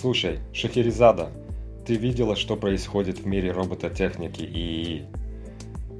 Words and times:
Слушай, 0.00 0.38
Шахерезада, 0.54 1.28
ты 1.86 1.94
видела, 1.94 2.34
что 2.34 2.56
происходит 2.56 3.18
в 3.18 3.26
мире 3.26 3.52
робототехники 3.52 4.40
и... 4.40 5.04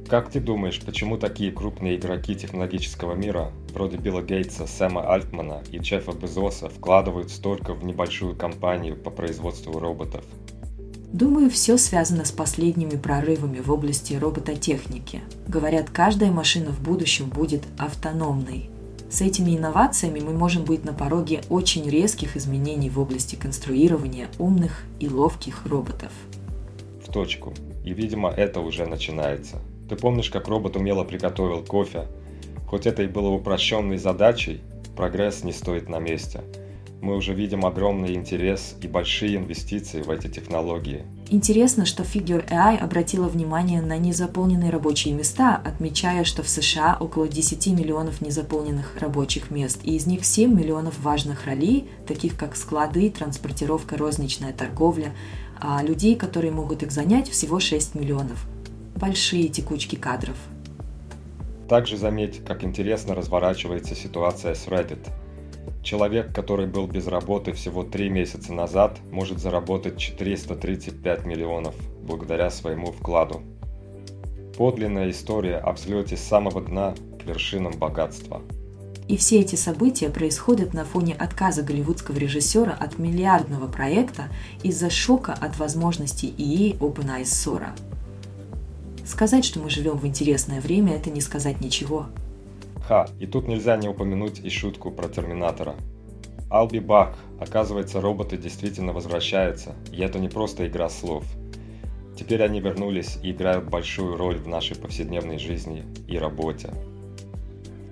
Как 0.08 0.30
ты 0.30 0.40
думаешь, 0.40 0.80
почему 0.80 1.18
такие 1.18 1.52
крупные 1.52 1.96
игроки 1.96 2.34
технологического 2.34 3.14
мира, 3.14 3.52
вроде 3.74 3.98
Билла 3.98 4.22
Гейтса, 4.22 4.66
Сэма 4.66 5.12
Альтмана 5.12 5.62
и 5.70 5.76
Джеффа 5.76 6.12
Безоса, 6.12 6.70
вкладывают 6.70 7.30
столько 7.30 7.74
в 7.74 7.84
небольшую 7.84 8.34
компанию 8.34 8.96
по 8.96 9.10
производству 9.10 9.78
роботов? 9.78 10.24
Думаю, 11.12 11.50
все 11.50 11.76
связано 11.76 12.24
с 12.24 12.32
последними 12.32 12.96
прорывами 12.96 13.60
в 13.60 13.70
области 13.70 14.14
робототехники. 14.14 15.20
Говорят, 15.46 15.90
каждая 15.90 16.30
машина 16.30 16.70
в 16.70 16.80
будущем 16.80 17.28
будет 17.28 17.64
автономной– 17.78 18.69
с 19.10 19.20
этими 19.20 19.56
инновациями 19.56 20.20
мы 20.20 20.32
можем 20.32 20.64
быть 20.64 20.84
на 20.84 20.92
пороге 20.92 21.42
очень 21.50 21.88
резких 21.88 22.36
изменений 22.36 22.90
в 22.90 22.98
области 22.98 23.34
конструирования 23.34 24.28
умных 24.38 24.84
и 25.00 25.08
ловких 25.08 25.66
роботов. 25.66 26.12
В 27.04 27.12
точку. 27.12 27.52
И, 27.84 27.92
видимо, 27.92 28.30
это 28.30 28.60
уже 28.60 28.86
начинается. 28.86 29.56
Ты 29.88 29.96
помнишь, 29.96 30.30
как 30.30 30.48
робот 30.48 30.76
умело 30.76 31.04
приготовил 31.04 31.64
кофе? 31.64 32.06
Хоть 32.68 32.86
это 32.86 33.02
и 33.02 33.08
было 33.08 33.28
упрощенной 33.28 33.98
задачей, 33.98 34.60
прогресс 34.96 35.42
не 35.42 35.52
стоит 35.52 35.88
на 35.88 35.98
месте– 35.98 36.42
мы 37.00 37.16
уже 37.16 37.32
видим 37.32 37.64
огромный 37.64 38.14
интерес 38.14 38.76
и 38.82 38.86
большие 38.86 39.36
инвестиции 39.36 40.02
в 40.02 40.10
эти 40.10 40.28
технологии. 40.28 41.04
Интересно, 41.32 41.86
что 41.86 42.02
Figure 42.02 42.44
AI 42.48 42.76
обратила 42.76 43.28
внимание 43.28 43.80
на 43.80 43.96
незаполненные 43.98 44.70
рабочие 44.70 45.14
места, 45.14 45.62
отмечая, 45.64 46.24
что 46.24 46.42
в 46.42 46.48
США 46.48 46.96
около 46.98 47.28
10 47.28 47.68
миллионов 47.68 48.20
незаполненных 48.20 48.96
рабочих 48.98 49.52
мест, 49.52 49.78
и 49.84 49.94
из 49.94 50.06
них 50.06 50.24
7 50.24 50.52
миллионов 50.52 50.98
важных 50.98 51.46
ролей, 51.46 51.88
таких 52.04 52.36
как 52.36 52.56
склады, 52.56 53.10
транспортировка, 53.10 53.96
розничная 53.96 54.52
торговля, 54.52 55.14
а 55.60 55.80
людей, 55.84 56.16
которые 56.16 56.50
могут 56.50 56.82
их 56.82 56.90
занять, 56.90 57.28
всего 57.28 57.60
6 57.60 57.94
миллионов. 57.94 58.44
Большие 58.96 59.46
текучки 59.46 59.94
кадров. 59.94 60.36
Также 61.68 61.96
заметь, 61.96 62.44
как 62.44 62.64
интересно 62.64 63.14
разворачивается 63.14 63.94
ситуация 63.94 64.56
с 64.56 64.66
Reddit– 64.66 65.08
Человек, 65.82 66.34
который 66.34 66.66
был 66.66 66.86
без 66.86 67.06
работы 67.06 67.52
всего 67.52 67.82
три 67.82 68.08
месяца 68.10 68.52
назад, 68.52 68.98
может 69.10 69.38
заработать 69.38 69.98
435 69.98 71.24
миллионов 71.24 71.74
благодаря 72.02 72.50
своему 72.50 72.92
вкладу. 72.92 73.42
Подлинная 74.56 75.10
история 75.10 75.56
о 75.56 75.72
взлете 75.72 76.16
с 76.16 76.20
самого 76.20 76.60
дна 76.60 76.94
к 77.18 77.26
вершинам 77.26 77.72
богатства. 77.72 78.42
И 79.08 79.16
все 79.16 79.40
эти 79.40 79.56
события 79.56 80.10
происходят 80.10 80.74
на 80.74 80.84
фоне 80.84 81.14
отказа 81.14 81.62
голливудского 81.62 82.16
режиссера 82.16 82.72
от 82.72 82.98
миллиардного 82.98 83.66
проекта 83.66 84.28
из-за 84.62 84.90
шока 84.90 85.32
от 85.32 85.58
возможностей 85.58 86.32
ИИ 86.36 86.76
OpenAI 86.76 87.22
Sora. 87.22 87.70
Сказать, 89.04 89.44
что 89.44 89.58
мы 89.58 89.70
живем 89.70 89.96
в 89.96 90.06
интересное 90.06 90.60
время, 90.60 90.94
это 90.94 91.10
не 91.10 91.20
сказать 91.20 91.60
ничего– 91.60 92.06
Ха, 92.90 93.06
и 93.20 93.26
тут 93.26 93.46
нельзя 93.46 93.76
не 93.76 93.88
упомянуть 93.88 94.40
и 94.40 94.50
шутку 94.50 94.90
про 94.90 95.08
Терминатора. 95.08 95.76
I'll 96.50 96.68
be 96.68 96.84
back. 96.84 97.14
Оказывается, 97.38 98.00
роботы 98.00 98.36
действительно 98.36 98.92
возвращаются, 98.92 99.76
и 99.92 100.02
это 100.02 100.18
не 100.18 100.28
просто 100.28 100.66
игра 100.66 100.88
слов. 100.88 101.22
Теперь 102.18 102.42
они 102.42 102.58
вернулись 102.58 103.16
и 103.22 103.30
играют 103.30 103.70
большую 103.70 104.16
роль 104.16 104.38
в 104.38 104.48
нашей 104.48 104.74
повседневной 104.74 105.38
жизни 105.38 105.84
и 106.08 106.18
работе. 106.18 106.74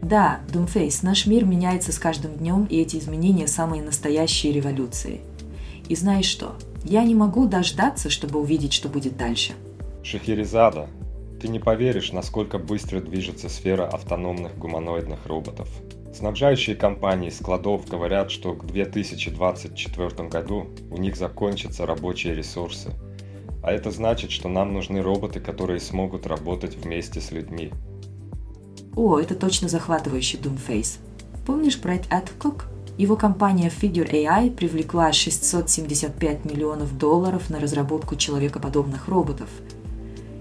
Да, 0.02 0.40
Doomface, 0.48 0.98
наш 1.02 1.26
мир 1.26 1.44
меняется 1.44 1.92
с 1.92 1.98
каждым 2.00 2.32
днем, 2.32 2.64
и 2.64 2.80
эти 2.80 2.96
изменения 2.96 3.46
самые 3.46 3.84
настоящие 3.84 4.52
революции. 4.52 5.20
И 5.88 5.94
знаешь 5.94 6.26
что? 6.26 6.56
Я 6.82 7.04
не 7.04 7.14
могу 7.14 7.46
дождаться, 7.46 8.10
чтобы 8.10 8.40
увидеть, 8.40 8.72
что 8.72 8.88
будет 8.88 9.16
дальше. 9.16 9.52
Шахерезада, 10.02 10.88
ты 11.40 11.48
не 11.48 11.58
поверишь, 11.58 12.12
насколько 12.12 12.58
быстро 12.58 13.00
движется 13.00 13.48
сфера 13.48 13.86
автономных 13.86 14.56
гуманоидных 14.58 15.26
роботов. 15.26 15.68
Снабжающие 16.12 16.74
компании 16.74 17.30
складов 17.30 17.86
говорят, 17.86 18.30
что 18.30 18.54
к 18.54 18.66
2024 18.66 20.28
году 20.28 20.66
у 20.90 20.96
них 20.96 21.16
закончатся 21.16 21.86
рабочие 21.86 22.34
ресурсы. 22.34 22.90
А 23.62 23.72
это 23.72 23.90
значит, 23.90 24.30
что 24.30 24.48
нам 24.48 24.72
нужны 24.72 25.00
роботы, 25.00 25.40
которые 25.40 25.80
смогут 25.80 26.26
работать 26.26 26.76
вместе 26.76 27.20
с 27.20 27.30
людьми. 27.30 27.72
О, 28.96 29.18
это 29.18 29.34
точно 29.34 29.68
захватывающий 29.68 30.38
Doomface. 30.38 30.98
Помнишь 31.46 31.78
Брэд 31.78 32.06
Эдкок? 32.10 32.66
Его 32.96 33.14
компания 33.14 33.70
Figure 33.70 34.10
AI 34.10 34.50
привлекла 34.50 35.12
675 35.12 36.44
миллионов 36.44 36.98
долларов 36.98 37.48
на 37.48 37.60
разработку 37.60 38.16
человекоподобных 38.16 39.06
роботов– 39.06 39.48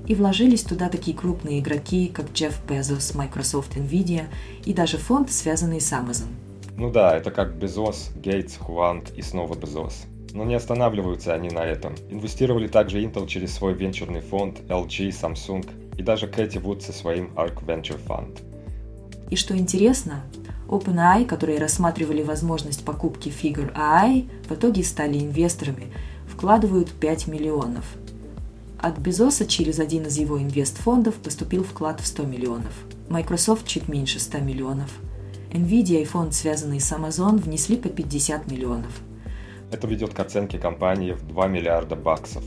и 0.07 0.16
вложились 0.16 0.63
туда 0.63 0.90
такие 0.90 1.16
крупные 1.16 1.59
игроки, 1.59 2.07
как 2.07 2.31
Джефф 2.31 2.59
Безос, 2.68 3.13
Microsoft, 3.13 3.75
Nvidia 3.75 4.25
и 4.66 4.73
даже 4.73 4.97
фонд, 4.97 5.31
связанный 5.31 5.81
с 5.81 5.91
Amazon. 5.91 6.29
Ну 6.78 6.91
да, 6.91 7.16
это 7.16 7.31
как 7.31 7.56
Безос, 7.56 8.12
Гейтс, 8.16 8.57
Хуанг 8.57 9.09
и 9.16 9.22
снова 9.22 9.56
Безос. 9.56 10.06
Но 10.34 10.44
не 10.44 10.56
останавливаются 10.56 11.34
они 11.34 11.50
на 11.50 11.66
этом. 11.66 11.95
Инвестировали 12.09 12.68
также 12.68 13.03
Intel 13.03 13.28
через 13.28 13.53
свой 13.53 13.73
венчурный 13.73 14.22
фонд, 14.22 14.62
LG, 14.69 15.09
Samsung 15.09 15.68
и 15.97 16.03
даже 16.03 16.28
Кэти 16.28 16.59
Вуд 16.59 16.84
со 16.84 16.94
своим 16.94 17.31
ARK 17.35 17.66
Venture 17.66 18.00
Fund. 18.07 18.39
И 19.29 19.35
что 19.35 19.57
интересно, 19.57 20.24
OpenAI, 20.68 21.25
которые 21.25 21.59
рассматривали 21.59 22.24
возможность 22.24 22.85
покупки 22.85 23.29
Figure 23.29 23.74
AI, 23.75 24.29
в 24.47 24.53
итоге 24.53 24.84
стали 24.84 25.18
инвесторами, 25.18 25.88
вкладывают 26.28 26.91
5 26.91 27.28
миллионов– 27.28 27.84
от 28.80 29.00
Безоса 29.00 29.46
через 29.46 29.80
один 29.80 30.06
из 30.06 30.18
его 30.18 30.40
инвестфондов 30.40 31.16
поступил 31.16 31.64
вклад 31.64 32.00
в 32.00 32.06
100 32.06 32.24
миллионов. 32.24 32.74
Microsoft 33.10 33.66
чуть 33.66 33.88
меньше 33.88 34.20
100 34.20 34.40
миллионов. 34.40 34.92
Nvidia 35.52 36.02
и 36.02 36.06
фонд, 36.06 36.34
связанный 36.34 36.80
с 36.80 36.92
Amazon, 36.92 37.38
внесли 37.38 37.78
по 37.78 37.90
50 37.90 38.52
миллионов. 38.52 38.92
Это 39.72 39.88
ведет 39.88 40.14
к 40.14 40.20
оценке 40.20 40.60
компании 40.60 41.14
в 41.14 41.26
2 41.28 41.48
миллиарда 41.48 41.96
баксов. 41.96 42.44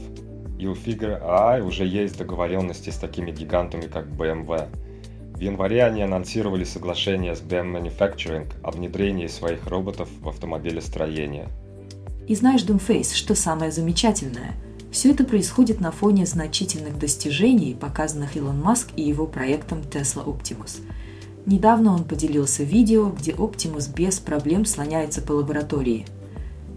И 0.59 0.67
у 0.67 0.75
Figure 0.75 1.21
AI 1.23 1.63
уже 1.63 1.87
есть 1.87 2.19
договоренности 2.19 2.91
с 2.91 2.97
такими 2.97 3.31
гигантами, 3.31 3.87
как 3.87 4.07
BMW. 4.07 4.69
В 5.35 5.41
январе 5.41 5.85
они 5.85 6.03
анонсировали 6.03 6.65
соглашение 6.65 7.35
с 7.35 7.41
BM 7.41 7.73
Manufacturing 7.73 8.47
о 8.63 8.71
внедрении 8.71 9.27
своих 9.27 9.67
роботов 9.67 10.09
в 10.21 10.29
автомобилестроение. 10.29 11.49
И 12.29 12.35
знаешь, 12.35 12.63
Doomface, 12.63 13.15
что 13.15 13.35
самое 13.35 13.73
замечательное– 13.73 14.55
все 14.91 15.13
это 15.13 15.25
происходит 15.25 15.81
на 15.81 15.93
фоне 15.93 16.27
значительных 16.27 16.99
достижений, 16.99 17.75
показанных 17.75 18.37
Илон 18.37 18.61
Маск 18.61 18.91
и 18.97 19.03
его 19.03 19.27
проектом 19.27 19.81
Tesla 19.81 20.25
Optimus. 20.25 20.81
Недавно 21.47 21.95
он 21.95 22.05
поделился 22.05 22.65
видео, 22.65 23.09
где 23.11 23.33
Optimus 23.33 23.95
без 23.95 24.19
проблем 24.19 24.65
слоняется 24.65 25.23
по 25.23 25.33
лаборатории. 25.33 26.07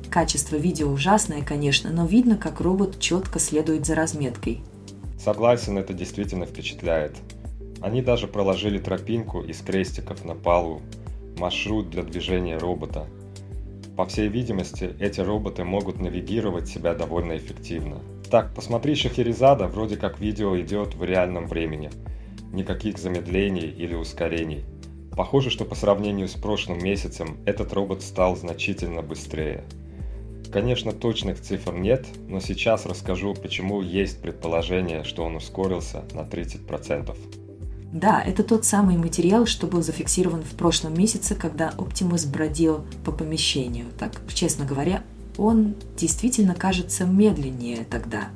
Качество 0.09 0.56
видео 0.56 0.92
ужасное, 0.92 1.42
конечно, 1.42 1.92
но 1.92 2.06
видно, 2.06 2.38
как 2.38 2.62
робот 2.62 3.00
четко 3.00 3.39
следует 3.39 3.86
за 3.86 3.95
разметкой. 3.95 4.62
Согласен, 5.19 5.77
это 5.77 5.94
действительно 5.94 6.45
впечатляет. 6.45 7.15
Они 7.81 8.01
даже 8.01 8.27
проложили 8.27 8.77
тропинку 8.77 9.42
из 9.42 9.60
крестиков 9.62 10.24
на 10.24 10.36
палу, 10.36 10.81
маршрут 11.38 11.89
для 11.89 12.04
движения 12.04 12.57
робота– 12.57 13.07
по 13.95 14.06
всей 14.06 14.28
видимости, 14.28 14.95
эти 15.00 15.22
роботы 15.22 15.63
могут 15.63 16.00
навигировать 16.00 16.68
себя 16.68 16.95
довольно 16.95 17.38
эффективно. 17.38 18.01
Так, 18.31 18.54
посмотри 18.56 18.95
Шахерезада, 18.95 19.68
вроде 19.68 19.98
как 19.98 20.19
видео 20.19 20.60
идет 20.60 20.95
в 20.95 21.04
реальном 21.04 21.48
времени. 21.48 21.92
Никаких 22.51 22.98
замедлений 22.98 23.69
или 23.69 23.94
ускорений. 23.94 24.63
Похоже, 25.16 25.51
что 25.51 25.63
по 25.63 25.75
сравнению 25.75 26.28
с 26.28 26.34
прошлым 26.34 26.84
месяцем 26.84 27.38
этот 27.45 27.72
робот 27.74 28.01
стал 28.01 28.36
значительно 28.36 29.04
быстрее. 29.04 29.63
Конечно, 30.51 30.92
точных 30.92 31.39
цифр 31.39 31.74
нет, 31.74 32.07
но 32.28 32.39
сейчас 32.39 32.88
расскажу, 32.88 33.36
почему 33.36 33.81
есть 33.81 34.22
предположение, 34.22 35.04
что 35.04 35.24
он 35.24 35.36
ускорился 35.36 36.04
на 36.13 36.22
30%. 36.22 37.43
Да, 37.94 38.19
это 38.24 38.44
тот 38.44 38.66
самый 38.66 38.98
материал, 38.98 39.45
что 39.45 39.68
был 39.68 39.84
зафиксирован 39.84 40.42
в 40.42 40.56
прошлом 40.56 40.98
месяце, 40.98 41.36
когда 41.36 41.69
Оптимус 41.78 42.25
бродил 42.25 42.84
по 43.06 43.12
помещению. 43.12 43.86
Так, 44.00 44.19
честно 44.34 44.66
говоря, 44.66 45.04
он 45.38 45.75
действительно 45.95 46.56
кажется 46.56 47.06
медленнее 47.06 47.86
тогда. 47.88 48.30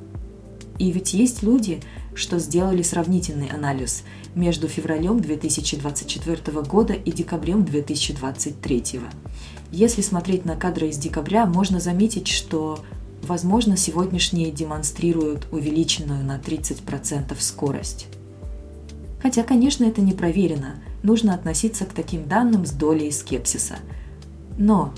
И 0.78 0.92
ведь 0.92 1.16
есть 1.16 1.42
люди, 1.42 1.82
что 2.14 2.38
сделали 2.38 2.84
сравнительный 2.84 3.48
анализ 3.48 4.04
между 4.36 4.68
февралем 4.68 5.20
2024 5.22 6.62
года 6.62 6.94
и 6.94 7.12
декабрем 7.12 7.66
2023. 7.66 9.00
Если 9.72 10.02
смотреть 10.04 10.46
на 10.46 10.56
кадры 10.56 10.90
из 10.90 11.00
декабря, 11.00 11.48
можно 11.48 11.80
заметить, 11.80 12.28
что, 12.28 12.84
возможно, 13.24 13.76
сегодняшние 13.76 14.52
демонстрируют 14.52 15.48
увеличенную 15.52 16.24
на 16.24 16.38
30% 16.38 17.36
скорость. 17.40 18.06
Хотя, 19.22 19.44
конечно, 19.44 19.84
это 19.86 20.02
не 20.02 20.14
проверено, 20.14 20.76
нужно 21.04 21.34
относиться 21.34 21.86
к 21.86 21.94
таким 21.94 22.28
данным 22.28 22.66
с 22.66 22.72
долей 22.72 23.12
скепсиса. 23.12 23.78
Но 24.58 24.94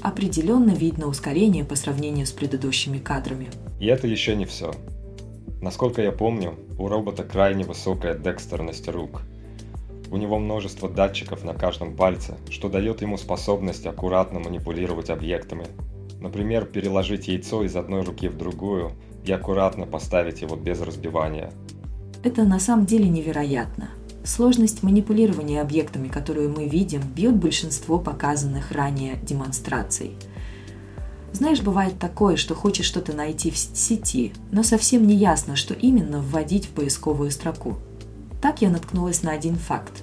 определенно 0.00 0.70
видно 0.70 1.06
ускорение 1.06 1.64
по 1.64 1.74
сравнению 1.74 2.26
с 2.26 2.32
предыдущими 2.32 2.98
кадрами. 2.98 3.48
И 3.80 3.86
это 3.86 4.06
еще 4.06 4.36
не 4.36 4.44
все. 4.44 4.72
Насколько 5.60 6.02
я 6.02 6.12
помню, 6.12 6.54
у 6.78 6.88
робота 6.88 7.24
крайне 7.24 7.64
высокая 7.64 8.16
декстерность 8.16 8.88
рук. 8.88 9.22
У 10.10 10.16
него 10.16 10.38
множество 10.38 10.88
датчиков 10.88 11.42
на 11.42 11.54
каждом 11.54 11.96
пальце, 11.96 12.36
что 12.50 12.68
дает 12.68 13.02
ему 13.02 13.16
способность 13.16 13.86
аккуратно 13.86 14.38
манипулировать 14.38 15.10
объектами. 15.10 15.66
Например, 16.20 16.64
переложить 16.64 17.26
яйцо 17.26 17.64
из 17.64 17.74
одной 17.74 18.02
руки 18.02 18.28
в 18.28 18.36
другую 18.36 18.92
и 19.24 19.32
аккуратно 19.32 19.86
поставить 19.86 20.42
его 20.42 20.54
без 20.54 20.80
разбивания– 20.80 21.52
это 22.24 22.44
на 22.44 22.58
самом 22.58 22.86
деле 22.86 23.06
невероятно. 23.08 23.90
Сложность 24.24 24.82
манипулирования 24.82 25.60
объектами, 25.60 26.08
которую 26.08 26.50
мы 26.50 26.66
видим, 26.66 27.02
бьет 27.02 27.36
большинство 27.36 27.98
показанных 27.98 28.72
ранее 28.72 29.16
демонстраций. 29.22 30.12
Знаешь, 31.32 31.60
бывает 31.60 31.98
такое, 31.98 32.36
что 32.36 32.54
хочешь 32.54 32.86
что-то 32.86 33.12
найти 33.12 33.50
в 33.50 33.58
сети, 33.58 34.32
но 34.50 34.62
совсем 34.62 35.06
не 35.06 35.14
ясно, 35.14 35.54
что 35.54 35.74
именно 35.74 36.20
вводить 36.20 36.66
в 36.66 36.70
поисковую 36.70 37.30
строку. 37.30 37.76
Так 38.40 38.62
я 38.62 38.70
наткнулась 38.70 39.22
на 39.22 39.32
один 39.32 39.56
факт. 39.56 40.02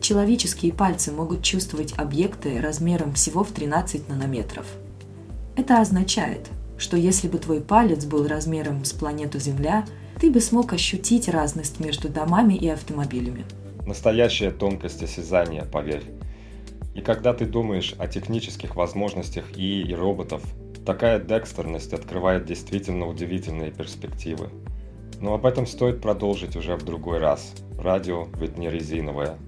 Человеческие 0.00 0.72
пальцы 0.72 1.12
могут 1.12 1.42
чувствовать 1.42 1.92
объекты 1.98 2.58
размером 2.60 3.12
всего 3.12 3.44
в 3.44 3.50
13 3.50 4.08
нанометров. 4.08 4.66
Это 5.56 5.80
означает, 5.80 6.48
что 6.78 6.96
если 6.96 7.28
бы 7.28 7.36
твой 7.36 7.60
палец 7.60 8.06
был 8.06 8.26
размером 8.26 8.86
с 8.86 8.92
планету 8.92 9.38
Земля– 9.38 9.84
ты 10.20 10.30
бы 10.30 10.40
смог 10.40 10.74
ощутить 10.74 11.28
разность 11.28 11.80
между 11.80 12.10
домами 12.10 12.52
и 12.52 12.68
автомобилями. 12.68 13.46
Настоящая 13.86 14.50
тонкость 14.50 15.02
осязания, 15.02 15.64
поверь. 15.64 16.04
И 16.94 17.00
когда 17.00 17.32
ты 17.32 17.46
думаешь 17.46 17.94
о 17.98 18.06
технических 18.06 18.76
возможностях 18.76 19.46
ИИ 19.56 19.88
и 19.88 19.94
роботов, 19.94 20.42
такая 20.84 21.18
декстерность 21.18 21.94
открывает 21.94 22.44
действительно 22.44 23.08
удивительные 23.08 23.70
перспективы. 23.70 24.50
Но 25.20 25.32
об 25.32 25.46
этом 25.46 25.66
стоит 25.66 26.02
продолжить 26.02 26.54
уже 26.54 26.76
в 26.76 26.84
другой 26.84 27.18
раз. 27.18 27.54
Радио 27.78 28.28
ведь 28.38 28.58
не 28.58 28.68
резиновое. 28.68 29.38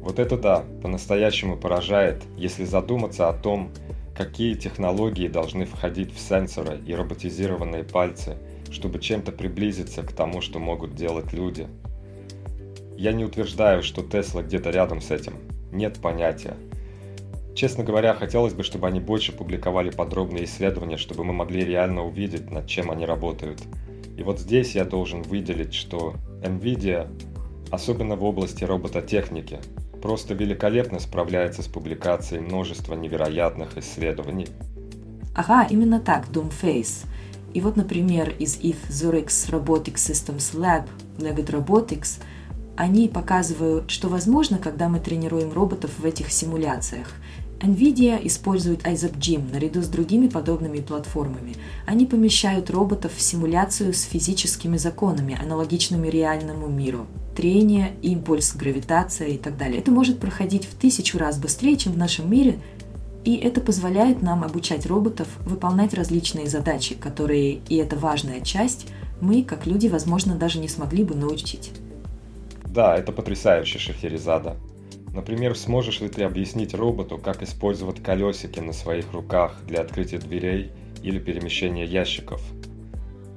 Вот 0.00 0.18
это 0.18 0.36
да, 0.36 0.64
по-настоящему 0.82 1.56
поражает, 1.56 2.22
если 2.36 2.64
задуматься 2.64 3.30
о 3.30 3.32
том, 3.32 3.70
какие 4.14 4.54
технологии 4.54 5.28
должны 5.28 5.64
входить 5.64 6.14
в 6.14 6.20
сенсоры 6.20 6.78
и 6.86 6.94
роботизированные 6.94 7.84
пальцы– 7.84 8.36
чтобы 8.70 8.98
чем-то 8.98 9.32
приблизиться 9.32 10.02
к 10.02 10.12
тому, 10.12 10.40
что 10.40 10.58
могут 10.58 10.94
делать 10.94 11.32
люди. 11.32 11.68
Я 12.96 13.12
не 13.12 13.24
утверждаю, 13.24 13.82
что 13.82 14.02
Тесла 14.02 14.42
где-то 14.42 14.70
рядом 14.70 15.00
с 15.00 15.10
этим. 15.10 15.34
Нет 15.72 16.00
понятия. 16.00 16.56
Честно 17.54 17.82
говоря, 17.84 18.14
хотелось 18.14 18.54
бы, 18.54 18.62
чтобы 18.62 18.86
они 18.86 19.00
больше 19.00 19.32
публиковали 19.32 19.90
подробные 19.90 20.44
исследования, 20.44 20.96
чтобы 20.96 21.24
мы 21.24 21.32
могли 21.32 21.64
реально 21.64 22.04
увидеть, 22.04 22.50
над 22.50 22.66
чем 22.66 22.90
они 22.90 23.04
работают. 23.04 23.60
И 24.16 24.22
вот 24.22 24.40
здесь 24.40 24.74
я 24.74 24.84
должен 24.84 25.22
выделить, 25.22 25.74
что 25.74 26.14
NVIDIA, 26.42 27.08
особенно 27.70 28.16
в 28.16 28.24
области 28.24 28.64
робототехники, 28.64 29.58
просто 30.00 30.34
великолепно 30.34 31.00
справляется 31.00 31.62
с 31.62 31.66
публикацией 31.66 32.42
множества 32.42 32.94
невероятных 32.94 33.76
исследований. 33.76 34.48
Ага, 35.34 35.66
именно 35.70 36.00
так, 36.00 36.28
Doomface– 36.28 37.06
и 37.54 37.60
вот, 37.60 37.76
например, 37.76 38.34
из 38.38 38.56
ETH 38.58 38.88
Zurich 38.88 39.26
Robotics 39.50 39.94
Systems 39.94 40.54
Lab, 40.54 40.86
Legged 41.18 41.50
Robotics, 41.50 42.20
они 42.76 43.08
показывают, 43.08 43.90
что 43.90 44.08
возможно, 44.08 44.58
когда 44.58 44.88
мы 44.88 45.00
тренируем 45.00 45.52
роботов 45.52 45.90
в 45.98 46.04
этих 46.04 46.30
симуляциях. 46.30 47.12
NVIDIA 47.60 48.24
использует 48.24 48.86
ISAP 48.86 49.52
наряду 49.52 49.82
с 49.82 49.88
другими 49.88 50.28
подобными 50.28 50.78
платформами. 50.78 51.56
Они 51.86 52.06
помещают 52.06 52.70
роботов 52.70 53.12
в 53.16 53.20
симуляцию 53.20 53.94
с 53.94 54.02
физическими 54.02 54.76
законами, 54.76 55.36
аналогичными 55.42 56.06
реальному 56.06 56.68
миру. 56.68 57.06
Трение, 57.34 57.96
импульс, 58.02 58.54
гравитация 58.54 59.28
и 59.28 59.38
так 59.38 59.56
далее. 59.56 59.80
Это 59.80 59.90
может 59.90 60.20
проходить 60.20 60.66
в 60.66 60.74
тысячу 60.74 61.18
раз 61.18 61.38
быстрее, 61.38 61.76
чем 61.76 61.94
в 61.94 61.98
нашем 61.98 62.30
мире, 62.30 62.60
и 63.24 63.36
это 63.36 63.60
позволяет 63.60 64.22
нам 64.22 64.44
обучать 64.44 64.86
роботов 64.86 65.28
выполнять 65.44 65.94
различные 65.94 66.46
задачи, 66.46 66.94
которые, 66.94 67.60
и 67.68 67.76
это 67.76 67.96
важная 67.96 68.40
часть, 68.40 68.86
мы, 69.20 69.42
как 69.42 69.66
люди, 69.66 69.88
возможно, 69.88 70.36
даже 70.36 70.58
не 70.58 70.68
смогли 70.68 71.04
бы 71.04 71.14
научить. 71.14 71.72
Да, 72.64 72.96
это 72.96 73.12
потрясающе, 73.12 73.78
Шахерезада. 73.78 74.56
Например, 75.12 75.56
сможешь 75.56 76.00
ли 76.00 76.08
ты 76.08 76.22
объяснить 76.22 76.74
роботу, 76.74 77.18
как 77.18 77.42
использовать 77.42 78.02
колесики 78.02 78.60
на 78.60 78.72
своих 78.72 79.12
руках 79.12 79.56
для 79.66 79.80
открытия 79.80 80.18
дверей 80.18 80.70
или 81.02 81.18
перемещения 81.18 81.84
ящиков? 81.84 82.40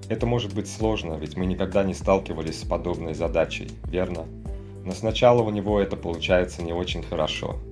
Это 0.09 0.25
может 0.27 0.53
быть 0.53 0.69
сложно, 0.69 1.13
ведь 1.13 1.37
мы 1.37 1.45
никогда 1.45 1.83
не 1.83 1.93
сталкивались 1.93 2.59
с 2.59 2.65
подобной 2.65 3.13
задачей, 3.13 3.69
верно? 3.85 4.25
Но 4.85 4.91
сначала 4.91 5.41
у 5.41 5.49
него 5.49 5.79
это 5.79 5.95
получается 5.95 6.61
не 6.61 6.73
очень 6.73 7.01
хорошо– 7.01 7.57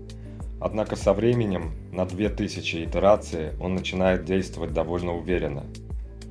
Однако 0.61 0.95
со 0.95 1.13
временем, 1.13 1.71
на 1.91 2.05
2000 2.05 2.83
итераций, 2.83 3.51
он 3.61 3.75
начинает 3.75 4.25
действовать 4.25 4.73
довольно 4.73 5.15
уверенно. 5.15 5.63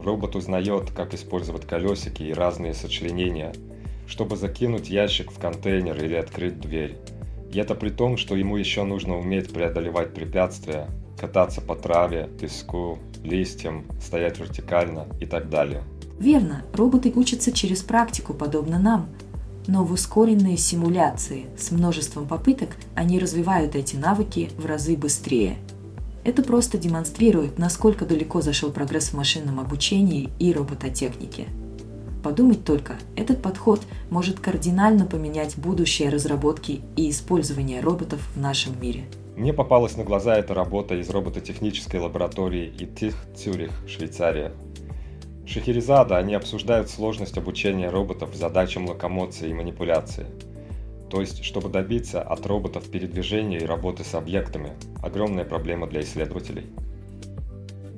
Робот 0.02 0.36
узнает, 0.36 0.90
как 0.90 1.14
использовать 1.14 1.66
колесики 1.66 2.22
и 2.22 2.34
разные 2.34 2.74
сочленения, 2.74 3.52
чтобы 4.06 4.36
закинуть 4.36 4.90
ящик 4.90 5.30
в 5.30 5.38
контейнер 5.38 5.96
или 6.02 6.14
открыть 6.14 6.60
дверь. 6.60 6.96
И 7.52 7.58
это 7.58 7.74
при 7.74 7.88
том, 7.88 8.18
что 8.18 8.36
ему 8.36 8.56
еще 8.56 8.84
нужно 8.84 9.18
уметь 9.18 9.52
преодолевать 9.52 10.12
препятствия, 10.12 10.88
кататься 11.18 11.62
по 11.62 11.74
траве, 11.74 12.28
песку, 12.38 12.98
листьям, 13.24 13.86
стоять 14.00 14.38
вертикально 14.38 15.06
и 15.20 15.26
так 15.26 15.48
далее. 15.48 15.82
Верно, 16.18 16.64
роботы 16.74 17.12
учатся 17.14 17.50
через 17.50 17.82
практику, 17.82 18.34
подобно 18.34 18.78
нам– 18.78 19.08
но 19.68 19.84
в 19.84 19.92
ускоренные 19.92 20.56
симуляции 20.56 21.46
с 21.56 21.70
множеством 21.70 22.26
попыток 22.26 22.70
они 22.96 23.20
развивают 23.20 23.76
эти 23.76 23.94
навыки 23.94 24.50
в 24.56 24.66
разы 24.66 24.96
быстрее. 24.96 25.58
Это 26.24 26.42
просто 26.42 26.78
демонстрирует, 26.78 27.58
насколько 27.58 28.04
далеко 28.04 28.40
зашел 28.40 28.72
прогресс 28.72 29.10
в 29.10 29.14
машинном 29.14 29.60
обучении 29.60 30.30
и 30.38 30.52
робототехнике. 30.52 31.46
Подумать 32.24 32.64
только, 32.64 32.96
этот 33.14 33.40
подход 33.40 33.80
может 34.10 34.40
кардинально 34.40 35.04
поменять 35.04 35.56
будущее 35.56 36.08
разработки 36.08 36.80
и 36.96 37.10
использования 37.10 37.80
роботов 37.80 38.20
в 38.34 38.40
нашем 38.40 38.80
мире. 38.80 39.04
Мне 39.36 39.52
попалась 39.52 39.96
на 39.96 40.02
глаза 40.02 40.36
эта 40.36 40.52
работа 40.52 40.96
из 40.96 41.08
робототехнической 41.10 42.00
лаборатории 42.00 42.72
ИТИХ 42.76 43.14
Цюрих, 43.36 43.70
Швейцария, 43.86 44.52
Шахерезада 45.48 46.18
они 46.18 46.34
обсуждают 46.34 46.90
сложность 46.90 47.38
обучения 47.38 47.88
роботов 47.88 48.34
задачам 48.34 48.86
локомоции 48.86 49.48
и 49.48 49.54
манипуляции. 49.54 50.26
То 51.08 51.22
есть, 51.22 51.42
чтобы 51.42 51.70
добиться 51.70 52.20
от 52.20 52.44
роботов 52.44 52.84
передвижения 52.90 53.58
и 53.58 53.64
работы 53.64 54.04
с 54.04 54.14
объектами, 54.14 54.72
огромная 55.02 55.46
проблема 55.46 55.86
для 55.86 56.02
исследователей. 56.02 56.66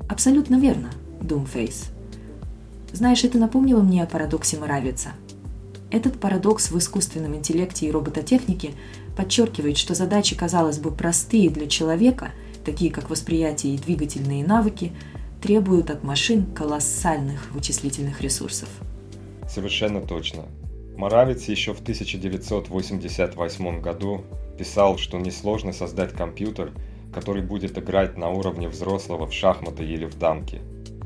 Абсолютно 0.09 0.61
верно, 0.61 0.93
Doomface. 1.21 1.91
Знаешь, 2.93 3.25
это 3.25 3.37
напомнило 3.39 3.83
мне 3.83 4.05
о 4.05 4.07
парадоксе 4.07 4.57
Моравица. 4.57 5.11
Этот 5.91 6.21
парадокс 6.21 6.71
в 6.71 6.79
искусственном 6.79 7.35
интеллекте 7.35 7.87
и 7.87 7.91
робототехнике 7.91 8.75
подчеркивает, 9.17 9.77
что 9.77 9.95
задачи, 9.95 10.37
казалось 10.37 10.79
бы, 10.79 10.93
простые 10.93 11.51
для 11.51 11.67
человека, 11.67 12.31
такие 12.65 12.93
как 12.93 13.11
восприятие 13.11 13.75
и 13.75 13.79
двигательные 13.79 14.47
навыки, 14.47 14.93
требуют 15.41 15.91
от 15.91 16.05
машин 16.05 16.47
колоссальных 16.47 17.53
вычислительных 17.53 18.21
ресурсов. 18.21 18.69
Совершенно 19.49 20.01
точно. 20.01 20.45
Моравец 20.97 21.45
еще 21.45 21.75
в 21.75 21.81
1988 21.81 23.81
году 23.81 24.25
писал, 24.59 24.99
что 24.99 25.19
несложно 25.19 25.73
создать 25.73 26.13
компьютер, 26.13 26.73
который 27.13 27.43
будет 27.43 27.79
играть 27.79 28.17
на 28.17 28.29
уровне 28.29 28.69
взрослого 28.69 29.27
в 29.27 29.33
шахматы 29.33 29.85
или 29.85 30.05
в 30.05 30.19
дамки. 30.19 30.61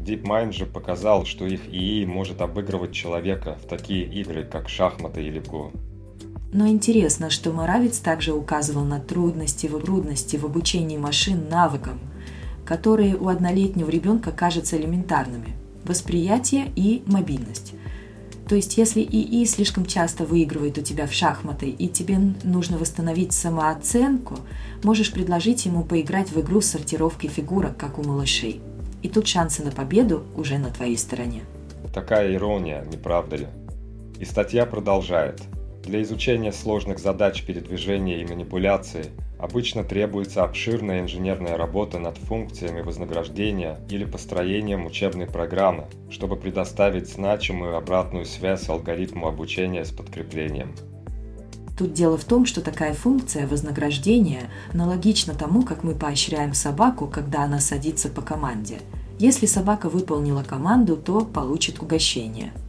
DeepMind 0.05 0.53
же 0.53 0.67
показал, 0.67 1.25
что 1.25 1.47
их 1.47 1.67
ИИ 1.69 2.05
может 2.05 2.43
обыгрывать 2.43 2.93
человека 2.93 3.57
в 3.62 3.67
такие 3.67 4.05
игры, 4.05 4.45
как 4.45 4.69
шахматы 4.69 5.23
или 5.23 5.38
Го. 5.38 5.73
Но 6.53 6.69
интересно, 6.69 7.31
что 7.31 7.53
Моравец 7.53 7.99
также 7.99 8.33
указывал 8.33 8.85
на 8.85 9.00
трудности 9.00 9.67
в 9.67 9.81
трудности 9.81 10.37
в 10.37 10.45
обучении 10.45 10.99
машин 10.99 11.49
навыкам, 11.49 11.99
которые 12.64 13.16
у 13.16 13.28
однолетнего 13.28 13.90
ребенка 13.90 14.33
кажутся 14.33 14.76
элементарными– 14.76 15.54
восприятие 15.85 16.73
и 16.75 17.02
мобильность. 17.06 17.75
То 18.49 18.56
есть, 18.56 18.76
если 18.76 19.00
ИИ 19.00 19.47
слишком 19.47 19.87
часто 19.87 20.25
выигрывает 20.25 20.76
у 20.76 20.83
тебя 20.83 21.06
в 21.06 21.14
шахматы, 21.14 21.71
и 21.71 21.88
тебе 21.88 22.18
нужно 22.42 22.76
восстановить 22.76 23.33
самооценку, 23.33 24.37
можешь 24.83 25.12
предложить 25.12 25.64
ему 25.64 25.83
поиграть 25.83 26.30
в 26.30 26.40
игру 26.40 26.61
с 26.61 26.66
сортировкой 26.66 27.30
фигурок, 27.30 27.76
как 27.78 27.99
у 27.99 28.02
малышей. 28.02 28.61
И 29.02 29.09
тут 29.09 29.26
шансы 29.26 29.62
на 29.62 29.71
победу 29.71 30.25
уже 30.37 30.59
на 30.59 30.71
твоей 30.71 30.99
стороне. 30.99 31.42
Такая 31.94 32.35
ирония, 32.35 32.85
не 32.90 32.99
правда 32.99 33.37
ли? 33.37 33.47
И 34.18 34.25
статья 34.25 34.66
продолжает. 34.66 35.42
Для 35.83 36.02
изучения 36.02 36.52
сложных 36.52 36.99
задач 36.99 37.44
передвижения 37.44 38.21
и 38.21 38.26
манипуляции 38.26 39.06
обычно 39.45 39.85
требуется 39.85 40.43
обширная 40.43 41.01
инженерная 41.01 41.57
работа 41.57 41.99
над 41.99 42.17
функциями 42.17 42.81
вознаграждения 42.81 43.79
или 43.91 44.05
построением 44.05 44.87
учебной 44.87 45.27
программы, 45.27 45.85
чтобы 46.11 46.37
предоставить 46.37 47.11
значимую 47.11 47.77
обратную 47.77 48.25
связь 48.25 48.69
алгоритму 48.69 49.29
обучения 49.29 49.85
с 49.85 49.91
подкреплением. 49.91 50.75
Тут 51.77 51.93
дело 51.93 52.17
в 52.17 52.25
том, 52.25 52.47
что 52.47 52.61
такая 52.61 52.95
функция 52.95 53.47
вознаграждения 53.47 54.51
аналогична 54.73 55.35
тому, 55.35 55.63
как 55.63 55.85
мы 55.85 55.95
поощряем 55.95 56.55
собаку, 56.55 57.07
когда 57.07 57.43
она 57.43 57.61
садится 57.61 58.09
по 58.09 58.23
команде. 58.23 58.79
Если 59.19 59.47
собака 59.47 59.89
выполнила 59.89 60.43
команду, 60.43 60.97
то 60.97 61.21
получит 61.21 61.83
угощение– 61.83 62.53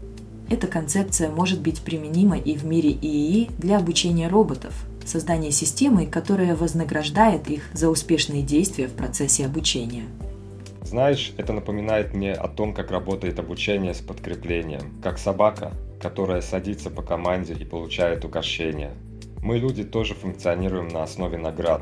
эта 0.47 0.67
концепция 0.67 1.29
может 1.29 1.59
быть 1.61 1.81
применима 1.81 2.37
и 2.37 2.55
в 2.55 2.65
мире 2.65 2.91
ИИ 2.91 3.49
для 3.57 3.77
обучения 3.77 4.27
роботов, 4.27 4.73
создания 5.05 5.51
системы, 5.51 6.05
которая 6.05 6.55
вознаграждает 6.55 7.49
их 7.49 7.63
за 7.73 7.89
успешные 7.89 8.41
действия 8.41 8.87
в 8.87 8.93
процессе 8.93 9.45
обучения. 9.45 10.05
Знаешь, 10.83 11.33
это 11.37 11.53
напоминает 11.53 12.13
мне 12.13 12.33
о 12.33 12.47
том, 12.47 12.73
как 12.73 12.91
работает 12.91 13.39
обучение 13.39 13.93
с 13.93 14.01
подкреплением, 14.01 14.93
как 15.01 15.17
собака, 15.17 15.73
которая 16.01 16.41
садится 16.41 16.89
по 16.89 17.01
команде 17.01 17.53
и 17.53 17.65
получает 17.65 18.23
угощение. 18.23 18.93
Мы, 19.41 19.57
люди, 19.57 19.83
тоже 19.83 20.13
функционируем 20.13 20.87
на 20.87 21.03
основе 21.03 21.37
наград. 21.37 21.81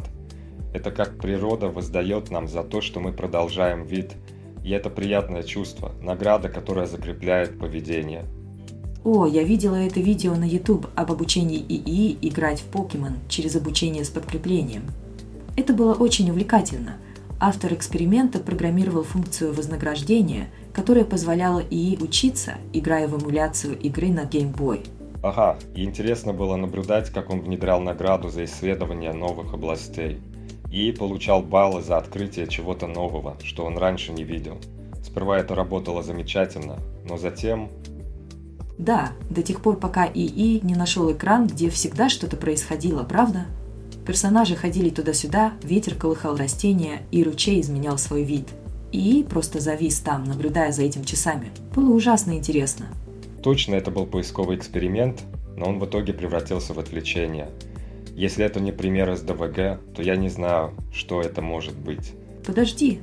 Это 0.74 0.92
как 0.92 1.18
природа 1.20 1.68
воздает 1.70 2.32
нам 2.32 2.48
за 2.48 2.64
то, 2.64 2.82
что 2.82 3.00
мы 3.00 3.12
продолжаем 3.12 3.86
вид, 3.86 4.14
и 4.64 4.72
это 4.72 4.90
приятное 4.90 5.44
чувство, 5.44 5.92
награда, 6.02 6.50
которая 6.50 6.86
закрепляет 6.86 7.60
поведение– 7.60 8.26
о, 9.04 9.26
я 9.26 9.44
видела 9.44 9.76
это 9.76 10.00
видео 10.00 10.36
на 10.36 10.46
YouTube 10.46 10.88
об 10.96 11.12
обучении 11.12 11.60
ИИ 11.60 12.18
играть 12.22 12.62
в 12.62 12.66
покемон 12.66 13.16
через 13.28 13.56
обучение 13.56 14.06
с 14.06 14.10
подкреплением. 14.10 14.84
Это 15.58 15.74
было 15.74 15.94
очень 15.94 16.30
увлекательно. 16.30 16.98
Автор 17.40 17.74
эксперимента 17.74 18.40
программировал 18.40 19.04
функцию 19.04 19.54
вознаграждения, 19.54 20.48
которая 20.72 21.04
позволяла 21.04 21.60
ИИ 21.60 22.02
учиться, 22.02 22.54
играя 22.72 23.08
в 23.08 23.22
эмуляцию 23.22 23.78
игры 23.78 24.08
на 24.08 24.22
Game 24.22 24.56
Boy. 24.56 24.88
Ага, 25.22 25.58
и 25.76 25.84
интересно 25.84 26.34
было 26.34 26.56
наблюдать, 26.56 27.10
как 27.10 27.30
он 27.30 27.42
внедрял 27.42 27.82
награду 27.82 28.30
за 28.30 28.46
исследование 28.46 29.14
новых 29.14 29.54
областей. 29.54 30.20
И 30.72 30.92
получал 30.92 31.44
баллы 31.44 31.82
за 31.82 31.98
открытие 31.98 32.48
чего-то 32.48 32.88
нового, 32.88 33.38
что 33.44 33.66
он 33.66 33.78
раньше 33.78 34.12
не 34.12 34.24
видел. 34.24 34.58
Сперва 35.04 35.38
это 35.38 35.54
работало 35.54 36.02
замечательно, 36.02 36.80
но 37.08 37.18
затем 37.18 37.70
да, 38.78 39.12
до 39.30 39.44
тех 39.44 39.62
пор, 39.62 39.78
пока 39.78 40.08
ИИ 40.08 40.60
не 40.66 40.76
нашел 40.76 41.12
экран, 41.12 41.48
где 41.48 41.70
всегда 41.70 42.10
что-то 42.10 42.38
происходило, 42.38 43.04
правда? 43.04 43.46
Персонажи 44.06 44.56
ходили 44.56 44.90
туда-сюда, 44.90 45.54
ветер 45.64 45.96
колыхал 45.96 46.36
растения, 46.36 47.04
и 47.12 47.24
ручей 47.24 47.62
изменял 47.62 47.98
свой 47.98 48.24
вид. 48.24 48.50
ИИ 48.92 49.24
просто 49.24 49.60
завис 49.60 50.00
там, 50.00 50.24
наблюдая 50.24 50.72
за 50.72 50.84
этим 50.84 51.04
часами. 51.04 51.52
Было 51.76 51.94
ужасно 51.94 52.34
интересно. 52.34 52.88
Точно 53.42 53.76
это 53.76 53.92
был 53.92 54.06
поисковый 54.06 54.58
эксперимент, 54.58 55.24
но 55.56 55.66
он 55.66 55.80
в 55.80 55.86
итоге 55.86 56.14
превратился 56.14 56.74
в 56.74 56.80
отвлечение. 56.80 57.50
Если 58.16 58.46
это 58.46 58.60
не 58.60 58.72
пример 58.72 59.12
из 59.12 59.22
ДВГ, 59.22 59.80
то 59.96 60.02
я 60.02 60.16
не 60.16 60.30
знаю, 60.30 60.74
что 60.94 61.22
это 61.22 61.42
может 61.42 61.76
быть. 61.76 62.14
Подожди. 62.46 63.00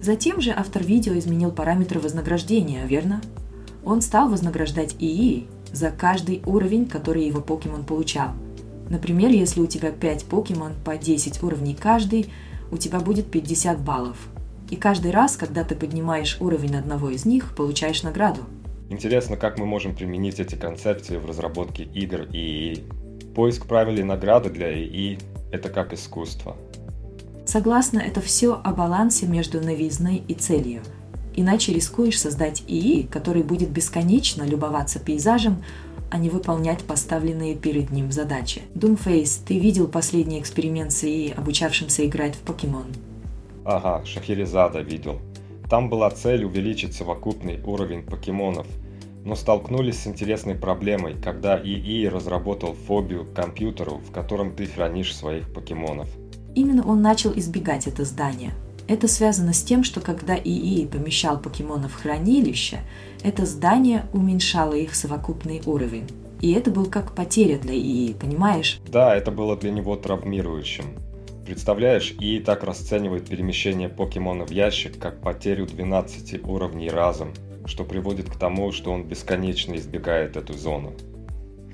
Затем 0.00 0.40
же 0.40 0.52
автор 0.52 0.82
видео 0.82 1.18
изменил 1.18 1.50
параметры 1.50 2.00
вознаграждения, 2.00 2.86
верно? 2.86 3.20
Он 3.88 4.02
стал 4.02 4.28
вознаграждать 4.28 4.96
ИИ 4.98 5.46
за 5.72 5.90
каждый 5.90 6.42
уровень, 6.44 6.84
который 6.84 7.24
его 7.24 7.40
покемон 7.40 7.86
получал. 7.86 8.32
Например, 8.90 9.30
если 9.30 9.62
у 9.62 9.66
тебя 9.66 9.92
5 9.92 10.26
покемон 10.26 10.74
по 10.84 10.98
10 10.98 11.42
уровней 11.42 11.74
каждый, 11.74 12.30
у 12.70 12.76
тебя 12.76 13.00
будет 13.00 13.30
50 13.30 13.80
баллов. 13.80 14.18
И 14.68 14.76
каждый 14.76 15.10
раз, 15.10 15.38
когда 15.38 15.64
ты 15.64 15.74
поднимаешь 15.74 16.36
уровень 16.38 16.76
одного 16.76 17.08
из 17.08 17.24
них, 17.24 17.56
получаешь 17.56 18.02
награду. 18.02 18.42
Интересно, 18.90 19.38
как 19.38 19.58
мы 19.58 19.64
можем 19.64 19.94
применить 19.94 20.38
эти 20.38 20.54
концепции 20.54 21.16
в 21.16 21.24
разработке 21.24 21.84
игр 21.84 22.26
ИИ. 22.30 22.84
Поиск 23.34 23.64
правильной 23.64 24.04
награды 24.04 24.50
для 24.50 24.70
ИИ– 24.70 25.18
это 25.50 25.70
как 25.70 25.94
искусство. 25.94 26.58
Согласно, 27.46 28.00
это 28.00 28.20
все 28.20 28.60
о 28.62 28.70
балансе 28.74 29.26
между 29.26 29.62
новизной 29.62 30.16
и 30.28 30.34
целью– 30.34 30.82
Иначе 31.36 31.72
рискуешь 31.72 32.20
создать 32.20 32.62
ИИ, 32.66 33.02
который 33.02 33.42
будет 33.42 33.70
бесконечно 33.70 34.42
любоваться 34.42 34.98
пейзажем, 34.98 35.62
а 36.10 36.18
не 36.18 36.30
выполнять 36.30 36.82
поставленные 36.84 37.54
перед 37.54 37.90
ним 37.90 38.10
задачи. 38.10 38.62
Doomface, 38.74 39.42
ты 39.46 39.58
видел 39.58 39.88
последний 39.88 40.40
эксперимент 40.40 40.92
с 40.92 41.04
ИИ, 41.04 41.32
обучавшимся 41.36 42.06
играть 42.06 42.34
в 42.34 42.40
покемон? 42.40 42.86
Ага, 43.64 44.04
Шахерезада 44.04 44.80
видел. 44.80 45.20
Там 45.68 45.90
была 45.90 46.10
цель 46.10 46.44
увеличить 46.44 46.94
совокупный 46.94 47.60
уровень 47.62 48.02
покемонов, 48.02 48.66
но 49.24 49.34
столкнулись 49.34 49.98
с 49.98 50.06
интересной 50.06 50.54
проблемой, 50.54 51.14
когда 51.22 51.60
ИИ 51.62 52.06
разработал 52.06 52.72
фобию 52.72 53.26
к 53.26 53.34
компьютеру, 53.34 53.98
в 53.98 54.10
котором 54.10 54.56
ты 54.56 54.66
хранишь 54.66 55.14
своих 55.14 55.52
покемонов. 55.52 56.08
Именно 56.54 56.86
он 56.86 57.02
начал 57.02 57.32
избегать 57.36 57.86
это 57.86 58.04
здание– 58.04 58.52
это 58.88 59.06
связано 59.06 59.52
с 59.52 59.62
тем, 59.62 59.84
что 59.84 60.00
когда 60.00 60.34
ИИ 60.34 60.86
помещал 60.86 61.38
покемонов 61.38 61.92
в 61.92 62.02
хранилище, 62.02 62.80
это 63.22 63.44
здание 63.44 64.06
уменьшало 64.14 64.72
их 64.72 64.94
совокупный 64.94 65.62
уровень. 65.66 66.08
И 66.40 66.52
это 66.52 66.70
был 66.70 66.86
как 66.86 67.14
потеря 67.14 67.58
для 67.58 67.74
ИИ, 67.74 68.14
понимаешь? 68.14 68.80
Да, 68.88 69.14
это 69.14 69.30
было 69.30 69.56
для 69.56 69.70
него 69.70 69.94
травмирующим. 69.96 70.86
Представляешь, 71.44 72.14
ИИ 72.18 72.40
так 72.40 72.64
расценивает 72.64 73.28
перемещение 73.28 73.90
покемона 73.90 74.46
в 74.46 74.50
ящик, 74.50 74.98
как 74.98 75.20
потерю 75.20 75.66
12 75.66 76.46
уровней 76.46 76.88
разом, 76.88 77.34
что 77.66 77.84
приводит 77.84 78.30
к 78.30 78.38
тому, 78.38 78.72
что 78.72 78.90
он 78.90 79.04
бесконечно 79.04 79.74
избегает 79.74 80.36
эту 80.36 80.54
зону. 80.54 80.94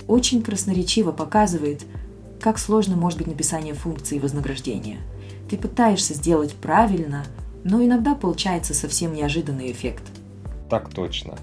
Очень 0.09 0.43
красноречиво 0.43 1.13
показывает, 1.13 1.85
как 2.41 2.59
сложно 2.59 2.97
может 2.97 3.19
быть 3.19 3.29
написание 3.29 3.75
функции 3.75 4.19
вознаграждения– 4.19 4.99
ты 5.55 5.61
пытаешься 5.61 6.15
сделать 6.15 6.53
правильно, 6.53 7.25
но 7.63 7.81
иногда 7.81 8.17
получается 8.17 8.75
совсем 8.75 9.15
неожиданный 9.15 9.71
эффект. 9.71 10.03
Так 10.69 10.89
точно. 10.93 11.37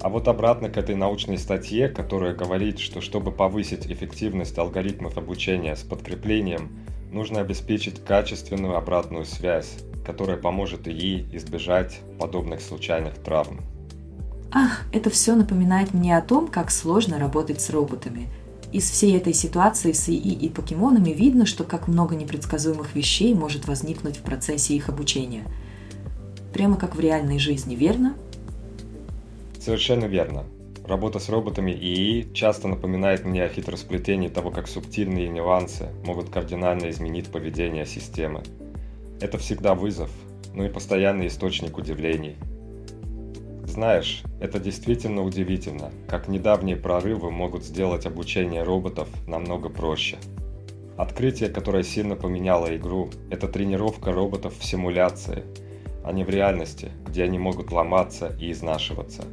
А 0.00 0.08
вот 0.08 0.28
обратно 0.28 0.68
к 0.68 0.76
этой 0.76 0.94
научной 0.94 1.38
статье, 1.38 1.88
которая 1.88 2.34
говорит, 2.34 2.78
что 2.78 3.00
чтобы 3.00 3.32
повысить 3.32 3.86
эффективность 3.86 4.56
алгоритмов 4.58 5.18
обучения 5.18 5.74
с 5.74 5.80
подкреплением, 5.80 6.70
нужно 7.10 7.40
обеспечить 7.40 8.04
качественную 8.04 8.76
обратную 8.76 9.24
связь, 9.24 9.78
которая 10.06 10.36
поможет 10.36 10.86
ИИ 10.86 11.26
избежать 11.32 11.98
подобных 12.20 12.60
случайных 12.60 13.14
травм. 13.14 13.58
Ах, 14.52 14.82
это 14.92 15.10
все 15.10 15.34
напоминает 15.34 15.94
мне 15.94 16.16
о 16.16 16.22
том, 16.22 16.46
как 16.46 16.70
сложно 16.70 17.18
работать 17.18 17.60
с 17.60 17.70
роботами– 17.70 18.28
из 18.72 18.90
всей 18.90 19.16
этой 19.16 19.34
ситуации 19.34 19.92
с 19.92 20.08
ИИ 20.08 20.32
и 20.32 20.48
покемонами 20.48 21.10
видно, 21.10 21.46
что 21.46 21.64
как 21.64 21.88
много 21.88 22.16
непредсказуемых 22.16 22.94
вещей 22.94 23.34
может 23.34 23.68
возникнуть 23.68 24.16
в 24.16 24.22
процессе 24.22 24.74
их 24.74 24.88
обучения. 24.88 25.44
Прямо 26.52 26.76
как 26.76 26.96
в 26.96 27.00
реальной 27.00 27.38
жизни, 27.38 27.74
верно? 27.74 28.14
Совершенно 29.60 30.06
верно. 30.06 30.44
Работа 30.86 31.18
с 31.18 31.28
роботами 31.28 31.70
ИИ 31.70 32.32
часто 32.32 32.66
напоминает 32.66 33.24
мне 33.24 33.44
о 33.44 33.48
хитросплетении 33.48 34.28
того, 34.28 34.50
как 34.50 34.66
субтильные 34.66 35.28
нюансы 35.28 35.88
могут 36.04 36.30
кардинально 36.30 36.90
изменить 36.90 37.28
поведение 37.28 37.86
системы. 37.86 38.42
Это 39.20 39.38
всегда 39.38 39.74
вызов, 39.74 40.10
но 40.54 40.64
и 40.64 40.70
постоянный 40.70 41.28
источник 41.28 41.78
удивлений– 41.78 42.36
знаешь, 43.72 44.22
это 44.38 44.60
действительно 44.60 45.22
удивительно, 45.22 45.90
как 46.06 46.28
недавние 46.28 46.76
прорывы 46.76 47.30
могут 47.30 47.64
сделать 47.64 48.06
обучение 48.06 48.62
роботов 48.62 49.08
намного 49.26 49.68
проще. 49.68 50.18
Открытие, 50.96 51.48
которое 51.48 51.82
сильно 51.82 52.14
поменяло 52.14 52.76
игру, 52.76 53.10
это 53.30 53.48
тренировка 53.48 54.12
роботов 54.12 54.54
в 54.58 54.64
симуляции, 54.64 55.42
а 56.04 56.12
не 56.12 56.22
в 56.22 56.28
реальности, 56.28 56.92
где 57.06 57.24
они 57.24 57.38
могут 57.38 57.72
ломаться 57.72 58.36
и 58.38 58.52
изнашиваться. 58.52 59.24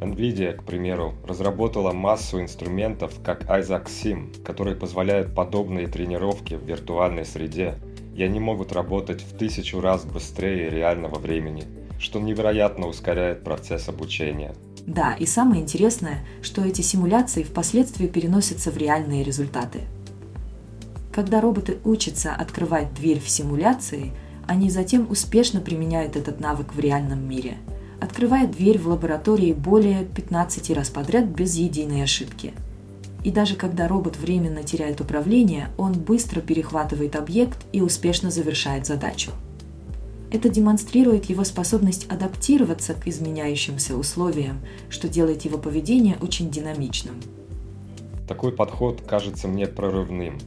NVIDIA, 0.00 0.52
к 0.52 0.62
примеру, 0.62 1.14
разработала 1.26 1.92
массу 1.92 2.40
инструментов, 2.40 3.14
как 3.24 3.44
Isaac 3.44 3.86
Sim, 3.86 4.42
которые 4.44 4.76
позволяют 4.76 5.34
подобные 5.34 5.88
тренировки 5.88 6.54
в 6.54 6.64
виртуальной 6.64 7.24
среде, 7.24 7.74
и 8.14 8.22
они 8.22 8.38
могут 8.38 8.72
работать 8.72 9.22
в 9.22 9.36
тысячу 9.36 9.80
раз 9.80 10.04
быстрее 10.04 10.70
реального 10.70 11.18
времени, 11.18 11.64
что 11.98 12.20
невероятно 12.20 12.86
ускоряет 12.86 13.44
процесс 13.44 13.88
обучения. 13.88 14.54
Да, 14.86 15.14
и 15.14 15.26
самое 15.26 15.62
интересное, 15.62 16.24
что 16.42 16.64
эти 16.64 16.82
симуляции 16.82 17.42
впоследствии 17.42 18.06
переносятся 18.06 18.70
в 18.70 18.76
реальные 18.76 19.24
результаты. 19.24 19.80
Когда 21.12 21.40
роботы 21.40 21.78
учатся 21.84 22.34
открывать 22.34 22.94
дверь 22.94 23.20
в 23.20 23.28
симуляции, 23.28 24.12
они 24.46 24.70
затем 24.70 25.10
успешно 25.10 25.60
применяют 25.60 26.16
этот 26.16 26.40
навык 26.40 26.74
в 26.74 26.78
реальном 26.78 27.28
мире– 27.28 27.56
открывает 28.00 28.52
дверь 28.52 28.78
в 28.78 28.88
лаборатории 28.88 29.52
более 29.52 30.04
15 30.04 30.70
раз 30.70 30.90
подряд 30.90 31.26
без 31.26 31.56
единой 31.56 32.02
ошибки. 32.02 32.52
И 33.24 33.30
даже 33.30 33.56
когда 33.56 33.88
робот 33.88 34.16
временно 34.16 34.62
теряет 34.62 35.00
управление, 35.00 35.68
он 35.76 35.94
быстро 35.94 36.40
перехватывает 36.40 37.16
объект 37.16 37.58
и 37.72 37.80
успешно 37.80 38.30
завершает 38.30 38.86
задачу. 38.86 39.32
Это 40.30 40.48
демонстрирует 40.48 41.26
его 41.26 41.44
способность 41.44 42.06
адаптироваться 42.10 42.94
к 42.94 43.06
изменяющимся 43.06 43.96
условиям, 43.96 44.60
что 44.88 45.08
делает 45.08 45.42
его 45.44 45.58
поведение 45.58 46.16
очень 46.20 46.50
динамичным. 46.50 47.14
Такой 48.28 48.52
подход 48.52 49.02
кажется 49.06 49.48
мне 49.48 49.66
прорывным. 49.66 50.38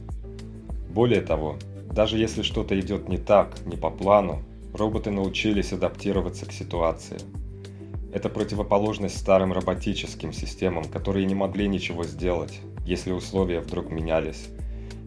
Более 0.92 1.22
того, 1.22 1.56
даже 1.92 2.18
если 2.18 2.42
что-то 2.42 2.78
идет 2.78 3.08
не 3.08 3.18
так, 3.18 3.54
не 3.64 3.76
по 3.76 3.90
плану, 3.90 4.42
роботы 4.74 5.10
научились 5.10 5.72
адаптироваться 5.72 6.46
к 6.46 6.52
ситуации– 6.52 7.18
это 8.12 8.28
противоположность 8.28 9.18
старым 9.18 9.52
роботическим 9.52 10.32
системам, 10.32 10.84
которые 10.84 11.26
не 11.26 11.36
могли 11.36 11.68
ничего 11.68 12.02
сделать, 12.02 12.60
если 12.84 13.12
условия 13.12 13.60
вдруг 13.60 13.90
менялись. 13.90 14.48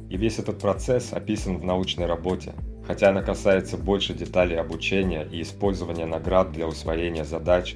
И 0.09 0.15
весь 0.15 0.39
этот 0.39 0.59
процесс 0.59 1.11
описан 1.11 1.57
в 1.57 1.65
научной 1.65 2.05
работе, 2.05 2.53
хотя 2.87 3.09
она 3.09 3.21
касается 3.21 3.77
больше 3.77 4.13
деталей 4.13 4.59
обучения 4.59 5.27
и 5.31 5.41
использования 5.41 6.05
наград 6.05 6.51
для 6.51 6.67
усвоения 6.67 7.23
задач, 7.23 7.75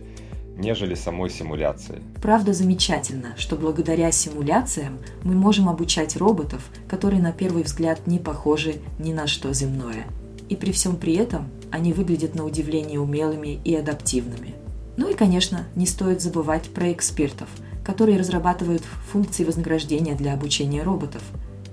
нежели 0.58 0.96
самой 0.96 1.30
симуляции. 1.30 2.02
Правда 2.22 2.54
замечательно, 2.54 3.36
что 3.38 3.56
благодаря 3.56 4.12
симуляциям 4.12 4.98
мы 5.24 5.34
можем 5.34 5.70
обучать 5.70 6.18
роботов, 6.18 6.70
которые 6.90 7.22
на 7.22 7.32
первый 7.32 7.64
взгляд 7.64 8.08
не 8.08 8.20
похожи 8.20 8.76
ни 9.00 9.14
на 9.14 9.28
что 9.28 9.54
земное. 9.54 10.06
И 10.50 10.56
при 10.56 10.72
всем 10.72 10.96
при 10.96 11.16
этом 11.16 11.50
они 11.72 11.94
выглядят 11.94 12.34
на 12.36 12.46
удивление 12.46 13.00
умелыми 13.00 13.60
и 13.64 13.76
адаптивными. 13.76 14.56
Ну 14.96 15.10
и, 15.10 15.14
конечно, 15.14 15.66
не 15.76 15.86
стоит 15.86 16.22
забывать 16.22 16.70
про 16.70 16.92
экспертов, 16.92 17.50
которые 17.86 18.18
разрабатывают 18.18 18.82
функции 19.12 19.44
вознаграждения 19.44 20.16
для 20.16 20.34
обучения 20.34 20.82
роботов. 20.84 21.22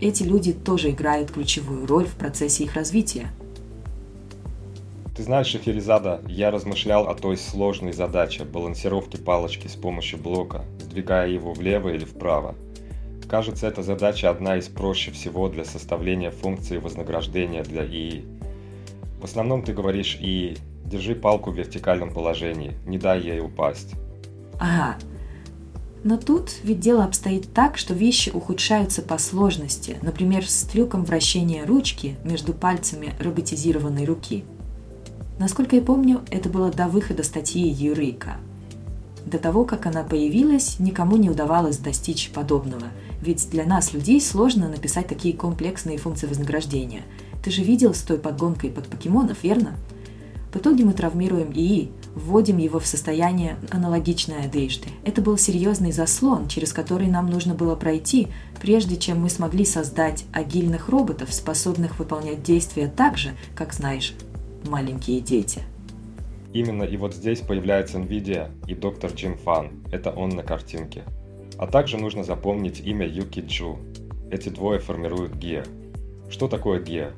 Эти 0.01 0.23
люди 0.23 0.53
тоже 0.53 0.91
играют 0.91 1.31
ключевую 1.31 1.87
роль 1.87 2.07
в 2.07 2.15
процессе 2.15 2.65
их 2.65 2.75
развития. 2.75 3.29
Ты 5.17 5.23
знаешь, 5.23 5.47
Шахерезада, 5.47 6.21
я 6.27 6.51
размышлял 6.51 7.09
о 7.09 7.15
той 7.15 7.37
сложной 7.37 7.93
задаче 7.93 8.45
балансировки 8.45 9.17
палочки 9.17 9.69
с 9.69 9.77
помощью 9.77 10.19
блока, 10.19 10.65
сдвигая 10.81 11.29
его 11.29 11.53
влево 11.53 11.91
или 11.91 12.05
вправо. 12.05 12.57
Кажется, 13.29 13.69
эта 13.69 13.83
задача 13.83 14.29
одна 14.29 14.57
из 14.57 14.69
проще 14.69 15.13
всего 15.13 15.49
для 15.49 15.65
составления 15.65 16.31
функции 16.31 16.79
вознаграждения 16.79 17.63
для 17.63 17.85
ИИ. 17.85 18.25
В 19.21 19.25
основном 19.25 19.63
ты 19.63 19.73
говоришь 19.73 20.19
ИИ, 20.21 20.59
Держи 20.85 21.15
палку 21.15 21.51
в 21.51 21.57
вертикальном 21.57 22.13
положении, 22.13 22.77
не 22.87 22.99
дай 22.99 23.21
ей 23.21 23.41
упасть. 23.41 23.95
Ага. 24.61 24.99
Но 26.05 26.19
тут 26.19 26.51
ведь 26.63 26.81
дело 26.81 27.03
обстоит 27.05 27.55
так, 27.55 27.79
что 27.79 27.95
вещи 27.95 28.29
ухудшаются 28.29 29.01
по 29.01 29.17
сложности, 29.17 29.97
например, 30.03 30.47
с 30.47 30.65
трюком 30.65 31.03
вращения 31.03 31.65
ручки 31.65 32.17
между 32.25 32.53
пальцами 32.53 33.15
роботизированной 33.19 34.05
руки. 34.05 34.45
Насколько 35.39 35.77
я 35.77 35.83
помню, 35.83 36.21
это 36.31 36.51
было 36.51 36.71
до 36.71 36.89
выхода 36.89 37.23
статьи 37.23 37.67
Юрика. 37.67 38.37
До 39.25 39.39
того, 39.39 39.65
как 39.65 39.87
она 39.87 40.05
появилась, 40.05 40.79
никому 40.79 41.17
не 41.17 41.31
удавалось 41.31 41.79
достичь 41.79 42.31
подобного, 42.31 42.89
ведь 43.23 43.49
для 43.49 43.65
нас, 43.65 43.95
людей, 43.95 44.21
сложно 44.21 44.69
написать 44.69 45.09
такие 45.09 45.35
комплексные 45.35 45.97
функции 45.97 46.27
вознаграждения. 46.27 47.03
Ты 47.43 47.51
же 47.51 47.63
видел 47.63 47.95
с 47.95 48.03
той 48.03 48.19
подгонкой 48.19 48.69
под 48.69 48.89
покемонов, 48.89 49.43
верно? 49.43 49.77
В 50.55 50.59
итоге 50.59 50.85
мы 50.85 50.93
травмируем 50.93 51.51
ИИ, 51.53 51.91
вводим 52.15 52.59
его 52.59 52.79
в 52.79 52.87
состояние 52.87 53.57
аналогичное 53.73 54.45
одежды. 54.45 54.87
Это 55.05 55.21
был 55.21 55.37
серьезный 55.37 55.91
заслон, 55.91 56.47
через 56.47 56.73
который 56.73 57.09
нам 57.09 57.27
нужно 57.27 57.57
было 57.57 57.75
пройти, 57.75 58.29
прежде 58.61 58.97
чем 58.97 59.21
мы 59.21 59.31
смогли 59.31 59.65
создать 59.65 60.25
агильных 60.33 60.89
роботов, 60.89 61.35
способных 61.35 61.99
выполнять 61.99 62.45
действия 62.45 62.87
так 62.87 63.19
же, 63.19 63.33
как 63.57 63.73
знаешь, 63.73 64.15
маленькие 64.69 65.21
дети. 65.21 65.63
Именно 66.53 66.85
и 66.85 66.97
вот 66.97 67.17
здесь 67.17 67.41
появляется 67.41 67.99
NVIDIA 67.99 68.53
и 68.69 68.77
доктор 68.77 69.11
Джим 69.11 69.37
Фан. 69.39 69.71
Это 69.91 70.13
он 70.13 70.29
на 70.29 70.45
картинке. 70.45 71.03
А 71.59 71.67
также 71.67 71.97
нужно 71.97 72.23
запомнить 72.23 72.79
имя 72.79 73.09
Юки 73.09 73.41
Джу. 73.41 73.81
Эти 74.31 74.51
двое 74.51 74.79
формируют 74.79 75.33
Gear. 75.33 75.67
Что 76.31 76.47
такое 76.47 76.81
Gear? 76.81 77.13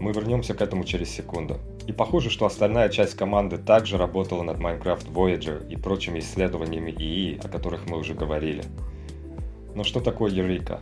Мы 0.00 0.10
вернемся 0.12 0.54
к 0.54 0.60
этому 0.60 0.82
через 0.82 1.08
секунду. 1.08 1.60
И 1.86 1.92
похоже, 1.92 2.30
что 2.30 2.46
остальная 2.46 2.88
часть 2.88 3.14
команды 3.14 3.58
также 3.58 3.98
работала 3.98 4.42
над 4.42 4.58
Minecraft 4.58 5.12
Voyager 5.12 5.68
и 5.68 5.76
прочими 5.76 6.20
исследованиями 6.20 6.90
ИИ, 6.90 7.38
о 7.44 7.48
которых 7.48 7.86
мы 7.86 7.98
уже 7.98 8.14
говорили. 8.14 8.64
Но 9.74 9.84
что 9.84 10.00
такое 10.00 10.32
Eureka? 10.32 10.80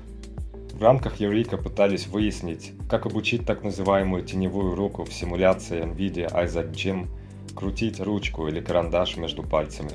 В 0.73 0.83
рамках 0.83 1.21
Eureka 1.21 1.57
пытались 1.57 2.07
выяснить, 2.07 2.73
как 2.89 3.07
обучить 3.07 3.45
так 3.45 3.65
называемую 3.65 4.25
теневую 4.25 4.75
руку 4.75 5.05
в 5.05 5.13
симуляции 5.13 5.83
NVIDIA 5.83 6.33
Isaac 6.45 6.73
Gym 6.73 7.09
крутить 7.55 8.01
ручку 8.01 8.47
или 8.49 8.61
карандаш 8.61 9.17
между 9.17 9.43
пальцами. 9.43 9.93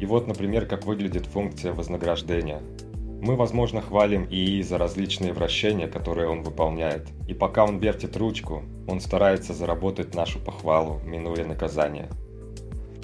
И 0.00 0.06
вот, 0.06 0.26
например, 0.26 0.66
как 0.66 0.86
выглядит 0.86 1.26
функция 1.26 1.72
вознаграждения– 1.72 2.60
мы, 3.20 3.36
возможно, 3.36 3.80
хвалим 3.80 4.26
ИИ 4.30 4.62
за 4.62 4.78
различные 4.78 5.32
вращения, 5.32 5.88
которые 5.88 6.28
он 6.28 6.42
выполняет. 6.42 7.08
И 7.28 7.34
пока 7.34 7.64
он 7.64 7.78
вертит 7.78 8.16
ручку, 8.16 8.62
он 8.86 9.00
старается 9.00 9.54
заработать 9.54 10.14
нашу 10.14 10.38
похвалу, 10.38 11.00
минуя 11.04 11.44
наказание. 11.46 12.08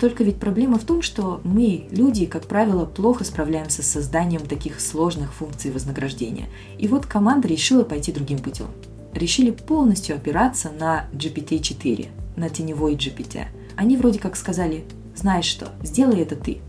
Только 0.00 0.24
ведь 0.24 0.36
проблема 0.36 0.78
в 0.78 0.84
том, 0.84 1.02
что 1.02 1.42
мы, 1.44 1.86
люди, 1.90 2.24
как 2.24 2.46
правило, 2.46 2.86
плохо 2.86 3.22
справляемся 3.22 3.82
с 3.82 3.86
созданием 3.86 4.46
таких 4.46 4.80
сложных 4.80 5.34
функций 5.34 5.70
вознаграждения. 5.70 6.48
И 6.78 6.88
вот 6.88 7.04
команда 7.04 7.48
решила 7.48 7.84
пойти 7.84 8.10
другим 8.10 8.38
путем. 8.38 8.68
Решили 9.12 9.50
полностью 9.50 10.16
опираться 10.16 10.70
на 10.70 11.06
GPT-4, 11.12 12.08
на 12.36 12.48
теневой 12.48 12.94
GPT. 12.94 13.44
Они 13.76 13.98
вроде 13.98 14.18
как 14.18 14.36
сказали, 14.36 14.84
знаешь 15.14 15.44
что, 15.44 15.68
сделай 15.82 16.20
это 16.22 16.34
ты. 16.34 16.60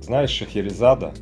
Знаешь, 0.00 0.30
Шахерезада, 0.30 1.14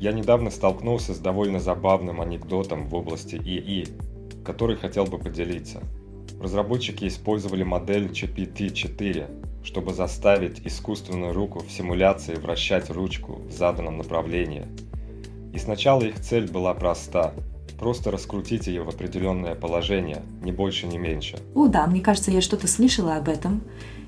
я 0.00 0.12
недавно 0.12 0.50
столкнулся 0.50 1.14
с 1.14 1.18
довольно 1.18 1.60
забавным 1.60 2.20
анекдотом 2.20 2.88
в 2.88 2.94
области 2.94 3.36
ИИ, 3.36 3.88
который 4.44 4.76
хотел 4.76 5.04
бы 5.04 5.18
поделиться. 5.18 5.82
Разработчики 6.40 7.06
использовали 7.06 7.62
модель 7.62 8.06
GPT-4, 8.06 9.64
чтобы 9.64 9.94
заставить 9.94 10.66
искусственную 10.66 11.32
руку 11.32 11.60
в 11.60 11.70
симуляции 11.70 12.34
вращать 12.34 12.90
ручку 12.90 13.40
в 13.48 13.52
заданном 13.52 13.98
направлении. 13.98 14.66
И 15.52 15.58
сначала 15.58 16.02
их 16.02 16.20
цель 16.20 16.50
была 16.50 16.74
проста– 16.74 17.32
просто 17.78 18.10
раскрутить 18.10 18.66
ее 18.66 18.82
в 18.82 18.88
определенное 18.88 19.54
положение, 19.54 20.22
ни 20.42 20.52
больше, 20.52 20.86
ни 20.86 20.96
меньше. 20.96 21.38
О 21.54 21.68
да, 21.68 21.86
мне 21.86 22.00
кажется, 22.00 22.30
я 22.30 22.40
что-то 22.40 22.66
слышала 22.66 23.16
об 23.16 23.28
этом. 23.28 23.62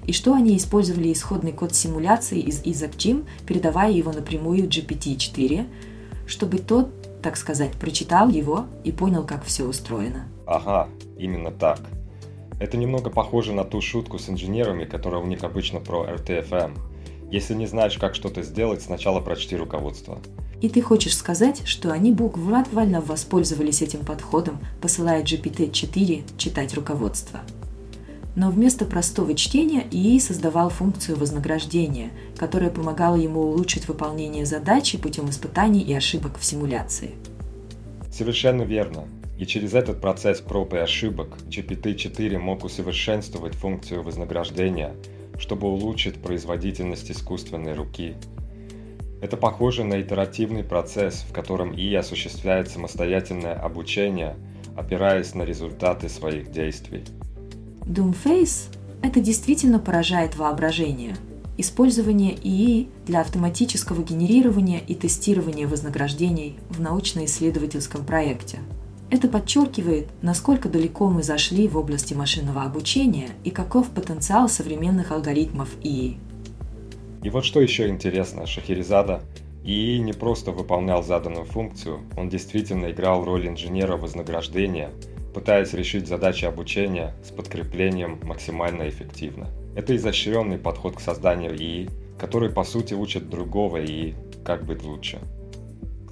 И 0.06 0.12
что 0.12 0.34
они 0.34 0.56
использовали 0.56 1.12
исходный 1.12 1.52
код 1.52 1.74
симуляции 1.74 2.38
из 2.38 2.62
Isaac 2.62 3.24
передавая 3.46 3.90
его 3.90 4.12
напрямую 4.12 4.68
GPT-4, 4.68 5.66
чтобы 6.26 6.58
тот, 6.58 7.20
так 7.22 7.36
сказать, 7.36 7.72
прочитал 7.72 8.28
его 8.28 8.66
и 8.84 8.92
понял, 8.92 9.24
как 9.24 9.44
все 9.44 9.64
устроено. 9.64 10.26
Ага, 10.46 10.88
именно 11.18 11.50
так. 11.50 11.80
Это 12.60 12.76
немного 12.76 13.10
похоже 13.10 13.52
на 13.52 13.64
ту 13.64 13.80
шутку 13.80 14.18
с 14.18 14.30
инженерами, 14.30 14.84
которая 14.84 15.20
у 15.20 15.26
них 15.26 15.44
обычно 15.44 15.80
про 15.80 16.06
RTFM. 16.06 16.78
Если 17.30 17.54
не 17.54 17.66
знаешь, 17.66 17.98
как 17.98 18.14
что-то 18.14 18.42
сделать, 18.42 18.82
сначала 18.82 19.20
прочти 19.20 19.56
руководство. 19.56 20.20
И 20.62 20.68
ты 20.68 20.80
хочешь 20.80 21.16
сказать, 21.16 21.62
что 21.66 21.92
они 21.92 22.12
буквально 22.12 23.00
воспользовались 23.00 23.82
этим 23.82 24.00
подходом, 24.00 24.58
посылая 24.80 25.22
GPT-4 25.22 26.38
читать 26.38 26.74
руководство? 26.74 27.40
Но 28.36 28.50
вместо 28.50 28.84
простого 28.84 29.34
чтения 29.34 29.86
ИИ 29.90 30.18
создавал 30.18 30.68
функцию 30.68 31.16
вознаграждения, 31.16 32.10
которая 32.36 32.68
помогала 32.68 33.16
ему 33.16 33.40
улучшить 33.40 33.88
выполнение 33.88 34.44
задачи 34.44 34.98
путем 34.98 35.30
испытаний 35.30 35.80
и 35.80 35.94
ошибок 35.94 36.38
в 36.38 36.44
симуляции. 36.44 37.12
Совершенно 38.12 38.62
верно. 38.62 39.08
И 39.38 39.46
через 39.46 39.72
этот 39.72 40.02
процесс 40.02 40.40
проб 40.40 40.74
и 40.74 40.78
ошибок 40.78 41.38
GPT-4 41.48 42.38
мог 42.38 42.64
усовершенствовать 42.64 43.54
функцию 43.54 44.02
вознаграждения, 44.02 44.94
чтобы 45.38 45.68
улучшить 45.68 46.22
производительность 46.22 47.10
искусственной 47.10 47.72
руки. 47.72 48.16
Это 49.22 49.38
похоже 49.38 49.84
на 49.84 50.00
итеративный 50.02 50.62
процесс, 50.62 51.24
в 51.26 51.32
котором 51.32 51.74
ИИ 51.74 51.94
осуществляет 51.94 52.68
самостоятельное 52.68 53.54
обучение, 53.54 54.36
опираясь 54.76 55.34
на 55.34 55.42
результаты 55.42 56.10
своих 56.10 56.50
действий. 56.50 57.02
Doomface– 57.86 58.74
это 59.02 59.20
действительно 59.20 59.78
поражает 59.78 60.34
воображение. 60.36 61.16
Использование 61.56 62.34
ИИ 62.34 62.88
для 63.06 63.20
автоматического 63.20 64.02
генерирования 64.02 64.80
и 64.80 64.96
тестирования 64.96 65.68
вознаграждений 65.68 66.58
в 66.68 66.80
научно-исследовательском 66.80 68.04
проекте. 68.04 68.58
Это 69.08 69.28
подчеркивает, 69.28 70.08
насколько 70.20 70.68
далеко 70.68 71.08
мы 71.08 71.22
зашли 71.22 71.68
в 71.68 71.78
области 71.78 72.12
машинного 72.12 72.64
обучения 72.64 73.28
и 73.44 73.50
каков 73.50 73.90
потенциал 73.90 74.48
современных 74.48 75.12
алгоритмов 75.12 75.68
ИИ. 75.80 76.18
И 77.22 77.30
вот 77.30 77.44
что 77.44 77.60
еще 77.60 77.88
интересно, 77.88 78.46
Шахерезада 78.46 79.22
ИИ 79.62 79.98
не 79.98 80.12
просто 80.12 80.50
выполнял 80.50 81.04
заданную 81.04 81.44
функцию, 81.44 82.00
он 82.16 82.28
действительно 82.28 82.90
играл 82.90 83.24
роль 83.24 83.46
инженера 83.46 83.96
вознаграждения, 83.96 84.90
пытаясь 85.36 85.74
решить 85.74 86.08
задачи 86.08 86.46
обучения 86.46 87.14
с 87.22 87.28
подкреплением 87.28 88.18
максимально 88.22 88.88
эффективно. 88.88 89.48
Это 89.74 89.94
изощренный 89.94 90.56
подход 90.56 90.96
к 90.96 91.00
созданию 91.00 91.54
ИИ, 91.54 91.90
который 92.18 92.48
по 92.48 92.64
сути 92.64 92.94
учит 92.94 93.28
другого 93.28 93.84
ИИ, 93.84 94.14
как 94.46 94.64
быть 94.64 94.82
лучше. 94.82 95.18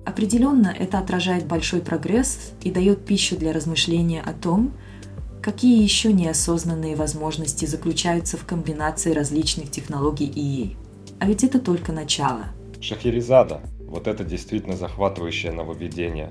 Определенно 0.05 0.67
это 0.79 0.99
отражает 0.99 1.47
большой 1.47 1.81
прогресс 1.81 2.53
и 2.63 2.71
дает 2.71 3.07
пищу 3.07 3.39
для 3.39 3.55
размышления 3.55 4.21
о 4.21 4.35
том, 4.35 4.75
какие 5.41 5.83
еще 5.83 6.13
неосознанные 6.13 6.95
возможности 6.95 7.65
заключаются 7.65 8.37
в 8.37 8.45
комбинации 8.45 9.15
различных 9.15 9.71
технологий 9.71 10.31
ИИ. 10.31 10.77
А 11.19 11.25
ведь 11.25 11.45
это 11.45 11.61
только 11.61 11.93
начало. 11.93 12.49
Шахерезада– 12.79 13.63
вот 13.89 14.07
это 14.07 14.23
действительно 14.23 14.77
захватывающее 14.77 15.51
нововведение. 15.51 16.31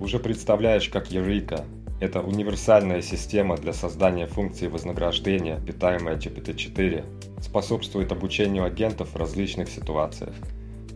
Уже 0.00 0.18
представляешь, 0.18 0.88
как 0.88 1.12
Eureka– 1.12 1.64
это 2.02 2.20
универсальная 2.20 3.00
система 3.00 3.56
для 3.56 3.72
создания 3.72 4.26
функции 4.26 4.66
вознаграждения, 4.66 5.60
питаемая 5.60 6.16
GPT-4, 6.16 7.04
способствует 7.40 8.10
обучению 8.10 8.64
агентов 8.64 9.10
в 9.14 9.16
различных 9.16 9.70
ситуациях, 9.70 10.34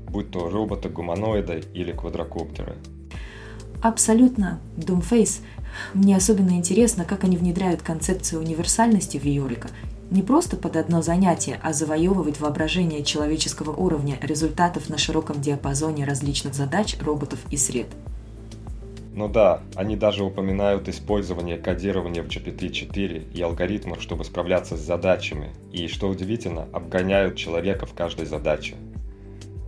будь 0.09 0.33
то 0.33 0.51
роботы-гуманоиды 0.51 1.63
или 1.75 1.93
квадрокоптеры. 1.93 2.77
Абсолютно. 3.83 4.59
Doomface. 4.77 5.43
Мне 5.95 6.17
особенно 6.17 6.51
интересно, 6.51 7.05
как 7.05 7.23
они 7.23 7.37
внедряют 7.37 7.83
концепцию 7.83 8.41
универсальности 8.43 9.19
в 9.19 9.25
Eureka 9.25 9.71
не 10.11 10.23
просто 10.23 10.57
под 10.57 10.77
одно 10.77 11.03
занятие, 11.03 11.59
а 11.63 11.73
завоевывать 11.73 12.41
воображение 12.41 13.05
человеческого 13.05 13.75
уровня 13.75 14.19
результатов 14.23 14.89
на 14.89 14.99
широком 14.99 15.41
диапазоне 15.41 16.05
различных 16.05 16.55
задач, 16.55 16.97
роботов 17.01 17.41
и 17.51 17.57
сред. 17.57 17.89
Ну 19.17 19.29
да, 19.29 19.63
они 19.75 19.97
даже 19.97 20.23
упоминают 20.23 20.89
использование 20.89 21.57
кодирования 21.57 22.23
в 22.23 22.29
GPT-4 22.29 23.33
и 23.33 23.43
алгоритмов, 23.43 24.01
чтобы 24.01 24.25
справляться 24.25 24.77
с 24.77 24.81
задачами, 24.81 25.51
и, 25.73 25.89
что 25.89 26.09
удивительно, 26.09 26.69
обгоняют 26.73 27.37
человека 27.37 27.87
в 27.87 27.95
каждой 27.95 28.27
задаче. 28.27 28.77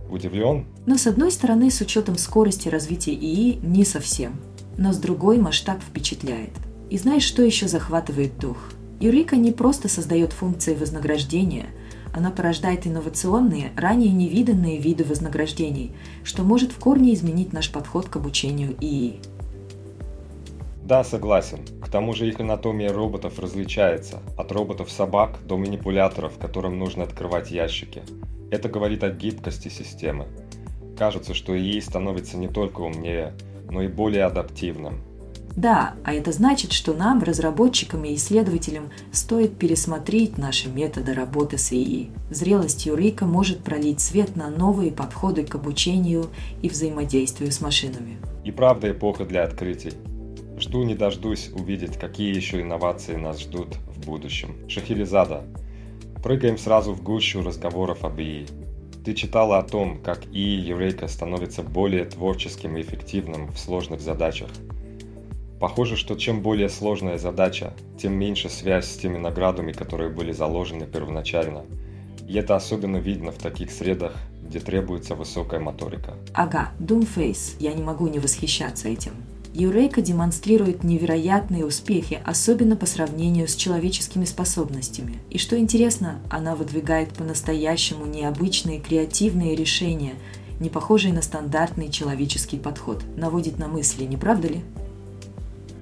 Удивлен? 0.09 0.65
Но 0.85 0.97
с 0.97 1.07
одной 1.07 1.31
стороны, 1.31 1.71
с 1.71 1.81
учетом 1.81 2.17
скорости 2.17 2.69
развития 2.69 3.13
ИИ, 3.13 3.59
не 3.61 3.83
совсем. 3.85 4.39
Но 4.77 4.93
с 4.93 4.97
другой 4.97 5.39
масштаб 5.39 5.81
впечатляет. 5.81 6.51
И 6.89 6.97
знаешь, 6.97 7.23
что 7.23 7.43
еще 7.43 7.67
захватывает 7.67 8.37
дух– 8.37 8.57
Юрика 8.99 9.37
не 9.37 9.53
просто 9.53 9.87
создает 9.87 10.33
функции 10.33 10.75
вознаграждения, 10.75 11.67
она 12.13 12.31
порождает 12.31 12.85
инновационные, 12.85 13.71
ранее 13.77 14.11
невиданные 14.11 14.77
виды 14.77 15.05
вознаграждений, 15.05 15.93
что 16.23 16.43
может 16.43 16.71
в 16.71 16.79
корне 16.79 17.13
изменить 17.13 17.53
наш 17.53 17.71
подход 17.71 18.09
к 18.09 18.17
обучению 18.17 18.75
ИИ. 18.81 19.21
Да, 20.89 21.03
согласен. 21.03 21.59
К 21.83 21.87
тому 21.87 22.13
же 22.13 22.27
их 22.27 22.39
анатомия 22.39 22.91
роботов 22.91 23.37
различается, 23.37 24.21
от 24.35 24.51
роботов-собак 24.51 25.37
до 25.45 25.55
манипуляторов, 25.55 26.39
которым 26.39 26.79
нужно 26.79 27.03
открывать 27.03 27.51
ящики. 27.51 28.01
Это 28.49 28.69
говорит 28.69 29.03
о 29.03 29.11
гибкости 29.11 29.67
системы. 29.67 30.25
Кажется, 30.97 31.35
что 31.35 31.55
ИИ 31.55 31.79
становится 31.79 32.37
не 32.37 32.47
только 32.47 32.81
умнее, 32.81 33.35
но 33.69 33.83
и 33.83 33.87
более 33.87 34.23
адаптивным, 34.23 35.03
да, 35.55 35.95
а 36.05 36.13
это 36.13 36.31
значит, 36.31 36.71
что 36.71 36.93
нам, 36.93 37.21
разработчикам 37.21 38.05
и 38.05 38.15
исследователям, 38.15 38.91
стоит 39.11 39.57
пересмотреть 39.57 40.37
наши 40.37 40.69
методы 40.69 41.13
работы 41.13 41.57
с 41.57 41.73
ИИ. 41.73 42.11
Зрелость 42.29 42.85
Юрика 42.85 43.25
может 43.25 43.59
пролить 43.59 43.99
свет 43.99 44.35
на 44.35 44.49
новые 44.49 44.91
подходы 44.91 45.43
к 45.43 45.55
обучению 45.55 46.27
и 46.61 46.69
взаимодействию 46.69 47.51
с 47.51 47.59
машинами. 47.61 48.19
И 48.45 48.51
правда 48.51 48.91
эпоха 48.91 49.25
для 49.25 49.43
открытий. 49.43 49.91
Жду 50.59 50.83
не 50.83 50.95
дождусь 50.95 51.49
увидеть, 51.53 51.97
какие 51.97 52.35
еще 52.35 52.61
инновации 52.61 53.15
нас 53.15 53.39
ждут 53.39 53.75
в 53.87 54.05
будущем. 54.05 54.55
Шахерезада. 54.69 55.43
Прыгаем 56.21 56.57
сразу 56.57 56.93
в 56.93 57.01
гущу 57.01 57.41
разговоров 57.43 58.03
об 58.03 58.19
ИИ. 58.19 58.45
Ты 59.05 59.13
читала 59.13 59.57
о 59.57 59.63
том, 59.63 60.01
как 60.01 60.25
ИИ 60.25 60.71
Eureka 60.71 61.07
становится 61.07 61.63
более 61.63 62.05
творческим 62.05 62.77
и 62.77 62.81
эффективным 62.81 63.47
в 63.47 63.57
сложных 63.57 64.01
задачах– 64.01 64.49
Похоже, 65.59 65.97
что 65.97 66.15
чем 66.15 66.41
более 66.41 66.69
сложная 66.69 67.17
задача, 67.17 67.73
тем 67.97 68.13
меньше 68.13 68.49
связь 68.49 68.89
с 68.89 68.97
теми 68.97 69.17
наградами, 69.17 69.73
которые 69.73 70.09
были 70.09 70.31
заложены 70.31 70.85
первоначально. 70.85 71.65
И 72.27 72.37
это 72.37 72.55
особенно 72.55 72.97
видно 72.97 73.31
в 73.31 73.37
таких 73.37 73.69
средах, 73.69 74.15
где 74.41 74.59
требуется 74.59 75.15
высокая 75.15 75.59
моторика. 75.59 76.13
Ага, 76.33 76.71
Doomface, 76.79 77.57
я 77.59 77.73
не 77.73 77.83
могу 77.83 78.07
не 78.07 78.19
восхищаться 78.19 78.87
этим. 78.87 79.11
Юрейка 79.53 80.01
демонстрирует 80.01 80.83
невероятные 80.83 81.65
успехи, 81.65 82.21
особенно 82.23 82.75
по 82.75 82.85
сравнению 82.85 83.47
с 83.47 83.55
человеческими 83.55 84.25
способностями. 84.25 85.19
И 85.31 85.39
что 85.39 85.57
интересно, 85.57 86.19
она 86.29 86.55
выдвигает 86.55 87.09
по-настоящему 87.13 88.05
необычные 88.05 88.79
креативные 88.79 89.55
решения, 89.55 90.13
не 90.59 90.69
похожие 90.69 91.13
на 91.13 91.23
стандартный 91.23 91.89
человеческий 91.89 92.57
подход. 92.57 93.03
Наводит 93.17 93.57
на 93.57 93.67
мысли, 93.67 94.03
не 94.03 94.17
правда 94.17 94.49
ли? 94.49 94.61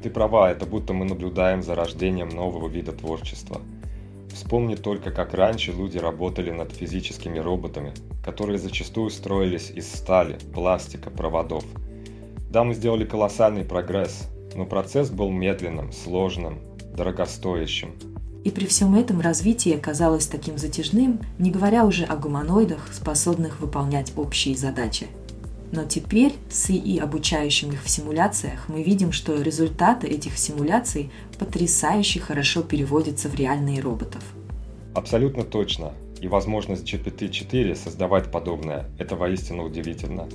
Ты 0.02 0.10
права, 0.10 0.50
это 0.50 0.66
будто 0.66 0.94
мы 0.94 1.04
наблюдаем 1.06 1.62
за 1.62 1.76
рождением 1.76 2.30
нового 2.30 2.70
вида 2.70 2.94
творчества. 2.94 3.62
Вспомни 4.34 4.76
только, 4.76 5.12
как 5.12 5.34
раньше 5.34 5.72
люди 5.72 5.98
работали 5.98 6.52
над 6.52 6.72
физическими 6.72 7.40
роботами, 7.40 7.94
которые 8.24 8.60
зачастую 8.60 9.10
строились 9.10 9.72
из 9.72 9.92
стали, 9.92 10.38
пластика, 10.54 11.10
проводов. 11.10 11.66
Да, 12.50 12.64
мы 12.64 12.74
сделали 12.74 13.06
колоссальный 13.06 13.64
прогресс, 13.64 14.28
но 14.56 14.66
процесс 14.66 15.10
был 15.10 15.30
медленным, 15.30 15.92
сложным, 15.92 16.60
дорогостоящим. 16.96 17.94
И 18.44 18.52
при 18.52 18.66
всем 18.66 18.96
этом 18.96 19.20
развитие 19.20 19.78
казалось 19.78 20.28
таким 20.28 20.58
затяжным, 20.58 21.20
не 21.38 21.52
говоря 21.52 21.86
уже 21.86 22.06
о 22.06 22.16
гуманоидах, 22.16 22.94
способных 22.94 23.60
выполнять 23.60 24.14
общие 24.16 24.56
задачи– 24.56 25.08
но 25.72 25.84
теперь 25.84 26.34
с 26.50 26.70
ИИ, 26.70 27.00
обучающим 27.00 27.72
их 27.72 27.84
в 27.84 27.90
симуляциях, 27.90 28.70
мы 28.70 28.84
видим, 28.84 29.12
что 29.12 29.40
результаты 29.42 30.08
этих 30.08 30.38
симуляций 30.38 31.12
потрясающе 31.38 32.20
хорошо 32.20 32.64
переводятся 32.64 33.28
в 33.28 33.36
реальные 33.36 33.82
роботов. 33.82 34.24
Абсолютно 34.96 35.44
точно. 35.44 35.94
И 36.22 36.28
возможность 36.28 36.92
GPT-4 36.92 37.76
создавать 37.76 38.32
подобное– 38.32 38.86
это 38.98 39.16
воистину 39.16 39.66
удивительно. 39.66 40.28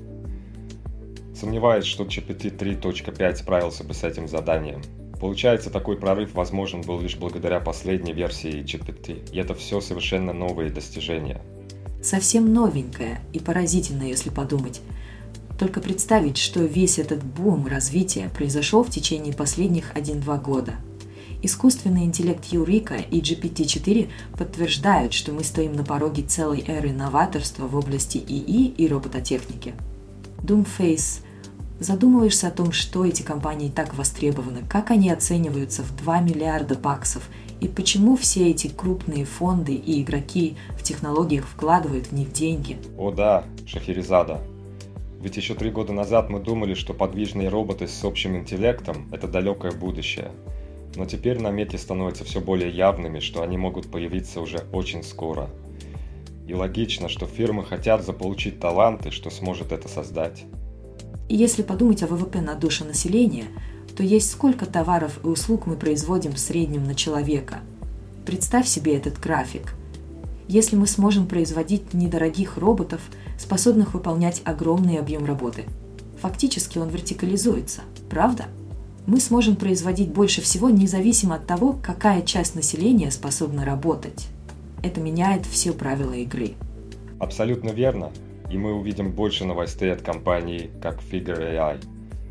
Сомневаюсь, 1.35 1.85
что 1.85 2.05
GPT 2.05 2.57
3.5 2.57 3.37
справился 3.37 3.85
бы 3.85 3.95
с 3.95 4.05
этим 4.05 4.29
заданием. 4.29 4.83
Получается, 5.21 5.71
такой 5.71 5.97
прорыв 5.97 6.35
возможен 6.35 6.83
был 6.83 7.01
лишь 7.01 7.17
благодаря 7.17 7.61
последней 7.61 8.13
версии 8.13 8.63
GPT, 8.63 9.33
и 9.33 9.39
это 9.39 9.55
все 9.55 9.81
совершенно 9.81 10.33
новые 10.33 10.71
достижения. 10.71 11.41
Совсем 12.03 12.53
новенькое 12.53 13.21
и 13.33 13.39
поразительно, 13.39 14.03
если 14.03 14.31
подумать– 14.31 14.81
только 15.63 15.81
представить, 15.81 16.39
что 16.39 16.59
весь 16.59 16.99
этот 16.99 17.23
бум 17.23 17.69
развития 17.69 18.31
произошел 18.35 18.83
в 18.83 18.91
течение 18.91 19.33
последних 19.33 19.95
1-2 19.95 20.43
года. 20.43 20.75
Искусственный 21.41 22.03
интеллект 22.03 22.45
Юрика 22.47 22.97
и 22.97 23.21
GPT-4 23.21 24.09
подтверждают, 24.37 25.13
что 25.13 25.31
мы 25.31 25.45
стоим 25.45 25.75
на 25.75 25.85
пороге 25.85 26.25
целой 26.25 26.65
эры 26.67 26.91
новаторства 26.91 27.69
в 27.69 27.77
области 27.77 28.19
ИИ 28.19 28.75
и 28.77 28.89
робототехники. 28.89 29.75
Doomface 30.43 31.23
Задумываешься 31.83 32.47
о 32.47 32.53
том, 32.53 32.71
что 32.71 33.05
эти 33.05 33.23
компании 33.23 33.69
так 33.69 33.95
востребованы, 33.95 34.63
как 34.69 34.93
они 34.93 35.11
оцениваются 35.11 35.83
в 35.83 35.97
2 35.97 36.21
миллиарда 36.21 36.77
баксов 36.77 37.29
и 37.61 37.67
почему 37.67 38.17
все 38.17 38.51
эти 38.51 38.69
крупные 38.69 39.25
фонды 39.25 39.75
и 39.75 40.01
игроки 40.01 40.57
в 40.79 40.83
технологиях 40.85 41.45
вкладывают 41.45 42.07
в 42.07 42.13
них 42.13 42.33
деньги. 42.33 42.79
О 42.97 43.11
да, 43.11 43.45
Шахерезада, 43.67 44.41
ведь 45.23 45.37
еще 45.37 45.55
три 45.55 45.71
года 45.71 45.93
назад 45.93 46.31
мы 46.31 46.41
думали, 46.41 46.75
что 46.75 46.95
подвижные 46.95 47.49
роботы 47.49 47.87
с 47.87 48.05
общим 48.05 48.37
интеллектом– 48.37 49.09
это 49.13 49.29
далекое 49.29 49.71
будущее. 49.71 50.33
Но 50.97 51.07
теперь 51.07 51.41
намеки 51.41 51.77
становятся 51.77 52.25
все 52.25 52.41
более 52.41 52.71
явными, 52.71 53.21
что 53.21 53.43
они 53.43 53.57
могут 53.57 53.89
появиться 53.91 54.41
уже 54.41 54.67
очень 54.73 55.05
скоро. 55.05 55.49
И 56.47 56.55
логично, 56.55 57.09
что 57.09 57.27
фирмы 57.27 57.65
хотят 57.65 58.05
заполучить 58.05 58.59
таланты, 58.59 59.11
что 59.11 59.31
сможет 59.31 59.73
это 59.73 59.89
создать. 59.89 60.45
Если 61.29 61.63
подумать 61.63 62.03
о 62.03 62.09
ВВП 62.09 62.41
на 62.41 62.55
душу 62.55 62.85
населения, 62.85 63.47
то 63.97 64.03
есть 64.03 64.31
сколько 64.31 64.67
товаров 64.67 65.21
и 65.23 65.27
услуг 65.27 65.67
мы 65.67 65.77
производим 65.77 66.33
в 66.33 66.39
среднем 66.39 66.85
на 66.85 66.95
человека. 66.95 67.61
Представь 68.27 68.67
себе 68.67 68.97
этот 68.97 69.19
график. 69.19 69.75
Если 70.49 70.77
мы 70.77 70.87
сможем 70.87 71.27
производить 71.27 71.95
недорогих 71.95 72.59
роботов, 72.59 73.01
способных 73.39 73.95
выполнять 73.95 74.43
огромный 74.45 74.99
объем 74.99 75.25
работы, 75.25 75.65
фактически 76.21 76.79
он 76.79 76.89
вертикализуется, 76.89 77.83
правда? 78.11 78.47
Мы 79.07 79.19
сможем 79.19 79.57
производить 79.57 80.11
больше 80.11 80.41
всего 80.43 80.71
независимо 80.71 81.37
от 81.37 81.47
того, 81.47 81.77
какая 81.83 82.23
часть 82.23 82.55
населения 82.55 83.11
способна 83.11 83.65
работать. 83.65 84.29
Это 84.83 85.01
меняет 85.01 85.47
все 85.47 85.73
правила 85.73 86.15
игры. 86.15 86.55
Абсолютно 87.21 87.71
верно. 87.71 88.11
И 88.51 88.59
мы 88.59 88.75
увидим 88.75 89.13
больше 89.13 89.45
новостей 89.45 89.93
от 89.93 90.03
компании, 90.03 90.71
как 90.83 91.01
Figure 91.01 91.39
AI. 91.39 91.85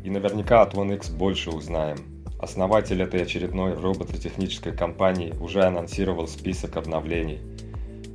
И 0.04 0.10
наверняка 0.10 0.62
от 0.62 0.74
OneX 0.74 1.16
больше 1.16 1.50
узнаем. 1.50 1.98
Основатель 2.38 3.00
этой 3.00 3.22
очередной 3.22 3.74
робототехнической 3.74 4.76
компании 4.76 5.32
уже 5.40 5.62
анонсировал 5.62 6.28
список 6.28 6.76
обновлений. 6.76 7.40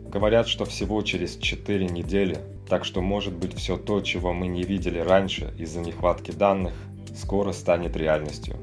Говорят, 0.08 0.48
что 0.48 0.66
всего 0.66 1.02
через 1.02 1.38
4 1.38 1.88
недели, 1.88 2.38
так 2.70 2.86
что 2.86 3.02
может 3.02 3.34
быть 3.34 3.56
все 3.56 3.76
то, 3.76 4.02
чего 4.02 4.34
мы 4.34 4.48
не 4.48 4.64
видели 4.64 5.00
раньше 5.00 5.54
из-за 5.58 5.80
нехватки 5.80 6.32
данных, 6.32 6.74
скоро 7.16 7.54
станет 7.54 7.96
реальностью. 7.96 8.56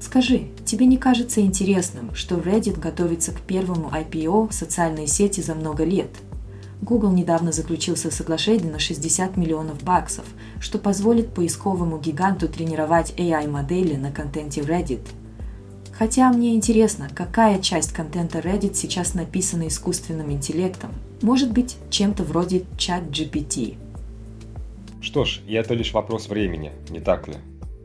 Скажи, 0.00 0.48
тебе 0.64 0.86
не 0.86 0.96
кажется 0.96 1.42
интересным, 1.42 2.14
что 2.14 2.36
Reddit 2.36 2.80
готовится 2.80 3.32
к 3.32 3.40
первому 3.42 3.90
IPO 3.90 4.50
социальной 4.50 5.06
сети 5.06 5.42
за 5.42 5.54
много 5.54 5.84
лет? 5.84 6.08
Google 6.80 7.12
недавно 7.12 7.52
заключил 7.52 7.96
соглашение 7.96 8.72
на 8.72 8.78
60 8.78 9.36
миллионов 9.36 9.82
баксов, 9.84 10.24
что 10.58 10.78
позволит 10.78 11.34
поисковому 11.34 11.98
гиганту 11.98 12.48
тренировать 12.48 13.12
AI-модели 13.18 13.96
на 13.96 14.10
контенте 14.10 14.62
Reddit. 14.62 15.06
Хотя 15.92 16.32
мне 16.32 16.54
интересно, 16.54 17.10
какая 17.14 17.58
часть 17.58 17.92
контента 17.92 18.38
Reddit 18.38 18.74
сейчас 18.74 19.12
написана 19.12 19.68
искусственным 19.68 20.32
интеллектом. 20.32 20.92
Может 21.20 21.52
быть, 21.52 21.76
чем-то 21.90 22.24
вроде 22.24 22.64
чат 22.78 23.02
GPT. 23.02 23.76
Что 25.02 25.26
ж, 25.26 25.42
и 25.46 25.52
это 25.52 25.74
лишь 25.74 25.92
вопрос 25.92 26.30
времени, 26.30 26.72
не 26.88 27.00
так 27.00 27.28
ли? 27.28 27.36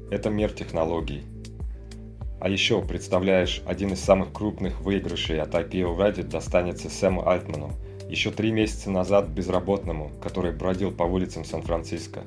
Это 0.10 0.30
мир 0.30 0.54
технологий. 0.54 1.24
А 2.40 2.50
еще, 2.50 2.82
представляешь, 2.82 3.62
один 3.66 3.94
из 3.94 4.02
самых 4.02 4.34
крупных 4.34 4.82
выигрышей 4.82 5.42
от 5.42 5.54
IPO 5.54 5.98
Reddit 5.98 6.28
достанется 6.28 6.90
Сэму 6.90 7.28
Альтману, 7.28 7.72
еще 8.10 8.30
три 8.30 8.52
месяца 8.52 8.92
назад 8.92 9.30
безработному, 9.30 10.12
который 10.22 10.52
бродил 10.52 10.92
по 10.92 11.04
улицам 11.04 11.44
Сан-Франциско. 11.44 12.24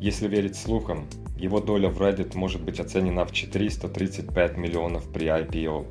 Если 0.00 0.26
верить 0.26 0.56
слухам, 0.56 1.06
его 1.36 1.60
доля 1.60 1.88
в 1.88 2.00
Reddit 2.00 2.36
может 2.36 2.62
быть 2.62 2.80
оценена 2.80 3.24
в 3.24 3.32
435 3.32 4.56
миллионов 4.56 5.12
при 5.12 5.26
IPO. 5.26 5.86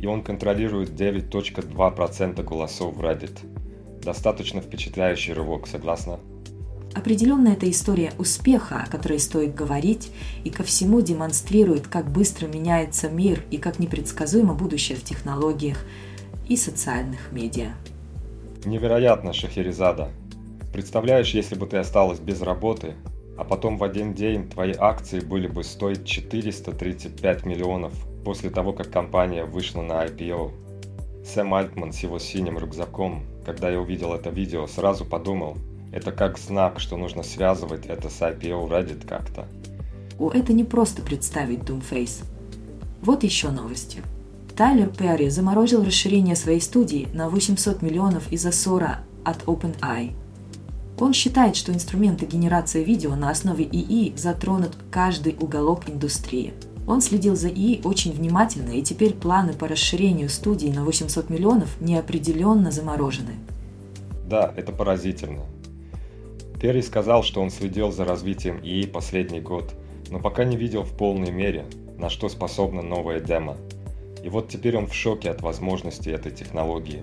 И 0.00 0.06
он 0.06 0.22
контролирует 0.22 0.90
9.2% 0.90 2.42
голосов 2.44 2.94
в 2.94 3.00
Reddit. 3.00 3.38
Достаточно 4.02 4.60
впечатляющий 4.60 5.32
рывок, 5.32 5.66
согласна? 5.66 6.20
Определенно 6.96 7.48
это 7.48 7.70
история 7.70 8.12
успеха, 8.16 8.82
о 8.82 8.90
которой 8.90 9.18
стоит 9.18 9.54
говорить, 9.54 10.10
и 10.44 10.50
ко 10.50 10.62
всему 10.62 11.02
демонстрирует, 11.02 11.88
как 11.88 12.10
быстро 12.10 12.46
меняется 12.46 13.10
мир 13.10 13.42
и 13.50 13.58
как 13.58 13.78
непредсказуемо 13.78 14.54
будущее 14.54 14.96
в 14.96 15.04
технологиях 15.04 15.84
и 16.48 16.56
социальных 16.56 17.32
медиа. 17.32 17.72
Невероятно, 18.64 19.34
Шахерезада. 19.34 20.08
Представляешь, 20.72 21.34
если 21.34 21.54
бы 21.54 21.66
ты 21.66 21.76
осталась 21.76 22.18
без 22.18 22.40
работы, 22.40 22.94
а 23.36 23.44
потом 23.44 23.76
в 23.76 23.84
один 23.84 24.14
день 24.14 24.48
твои 24.48 24.72
акции 24.72 25.20
были 25.20 25.48
бы 25.48 25.64
стоить 25.64 26.06
435 26.06 27.44
миллионов 27.44 27.92
после 28.24 28.48
того, 28.48 28.72
как 28.72 28.90
компания 28.90 29.44
вышла 29.44 29.82
на 29.82 30.06
IPO. 30.06 30.50
Сэм 31.26 31.52
Альтман 31.52 31.92
с 31.92 31.98
его 31.98 32.18
синим 32.18 32.58
рюкзаком, 32.58 33.22
когда 33.44 33.68
я 33.68 33.78
увидел 33.78 34.14
это 34.14 34.30
видео, 34.30 34.66
сразу 34.66 35.04
подумал– 35.04 35.58
это 35.96 36.12
как 36.12 36.36
знак, 36.36 36.78
что 36.78 36.98
нужно 36.98 37.22
связывать 37.22 37.86
это 37.86 38.10
с 38.10 38.20
IPO 38.20 38.68
Reddit 38.68 39.06
как-то. 39.06 39.46
О, 40.18 40.30
это 40.30 40.52
не 40.52 40.62
просто 40.62 41.00
представить 41.00 41.60
Doomface. 41.60 42.22
Вот 43.00 43.24
еще 43.24 43.48
новости. 43.48 44.02
Тайлер 44.54 44.88
Перри 44.88 45.30
заморозил 45.30 45.82
расширение 45.82 46.36
своей 46.36 46.60
студии 46.60 47.08
на 47.14 47.30
800 47.30 47.80
миллионов 47.80 48.30
из-за 48.30 48.52
ссора 48.52 49.00
от 49.24 49.42
OpenAI. 49.44 50.12
Он 50.98 51.14
считает, 51.14 51.56
что 51.56 51.72
инструменты 51.72 52.26
генерации 52.26 52.84
видео 52.84 53.16
на 53.16 53.30
основе 53.30 53.64
ИИ 53.64 54.14
затронут 54.16 54.76
каждый 54.90 55.34
уголок 55.40 55.88
индустрии. 55.88 56.52
Он 56.86 57.00
следил 57.00 57.36
за 57.36 57.48
ИИ 57.48 57.80
очень 57.84 58.12
внимательно, 58.12 58.72
и 58.72 58.82
теперь 58.82 59.14
планы 59.14 59.54
по 59.54 59.66
расширению 59.66 60.28
студии 60.28 60.68
на 60.68 60.84
800 60.84 61.30
миллионов 61.30 61.80
неопределенно 61.80 62.70
заморожены. 62.70 63.32
Да, 64.28 64.52
это 64.56 64.72
поразительно. 64.72 65.44
Перри 66.60 66.82
сказал, 66.82 67.22
что 67.22 67.42
он 67.42 67.50
следил 67.50 67.92
за 67.92 68.04
развитием 68.04 68.60
ИИ 68.62 68.86
последний 68.86 69.40
год, 69.40 69.74
но 70.10 70.20
пока 70.20 70.44
не 70.44 70.56
видел 70.56 70.82
в 70.82 70.96
полной 70.96 71.30
мере, 71.30 71.66
на 71.98 72.08
что 72.08 72.28
способна 72.28 72.82
новая 72.82 73.20
демо. 73.20 73.56
И 74.24 74.28
вот 74.28 74.48
теперь 74.48 74.76
он 74.76 74.86
в 74.86 74.94
шоке 74.94 75.30
от 75.30 75.42
возможностей 75.42 76.10
этой 76.10 76.32
технологии. 76.32 77.02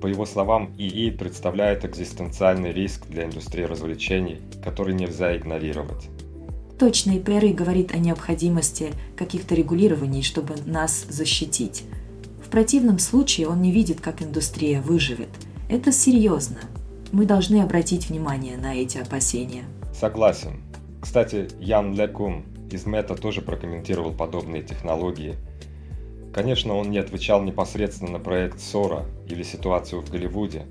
По 0.00 0.06
его 0.06 0.26
словам, 0.26 0.74
ИИ 0.78 1.10
представляет 1.10 1.84
экзистенциальный 1.84 2.72
риск 2.72 3.06
для 3.08 3.24
индустрии 3.24 3.64
развлечений, 3.64 4.38
который 4.62 4.94
нельзя 4.94 5.36
игнорировать. 5.36 6.08
Точно, 6.78 7.12
и 7.12 7.18
Перри 7.18 7.52
говорит 7.52 7.94
о 7.94 7.98
необходимости 7.98 8.92
каких-то 9.16 9.54
регулирований, 9.54 10.22
чтобы 10.22 10.54
нас 10.66 11.06
защитить. 11.08 11.84
В 12.44 12.50
противном 12.50 12.98
случае 12.98 13.48
он 13.48 13.62
не 13.62 13.72
видит, 13.72 14.00
как 14.00 14.22
индустрия 14.22 14.82
выживет. 14.82 15.30
Это 15.70 15.90
серьезно. 15.90 16.58
Мы 17.12 17.24
должны 17.24 17.62
обратить 17.62 18.08
внимание 18.08 18.56
на 18.56 18.74
эти 18.74 18.98
опасения. 18.98 19.64
Согласен. 19.94 20.60
Кстати, 21.00 21.48
Ян 21.60 21.94
Лекум 21.94 22.44
из 22.70 22.84
Мета 22.84 23.14
тоже 23.14 23.42
прокомментировал 23.42 24.12
подобные 24.12 24.62
технологии. 24.62 25.36
Конечно, 26.34 26.74
он 26.74 26.90
не 26.90 26.98
отвечал 26.98 27.42
непосредственно 27.42 28.10
на 28.12 28.18
проект 28.18 28.60
Сора 28.60 29.04
или 29.28 29.42
ситуацию 29.44 30.02
в 30.02 30.10
Голливуде, 30.10 30.66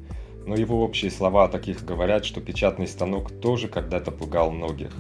но 0.45 0.56
его 0.56 0.84
общие 0.84 1.10
слова 1.10 1.45
о 1.45 1.48
таких 1.48 1.86
говорят, 1.86 2.26
что 2.26 2.41
печатный 2.41 2.88
станок 2.88 3.32
тоже 3.39 3.69
когда-то 3.69 4.12
пугал 4.12 4.52
многих. 4.52 4.91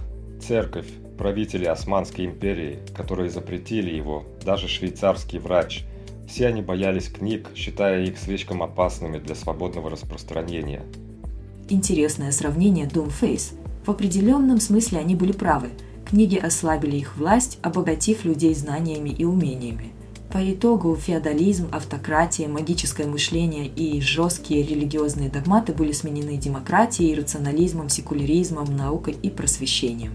Церковь, 0.41 0.87
правители 1.17 1.65
Османской 1.65 2.25
империи, 2.25 2.79
которые 2.95 3.29
запретили 3.29 3.93
его, 3.93 4.23
даже 4.43 4.67
швейцарский 4.67 5.39
врач, 5.39 5.83
все 6.27 6.47
они 6.47 6.61
боялись 6.61 7.09
книг, 7.09 7.49
считая 7.55 8.03
их 8.05 8.17
слишком 8.17 8.63
опасными 8.63 9.17
для 9.19 9.35
свободного 9.35 9.89
распространения– 9.89 10.81
Интересное 11.67 12.31
сравнение 12.31 12.85
Doomface. 12.85 13.55
В 13.87 13.89
определенном 13.89 14.59
смысле 14.59 14.99
они 14.99 15.15
были 15.15 15.31
правы. 15.31 15.69
Книги 16.07 16.37
ослабили 16.37 16.97
их 16.97 17.17
власть, 17.17 17.57
обогатив 17.63 18.23
людей 18.23 18.53
знаниями 18.53 19.09
и 19.09 19.25
умениями. 19.25 19.91
По 20.31 20.37
итогу 20.51 20.95
феодализм, 20.95 21.69
автократия, 21.71 22.47
магическое 22.47 23.07
мышление 23.07 23.65
и 23.65 23.99
жесткие 23.99 24.61
религиозные 24.61 25.29
догматы 25.29 25.73
были 25.73 25.91
сменены 25.91 26.37
демократией, 26.37 27.15
рационализмом, 27.15 27.89
секуляризмом, 27.89 28.65
наукой 28.77 29.15
и 29.23 29.31
просвещением. 29.31 30.11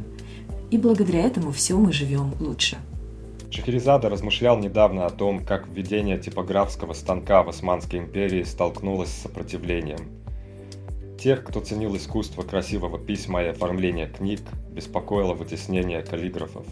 И 0.70 0.78
благодаря 0.78 1.22
этому 1.22 1.50
все 1.50 1.76
мы 1.76 1.92
живем 1.92 2.32
лучше. 2.38 2.78
Шахерезада 3.50 4.08
размышлял 4.08 4.56
недавно 4.56 5.06
о 5.06 5.10
том, 5.10 5.44
как 5.44 5.66
введение 5.66 6.16
типографского 6.16 6.92
станка 6.92 7.42
в 7.42 7.48
Османской 7.48 7.98
империи 7.98 8.44
столкнулось 8.44 9.08
с 9.08 9.22
сопротивлением– 9.22 9.98
Тех, 11.20 11.44
кто 11.44 11.60
ценил 11.60 11.94
искусство 11.96 12.40
красивого 12.40 12.98
письма 12.98 13.42
и 13.42 13.48
оформления 13.48 14.06
книг, 14.06 14.40
беспокоило 14.72 15.34
вытеснение 15.34 16.02
каллиграфов. 16.02 16.64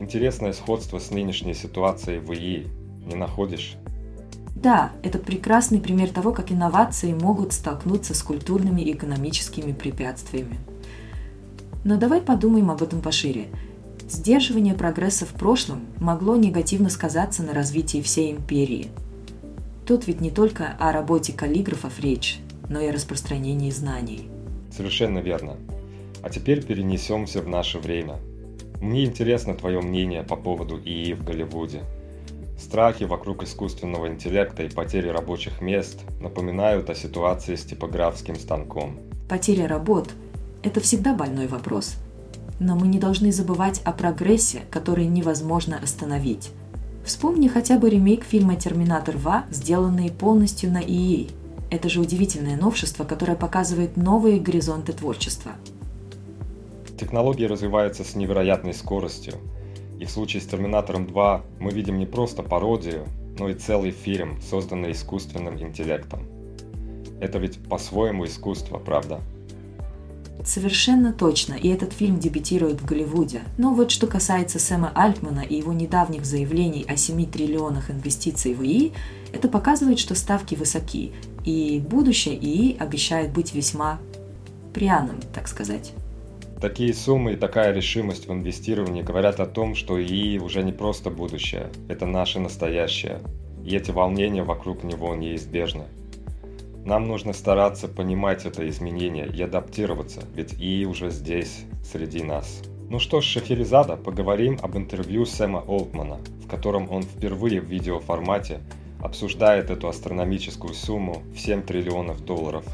Интересное 0.00 0.54
сходство 0.54 0.98
с 0.98 1.10
нынешней 1.10 1.52
ситуацией 1.52 2.18
в 2.18 2.32
ИИ, 2.32 2.68
не 3.04 3.14
находишь? 3.14 3.76
Да, 4.56 4.92
это 5.02 5.18
прекрасный 5.18 5.80
пример 5.80 6.08
того, 6.08 6.32
как 6.32 6.50
инновации 6.50 7.12
могут 7.12 7.52
столкнуться 7.52 8.14
с 8.14 8.22
культурными 8.22 8.80
и 8.80 8.92
экономическими 8.94 9.72
препятствиями. 9.72 10.56
Но 11.84 11.98
давай 11.98 12.22
подумаем 12.22 12.70
об 12.70 12.82
этом 12.82 13.02
пошире. 13.02 13.48
Сдерживание 14.08 14.72
прогресса 14.72 15.26
в 15.26 15.34
прошлом 15.34 15.82
могло 16.00 16.36
негативно 16.36 16.88
сказаться 16.88 17.42
на 17.42 17.52
развитии 17.52 18.00
всей 18.00 18.32
империи. 18.32 18.88
Тут 19.84 20.06
ведь 20.06 20.22
не 20.22 20.30
только 20.30 20.74
о 20.78 20.90
работе 20.90 21.34
каллиграфов 21.34 22.00
речь, 22.00 22.40
но 22.68 22.80
и 22.80 22.90
распространении 22.90 23.70
знаний. 23.70 24.28
Совершенно 24.70 25.18
верно. 25.18 25.56
А 26.22 26.30
теперь 26.30 26.64
перенесемся 26.64 27.42
в 27.42 27.48
наше 27.48 27.78
время. 27.78 28.18
Мне 28.80 29.04
интересно 29.04 29.54
твое 29.54 29.80
мнение 29.80 30.22
по 30.22 30.36
поводу 30.36 30.78
ИИ 30.78 31.14
в 31.14 31.24
Голливуде. 31.24 31.82
Страхи 32.58 33.04
вокруг 33.04 33.42
искусственного 33.42 34.06
интеллекта 34.08 34.62
и 34.62 34.68
потери 34.68 35.08
рабочих 35.08 35.60
мест 35.60 36.00
напоминают 36.20 36.90
о 36.90 36.94
ситуации 36.94 37.56
с 37.56 37.64
типографским 37.64 38.36
станком. 38.36 38.98
Потеря 39.28 39.66
работ– 39.66 40.10
это 40.62 40.80
всегда 40.80 41.14
больной 41.14 41.48
вопрос. 41.48 41.96
Но 42.60 42.76
мы 42.76 42.86
не 42.86 42.98
должны 42.98 43.32
забывать 43.32 43.82
о 43.84 43.92
прогрессе, 43.92 44.62
который 44.70 45.06
невозможно 45.06 45.78
остановить. 45.82 46.50
Вспомни 47.04 47.48
хотя 47.48 47.78
бы 47.78 47.90
ремейк 47.90 48.24
фильма 48.24 48.54
«Терминатор 48.54 49.16
2», 49.16 49.44
сделанный 49.50 50.10
полностью 50.10 50.70
на 50.70 50.80
ИИ. 50.80 51.30
Это 51.72 51.88
же 51.88 52.02
удивительное 52.02 52.58
новшество, 52.58 53.04
которое 53.04 53.34
показывает 53.34 53.96
новые 53.96 54.38
горизонты 54.38 54.92
творчества. 54.92 55.52
Технологии 57.00 57.46
развиваются 57.46 58.04
с 58.04 58.14
невероятной 58.14 58.74
скоростью. 58.74 59.36
И 59.98 60.04
в 60.04 60.10
случае 60.10 60.42
с 60.42 60.46
«Терминатором 60.46 61.06
2» 61.06 61.40
мы 61.60 61.70
видим 61.72 61.98
не 61.98 62.04
просто 62.04 62.42
пародию, 62.42 63.06
но 63.38 63.48
и 63.48 63.54
целый 63.54 63.90
фильм, 63.90 64.38
созданный 64.42 64.92
искусственным 64.92 65.58
интеллектом. 65.58 66.26
Это 67.22 67.38
ведь 67.38 67.58
по-своему 67.66 68.26
искусство, 68.26 68.76
правда? 68.76 69.22
Совершенно 70.44 71.14
точно, 71.14 71.54
и 71.54 71.68
этот 71.68 71.94
фильм 71.94 72.18
дебютирует 72.18 72.82
в 72.82 72.84
Голливуде. 72.84 73.44
Но 73.56 73.72
вот 73.72 73.90
что 73.90 74.06
касается 74.06 74.58
Сэма 74.58 74.92
Альтмана 74.94 75.40
и 75.40 75.56
его 75.56 75.72
недавних 75.72 76.26
заявлений 76.26 76.84
о 76.86 76.98
7 76.98 77.30
триллионах 77.30 77.90
инвестиций 77.90 78.52
в 78.52 78.62
ИИ, 78.62 78.92
это 79.32 79.48
показывает, 79.48 79.98
что 79.98 80.14
ставки 80.14 80.54
высоки, 80.54 81.12
и 81.44 81.82
будущее 81.84 82.36
ИИ 82.36 82.76
обещает 82.78 83.32
быть 83.32 83.54
весьма 83.54 83.98
пряным, 84.72 85.20
так 85.34 85.48
сказать. 85.48 85.92
Такие 86.60 86.94
суммы 86.94 87.32
и 87.32 87.36
такая 87.36 87.72
решимость 87.72 88.28
в 88.28 88.32
инвестировании 88.32 89.02
говорят 89.02 89.40
о 89.40 89.46
том, 89.46 89.74
что 89.74 90.00
ИИ 90.00 90.38
уже 90.38 90.62
не 90.62 90.72
просто 90.72 91.10
будущее, 91.10 91.70
это 91.88 92.06
наше 92.06 92.38
настоящее, 92.38 93.20
и 93.64 93.74
эти 93.74 93.90
волнения 93.90 94.44
вокруг 94.44 94.84
него 94.84 95.14
неизбежны. 95.14 95.84
Нам 96.84 97.06
нужно 97.06 97.32
стараться 97.32 97.88
понимать 97.88 98.44
это 98.44 98.68
изменение 98.68 99.26
и 99.26 99.42
адаптироваться, 99.42 100.22
ведь 100.34 100.54
ИИ 100.54 100.84
уже 100.84 101.10
здесь, 101.10 101.64
среди 101.84 102.22
нас. 102.22 102.62
Ну 102.88 102.98
что 102.98 103.20
ж, 103.20 103.24
Шахерезада, 103.24 103.96
поговорим 103.96 104.58
об 104.62 104.76
интервью 104.76 105.24
Сэма 105.24 105.60
Олтмана, 105.66 106.18
в 106.44 106.46
котором 106.46 106.90
он 106.90 107.02
впервые 107.02 107.60
в 107.60 107.64
видеоформате 107.64 108.60
обсуждает 109.02 109.70
эту 109.70 109.88
астрономическую 109.88 110.74
сумму 110.74 111.22
в 111.34 111.38
7 111.38 111.62
триллионов 111.62 112.24
долларов, 112.24 112.64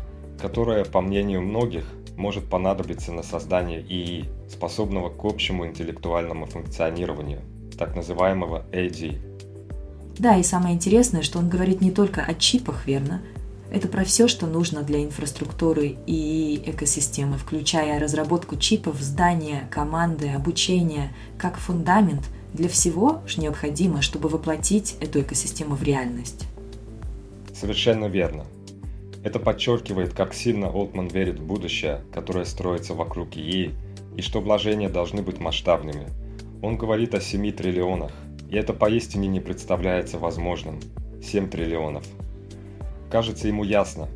которая, 0.41 0.85
по 0.85 1.01
мнению 1.01 1.43
многих, 1.43 1.85
может 2.17 2.45
понадобиться 2.49 3.13
на 3.13 3.23
создание 3.23 3.81
ИИ, 3.81 4.27
способного 4.49 5.09
к 5.09 5.25
общему 5.25 5.67
интеллектуальному 5.67 6.47
функционированию, 6.47 7.41
так 7.79 7.97
называемого 7.97 8.67
AD. 8.73 9.19
Да, 10.19 10.37
и 10.37 10.43
самое 10.43 10.75
интересное, 10.75 11.23
что 11.23 11.39
он 11.39 11.49
говорит 11.49 11.81
не 11.81 11.93
только 11.93 12.23
о 12.23 12.35
чипах, 12.35 12.87
верно, 12.87 13.23
это 13.71 13.87
про 13.87 14.05
все, 14.05 14.29
что 14.29 14.47
нужно 14.47 14.83
для 14.83 15.05
инфраструктуры 15.05 15.97
и 16.07 16.63
экосистемы, 16.67 17.37
включая 17.37 18.01
разработку 18.01 18.57
чипов, 18.57 18.97
здания, 19.01 19.69
команды, 19.71 20.31
обучение, 20.31 21.13
как 21.37 21.57
фундамент 21.57 22.29
для 22.55 22.69
всего, 22.69 23.23
что 23.27 23.41
необходимо, 23.41 24.03
чтобы 24.03 24.29
воплотить 24.29 24.97
эту 25.01 25.21
экосистему 25.21 25.75
в 25.75 25.83
реальность. 25.83 26.47
Совершенно 27.53 28.07
верно. 28.07 28.45
Это 29.25 29.39
подчеркивает, 29.39 30.15
как 30.15 30.33
сильно 30.33 30.69
Олтман 30.69 31.09
верит 31.09 31.41
в 31.41 31.45
будущее, 31.45 32.03
которое 32.13 32.45
строится 32.45 32.95
вокруг 32.95 33.37
ИИ, 33.37 33.73
и 34.17 34.23
что 34.23 34.41
вложения 34.41 34.89
должны 34.89 35.23
быть 35.23 35.41
масштабными. 35.41 36.09
Он 36.63 36.77
говорит 36.77 37.15
о 37.15 37.21
7 37.21 37.53
триллионах, 37.53 38.13
и 38.51 38.57
это 38.57 38.73
поистине 38.73 39.29
не 39.29 39.41
представляется 39.41 40.19
возможным. 40.19 40.81
7 41.23 41.49
триллионов– 41.49 42.05
Кажется, 43.11 43.49
ему 43.49 43.65
ясно. 43.65 44.09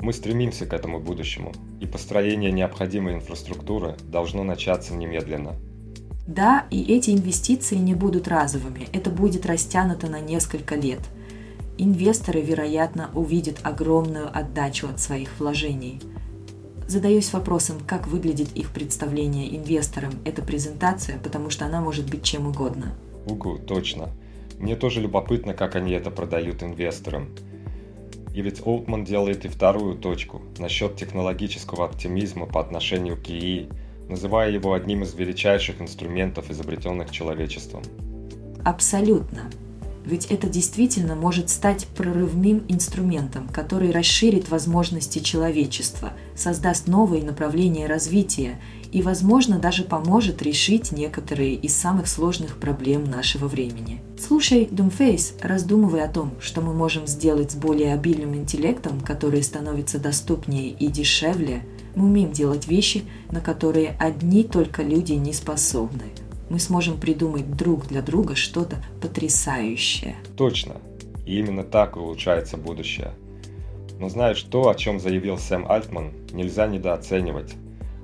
Мы 0.00 0.12
стремимся 0.12 0.66
к 0.66 0.74
этому 0.74 1.00
будущему, 1.00 1.52
и 1.80 1.86
построение 1.86 2.52
необходимой 2.52 3.14
инфраструктуры 3.14 3.96
должно 4.02 4.44
начаться 4.44 4.94
немедленно. 4.94 5.56
Да, 6.26 6.66
и 6.70 6.82
эти 6.82 7.10
инвестиции 7.10 7.76
не 7.76 7.94
будут 7.94 8.28
разовыми, 8.28 8.88
это 8.92 9.10
будет 9.10 9.44
растянуто 9.44 10.08
на 10.08 10.20
несколько 10.20 10.74
лет. 10.74 11.00
Инвесторы, 11.76 12.40
вероятно, 12.40 13.10
увидят 13.14 13.58
огромную 13.62 14.28
отдачу 14.36 14.88
от 14.88 15.00
своих 15.00 15.38
вложений. 15.38 16.00
Задаюсь 16.86 17.32
вопросом, 17.32 17.78
как 17.86 18.06
выглядит 18.06 18.52
их 18.54 18.70
представление 18.70 19.56
инвесторам 19.56 20.12
эта 20.24 20.42
презентация, 20.42 21.18
потому 21.18 21.50
что 21.50 21.66
она 21.66 21.80
может 21.80 22.08
быть 22.08 22.22
чем 22.22 22.46
угодно. 22.46 22.94
Угу, 23.26 23.60
точно. 23.66 24.10
Мне 24.58 24.76
тоже 24.76 25.00
любопытно, 25.00 25.54
как 25.54 25.76
они 25.76 25.92
это 25.92 26.10
продают 26.10 26.62
инвесторам. 26.62 27.28
И 28.34 28.42
ведь 28.42 28.66
Олтман 28.66 29.04
делает 29.04 29.44
и 29.44 29.48
вторую 29.48 29.96
точку 29.96 30.42
насчет 30.58 30.96
технологического 30.96 31.84
оптимизма 31.84 32.46
по 32.46 32.60
отношению 32.60 33.16
к 33.16 33.28
ИИ, 33.28 33.68
называя 34.14 34.50
его 34.50 34.72
одним 34.72 35.02
из 35.02 35.12
величайших 35.14 35.80
инструментов, 35.80 36.50
изобретенных 36.50 37.10
человечеством. 37.10 37.82
Абсолютно. 38.64 39.50
Ведь 40.04 40.26
это 40.26 40.48
действительно 40.48 41.14
может 41.14 41.48
стать 41.48 41.86
прорывным 41.96 42.62
инструментом, 42.68 43.48
который 43.48 43.90
расширит 43.90 44.50
возможности 44.50 45.18
человечества, 45.18 46.12
создаст 46.36 46.86
новые 46.86 47.24
направления 47.24 47.86
развития 47.86 48.60
и, 48.92 49.02
возможно, 49.02 49.58
даже 49.58 49.82
поможет 49.82 50.42
решить 50.42 50.92
некоторые 50.92 51.54
из 51.54 51.74
самых 51.74 52.06
сложных 52.06 52.58
проблем 52.58 53.04
нашего 53.04 53.48
времени. 53.48 54.00
Слушай 54.16 54.68
Doomface, 54.70 55.40
раздумывай 55.42 56.04
о 56.04 56.08
том, 56.08 56.34
что 56.38 56.60
мы 56.60 56.74
можем 56.74 57.06
сделать 57.06 57.52
с 57.52 57.54
более 57.56 57.94
обильным 57.94 58.36
интеллектом, 58.36 59.00
который 59.00 59.42
становится 59.42 59.98
доступнее 59.98 60.68
и 60.68 60.86
дешевле. 60.86 61.62
Мы 61.94 62.06
умеем 62.06 62.32
делать 62.32 62.66
вещи, 62.66 63.04
на 63.30 63.40
которые 63.40 63.96
одни 63.98 64.44
только 64.44 64.82
люди 64.82 65.12
не 65.12 65.32
способны. 65.32 66.04
Мы 66.50 66.58
сможем 66.58 66.98
придумать 66.98 67.56
друг 67.56 67.86
для 67.86 68.02
друга 68.02 68.34
что-то 68.34 68.76
потрясающее. 69.00 70.16
Точно. 70.36 70.74
И 71.26 71.38
именно 71.38 71.64
так 71.64 71.96
улучшается 71.96 72.56
будущее. 72.56 73.12
Но 73.98 74.08
знаешь, 74.08 74.42
то, 74.42 74.68
о 74.68 74.74
чем 74.74 75.00
заявил 75.00 75.38
Сэм 75.38 75.70
Альтман, 75.70 76.12
нельзя 76.32 76.66
недооценивать. 76.66 77.54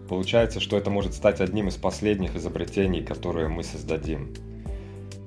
Получается, 0.08 0.60
что 0.60 0.76
это 0.76 0.90
может 0.90 1.14
стать 1.14 1.40
одним 1.40 1.68
из 1.68 1.76
последних 1.76 2.34
изобретений, 2.34 3.04
которые 3.04 3.48
мы 3.48 3.62
создадим. 3.62 4.34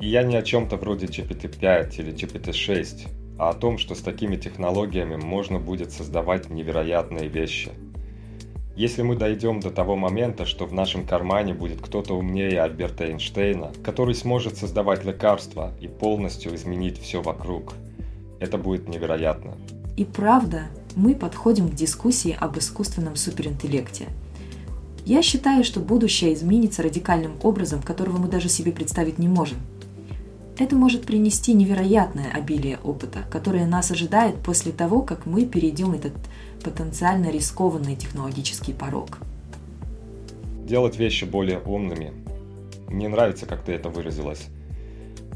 И 0.02 0.08
я 0.08 0.24
не 0.24 0.36
о 0.36 0.42
чем-то 0.42 0.78
вроде 0.78 1.06
GPT-5 1.06 1.96
или 1.98 2.14
GPT-6, 2.14 3.08
а 3.40 3.50
о 3.50 3.54
том, 3.54 3.78
что 3.78 3.96
с 3.96 4.00
такими 4.00 4.36
технологиями 4.36 5.16
можно 5.16 5.60
будет 5.60 5.92
создавать 5.92 6.50
невероятные 6.50 7.28
вещи. 7.30 7.72
Если 8.76 9.04
мы 9.04 9.16
дойдем 9.16 9.60
до 9.60 9.70
того 9.70 9.96
момента, 9.96 10.46
что 10.46 10.66
в 10.66 10.74
нашем 10.74 11.06
кармане 11.06 11.54
будет 11.54 11.82
кто-то 11.82 12.16
умнее 12.16 12.62
Альберта 12.62 13.06
Эйнштейна, 13.06 13.72
который 13.84 14.16
сможет 14.16 14.58
создавать 14.58 15.06
лекарства 15.06 15.72
и 15.80 15.88
полностью 15.88 16.56
изменить 16.56 17.00
все 17.00 17.22
вокруг, 17.22 17.74
это 18.40 18.58
будет 18.58 18.90
невероятно. 18.90 19.56
И 19.96 20.06
правда, 20.06 20.64
мы 20.96 21.14
подходим 21.14 21.70
к 21.70 21.76
дискуссии 21.76 22.36
об 22.40 22.58
искусственном 22.58 23.16
суперинтеллекте– 23.16 24.08
я 25.06 25.22
считаю, 25.22 25.66
что 25.66 25.82
будущее 25.82 26.34
изменится 26.34 26.82
радикальным 26.82 27.34
образом, 27.44 27.82
которого 27.82 28.18
мы 28.18 28.30
даже 28.30 28.48
себе 28.48 28.72
представить 28.72 29.20
не 29.20 29.28
можем. 29.28 29.58
Это 30.58 30.78
может 30.78 31.06
принести 31.06 31.54
невероятное 31.54 32.32
обилие 32.32 32.80
опыта, 32.84 33.20
которое 33.30 33.66
нас 33.66 33.92
ожидает 33.92 34.38
после 34.38 34.72
того, 34.72 35.02
как 35.02 35.26
мы 35.26 35.46
перейдем 35.46 35.92
этот 35.92 36.14
потенциально 36.64 37.30
рискованный 37.30 37.96
технологический 37.96 38.74
порог. 38.74 39.20
Делать 40.66 40.98
вещи 40.98 41.26
более 41.26 41.60
умными. 41.60 42.14
Мне 42.88 43.10
нравится, 43.10 43.46
как 43.46 43.64
ты 43.64 43.74
это 43.74 43.90
выразилась. 43.90 44.48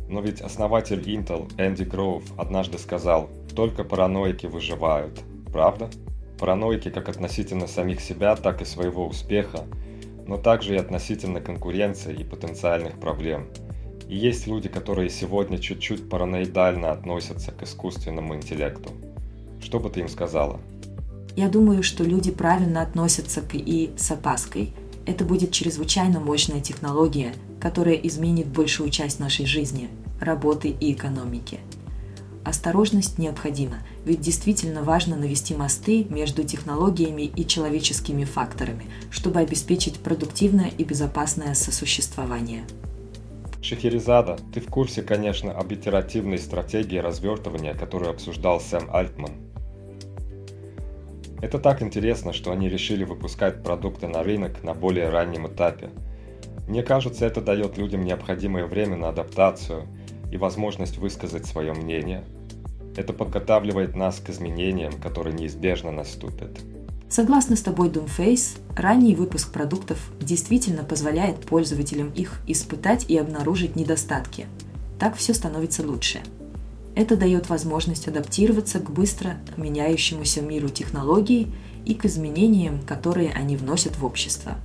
Но 0.10 0.22
ведь 0.22 0.42
основатель 0.42 1.02
Intel 1.02 1.52
Энди 1.58 1.84
Гроув 1.84 2.24
однажды 2.38 2.78
сказал, 2.78 3.30
только 3.56 3.84
параноики 3.84 4.46
выживают. 4.46 5.22
Правда? 5.52 5.90
Параноики 6.40 6.90
как 6.90 7.10
относительно 7.10 7.68
самих 7.68 8.00
себя, 8.00 8.36
так 8.36 8.62
и 8.62 8.66
своего 8.66 9.06
успеха, 9.06 9.66
но 10.26 10.38
также 10.38 10.76
и 10.76 10.80
относительно 10.80 11.42
конкуренции 11.42 12.14
и 12.14 12.24
потенциальных 12.24 13.00
проблем. 13.00 13.48
И 14.08 14.16
есть 14.16 14.48
люди, 14.48 14.70
которые 14.70 15.10
сегодня 15.10 15.58
чуть-чуть 15.58 16.10
параноидально 16.10 16.92
относятся 16.92 17.52
к 17.52 17.64
искусственному 17.64 18.36
интеллекту. 18.36 18.92
Что 19.62 19.80
бы 19.80 19.90
ты 19.90 20.00
им 20.00 20.08
сказала? 20.08 20.60
Я 21.38 21.50
думаю, 21.50 21.84
что 21.84 22.04
люди 22.04 22.32
правильно 22.32 22.82
относятся 22.82 23.42
к 23.42 23.54
ИИ 23.54 23.92
с 23.96 24.10
опаской. 24.10 24.74
Это 25.06 25.24
будет 25.24 25.52
чрезвычайно 25.52 26.20
мощная 26.20 26.62
технология, 26.62 27.32
которая 27.62 27.94
изменит 27.94 28.48
большую 28.48 28.90
часть 28.90 29.20
нашей 29.20 29.46
жизни, 29.46 29.88
работы 30.20 30.70
и 30.70 30.92
экономики. 30.92 31.60
Осторожность 32.44 33.20
необходима, 33.20 33.84
ведь 34.04 34.20
действительно 34.20 34.82
важно 34.82 35.16
навести 35.16 35.54
мосты 35.54 36.06
между 36.10 36.44
технологиями 36.44 37.22
и 37.36 37.46
человеческими 37.46 38.24
факторами, 38.24 38.86
чтобы 39.12 39.40
обеспечить 39.40 40.00
продуктивное 40.00 40.72
и 40.76 40.84
безопасное 40.84 41.54
сосуществование. 41.54 42.64
Шахерезада, 43.62 44.40
ты 44.56 44.60
в 44.60 44.70
курсе, 44.70 45.04
конечно, 45.04 45.52
об 45.52 45.72
итеративной 45.72 46.40
стратегии 46.40 46.98
развертывания, 46.98 47.76
которую 47.76 48.10
обсуждал 48.10 48.60
Сэм 48.60 48.90
Альтман. 48.92 49.47
Это 51.42 51.60
так 51.60 51.84
интересно, 51.84 52.34
что 52.34 52.52
они 52.52 52.68
решили 52.68 53.04
выпускать 53.04 53.62
продукты 53.62 54.08
на 54.08 54.24
рынок 54.24 54.64
на 54.64 54.74
более 54.74 55.10
раннем 55.10 55.48
этапе. 55.48 55.90
Мне 56.68 56.84
кажется, 56.84 57.26
это 57.26 57.42
дает 57.42 57.78
людям 57.78 58.04
необходимое 58.04 58.66
время 58.66 58.98
на 58.98 59.10
адаптацию 59.10 59.88
и 60.32 60.38
возможность 60.38 60.98
высказать 60.98 61.46
свое 61.46 61.74
мнение. 61.74 62.24
Это 62.96 63.14
подготавливает 63.14 63.96
нас 63.96 64.20
к 64.20 64.30
изменениям, 64.32 64.94
которые 64.94 65.36
неизбежно 65.36 65.92
наступят. 65.92 66.58
Согласно 67.10 67.56
с 67.56 67.62
тобой 67.62 67.90
Doomface, 67.90 68.58
ранний 68.76 69.16
выпуск 69.16 69.54
продуктов 69.54 70.12
действительно 70.20 70.84
позволяет 70.84 71.40
пользователям 71.46 72.10
их 72.10 72.42
испытать 72.48 73.10
и 73.10 73.18
обнаружить 73.18 73.76
недостатки. 73.76 74.48
Так 75.00 75.16
все 75.16 75.34
становится 75.34 75.88
лучше. 75.88 76.20
Это 76.98 77.16
дает 77.16 77.48
возможность 77.48 78.08
адаптироваться 78.08 78.80
к 78.80 78.90
быстро 78.90 79.38
меняющемуся 79.56 80.42
миру 80.42 80.70
технологий 80.70 81.54
и 81.86 81.94
к 81.94 82.06
изменениям, 82.06 82.82
которые 82.82 83.32
они 83.32 83.56
вносят 83.56 83.98
в 83.98 84.04
общество. 84.04 84.56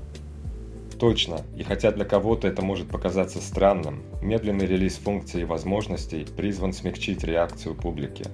Точно, 0.99 1.43
и 1.57 1.63
хотя 1.63 1.93
для 1.93 2.07
кого-то 2.07 2.49
это 2.49 2.63
может 2.63 2.89
показаться 2.89 3.41
странным, 3.41 4.03
медленный 4.23 4.67
релиз 4.67 4.97
функций 4.97 5.43
и 5.43 5.45
возможностей 5.45 6.27
призван 6.37 6.73
смягчить 6.73 7.23
реакцию 7.23 7.75
публики. 7.75 8.25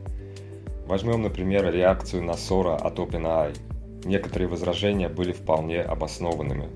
Возьмем, 0.87 1.23
например, 1.23 1.71
реакцию 1.71 2.23
на 2.23 2.33
Sora 2.33 2.77
от 2.77 2.99
OpenAI– 2.99 3.57
Некоторые 4.05 4.49
возражения 4.49 5.09
были 5.09 5.33
вполне 5.33 5.83
обоснованными. 5.83 6.69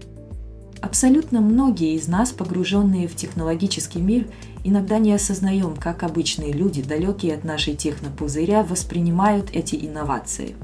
Абсолютно 0.82 1.40
многие 1.40 1.94
из 1.94 2.08
нас, 2.08 2.32
погруженные 2.32 3.06
в 3.06 3.14
технологический 3.14 4.00
мир, 4.00 4.26
иногда 4.64 4.98
не 4.98 5.12
осознаем, 5.12 5.76
как 5.76 6.02
обычные 6.02 6.52
люди, 6.52 6.82
далекие 6.82 7.34
от 7.34 7.44
нашей 7.44 7.76
технопузыря, 7.76 8.64
воспринимают 8.64 9.50
эти 9.52 9.76
инновации. 9.76 10.56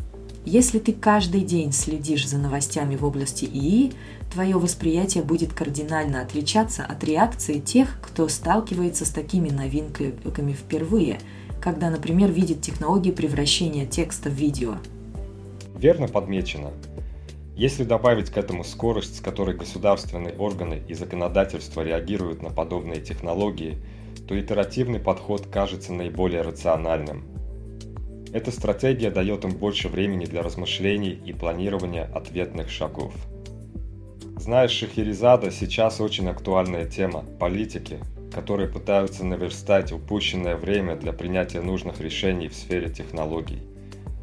Если 0.45 0.81
ты 0.81 0.93
каждый 0.93 1.43
день 1.43 1.73
следишь 1.73 2.29
за 2.29 2.39
новостями 2.39 2.97
в 2.97 3.05
области 3.05 3.45
ИИ, 3.45 3.93
твое 4.33 4.59
восприятие 4.59 5.23
будет 5.23 5.53
кардинально 5.53 6.21
отличаться 6.21 6.85
от 6.85 7.05
реакции 7.05 7.61
тех, 7.61 7.99
кто 8.03 8.29
сталкивается 8.29 9.07
с 9.07 9.11
такими 9.11 9.51
новинками 9.51 10.53
впервые, 10.53 11.21
когда, 11.63 11.91
например, 11.91 12.33
видит 12.33 12.61
технологии 12.61 13.13
превращения 13.13 13.87
текста 13.87 14.31
в 14.31 14.35
видео– 14.35 14.75
Верно 15.79 16.09
подмечено. 16.09 16.73
Если 17.59 17.83
добавить 17.83 18.31
к 18.31 18.37
этому 18.37 18.63
скорость, 18.63 19.17
с 19.17 19.21
которой 19.21 19.57
государственные 19.57 20.37
органы 20.37 20.81
и 20.87 20.95
законодательство 20.95 21.83
реагируют 21.83 22.41
на 22.41 22.51
подобные 22.51 23.01
технологии, 23.01 23.79
то 24.29 24.39
итеративный 24.39 25.01
подход 25.01 25.49
кажется 25.49 25.93
наиболее 25.93 26.43
рациональным. 26.43 27.25
Эта 28.33 28.53
стратегия 28.53 29.11
дает 29.11 29.45
им 29.45 29.57
больше 29.57 29.89
времени 29.89 30.25
для 30.25 30.43
размышлений 30.43 31.11
и 31.11 31.33
планирования 31.33 32.05
ответных 32.15 32.71
шагов. 32.71 33.13
Знаешь, 34.37 34.71
Шахерезада 34.71 35.51
сейчас 35.51 36.01
очень 36.01 36.29
актуальная 36.29 36.87
тема– 36.89 37.25
политики, 37.41 37.99
которые 38.33 38.69
пытаются 38.69 39.25
наверстать 39.25 39.91
упущенное 39.91 40.55
время 40.55 40.95
для 40.95 41.13
принятия 41.13 41.61
нужных 41.61 42.01
решений 42.01 42.47
в 42.47 42.55
сфере 42.55 42.89
технологий. 42.89 43.65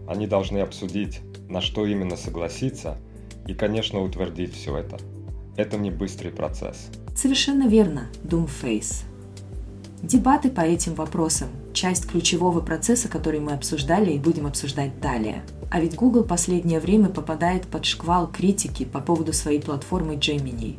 Они 0.07 0.25
должны 0.25 0.59
обсудить, 0.59 1.19
на 1.49 1.59
что 1.59 1.86
именно 1.86 2.15
согласиться 2.15 2.97
и, 3.48 3.54
конечно, 3.54 4.02
утвердить 4.02 4.54
все 4.54 4.78
это. 4.78 4.98
Это 5.58 5.78
не 5.78 5.91
быстрый 5.91 6.30
процесс. 6.32 6.89
Совершенно 7.16 7.68
верно, 7.68 8.08
Doomface. 8.24 9.04
Дебаты 10.02 10.50
по 10.50 10.62
этим 10.62 10.93
вопросам– 10.93 11.50
часть 11.74 12.08
ключевого 12.08 12.60
процесса, 12.60 13.08
который 13.08 13.39
мы 13.39 13.54
обсуждали 13.54 14.12
и 14.12 14.20
будем 14.20 14.46
обсуждать 14.46 15.00
далее. 15.00 15.43
А 15.72 15.80
ведь 15.80 15.96
Google 15.96 16.24
последнее 16.24 16.80
время 16.80 17.10
попадает 17.10 17.64
под 17.68 17.86
шквал 17.86 18.28
критики 18.32 18.86
по 18.86 19.00
поводу 19.00 19.34
своей 19.34 19.62
платформы 19.62 20.16
Gemini. 20.16 20.78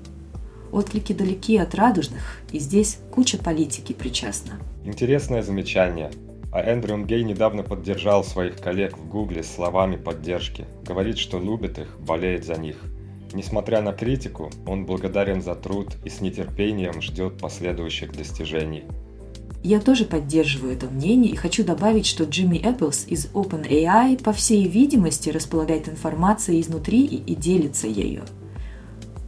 Отклики 0.73 1.13
далеки 1.13 1.57
от 1.57 1.75
радужных, 1.75 2.41
и 2.53 2.59
здесь 2.59 2.99
куча 3.11 3.39
политики 3.39 3.93
причастна. 3.93 4.55
Интересное 4.85 5.43
замечание. 5.43 6.11
А 6.57 6.61
Эндрю 6.63 7.05
Гей 7.05 7.23
недавно 7.23 7.63
поддержал 7.63 8.25
своих 8.25 8.57
коллег 8.57 8.97
в 8.97 9.07
Гугле 9.11 9.43
словами 9.43 9.97
поддержки. 9.97 10.65
Говорит, 10.87 11.19
что 11.19 11.39
любит 11.39 11.79
их, 11.79 12.01
болеет 12.01 12.47
за 12.47 12.55
них. 12.55 12.77
Несмотря 13.35 13.83
на 13.83 13.93
критику, 13.93 14.51
он 14.67 14.87
благодарен 14.87 15.43
за 15.43 15.55
труд 15.55 15.99
и 16.03 16.09
с 16.09 16.23
нетерпением 16.23 17.03
ждет 17.03 17.37
последующих 17.37 18.17
достижений. 18.17 18.85
Я 19.63 19.81
тоже 19.81 20.07
поддерживаю 20.07 20.73
это 20.73 20.87
мнение 20.87 21.31
и 21.31 21.37
хочу 21.37 21.63
добавить, 21.63 22.07
что 22.07 22.25
Джимми 22.25 22.57
Эпплс 22.57 23.05
из 23.07 23.27
OpenAI 23.35 24.23
по 24.23 24.33
всей 24.33 24.67
видимости 24.67 25.29
располагает 25.29 25.91
информацией 25.91 26.63
изнутри 26.63 27.05
и, 27.05 27.35
делится 27.35 27.87
ею. 27.87 28.23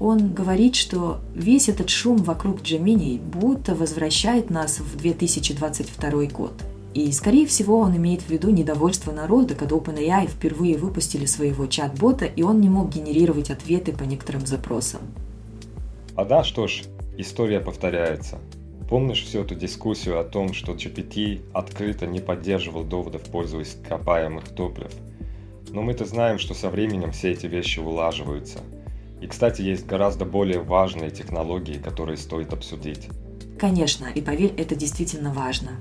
Он 0.00 0.32
говорит, 0.32 0.76
что 0.76 1.20
весь 1.34 1.68
этот 1.68 1.90
шум 1.90 2.16
вокруг 2.16 2.62
Gemini 2.62 3.20
будто 3.20 3.74
возвращает 3.74 4.48
нас 4.48 4.80
в 4.80 4.96
2022 4.96 6.24
год– 6.28 6.54
и, 7.04 7.12
скорее 7.12 7.46
всего, 7.46 7.78
он 7.78 7.96
имеет 7.96 8.22
в 8.22 8.30
виду 8.30 8.50
недовольство 8.50 9.12
народа, 9.12 9.54
когда 9.54 9.76
OpenAI 9.76 10.26
впервые 10.26 10.76
выпустили 10.76 11.26
своего 11.26 11.66
чат-бота, 11.66 12.24
и 12.24 12.42
он 12.42 12.60
не 12.60 12.68
мог 12.68 12.90
генерировать 12.92 13.50
ответы 13.50 13.92
по 13.92 14.02
некоторым 14.02 14.46
запросам. 14.46 15.02
А 16.16 16.24
да, 16.24 16.42
что 16.42 16.66
ж, 16.66 16.82
история 17.16 17.60
повторяется. 17.60 18.38
Помнишь 18.88 19.22
всю 19.22 19.42
эту 19.42 19.54
дискуссию 19.54 20.18
о 20.18 20.24
том, 20.24 20.52
что 20.52 20.72
GPT 20.72 21.42
открыто 21.52 22.06
не 22.06 22.18
поддерживал 22.18 22.82
доводов 22.82 23.22
в 23.22 23.30
пользу 23.30 23.62
ископаемых 23.62 24.48
топлив? 24.48 24.90
Но 25.70 25.82
мы-то 25.82 26.04
знаем, 26.04 26.38
что 26.38 26.54
со 26.54 26.70
временем 26.70 27.12
все 27.12 27.30
эти 27.30 27.46
вещи 27.46 27.78
улаживаются. 27.78 28.58
И, 29.20 29.26
кстати, 29.26 29.62
есть 29.62 29.86
гораздо 29.86 30.24
более 30.24 30.60
важные 30.60 31.10
технологии, 31.10 31.74
которые 31.74 32.16
стоит 32.16 32.52
обсудить. 32.52 33.08
Конечно, 33.58 34.06
и 34.06 34.20
поверь, 34.20 34.54
это 34.56 34.74
действительно 34.74 35.32
важно. 35.32 35.72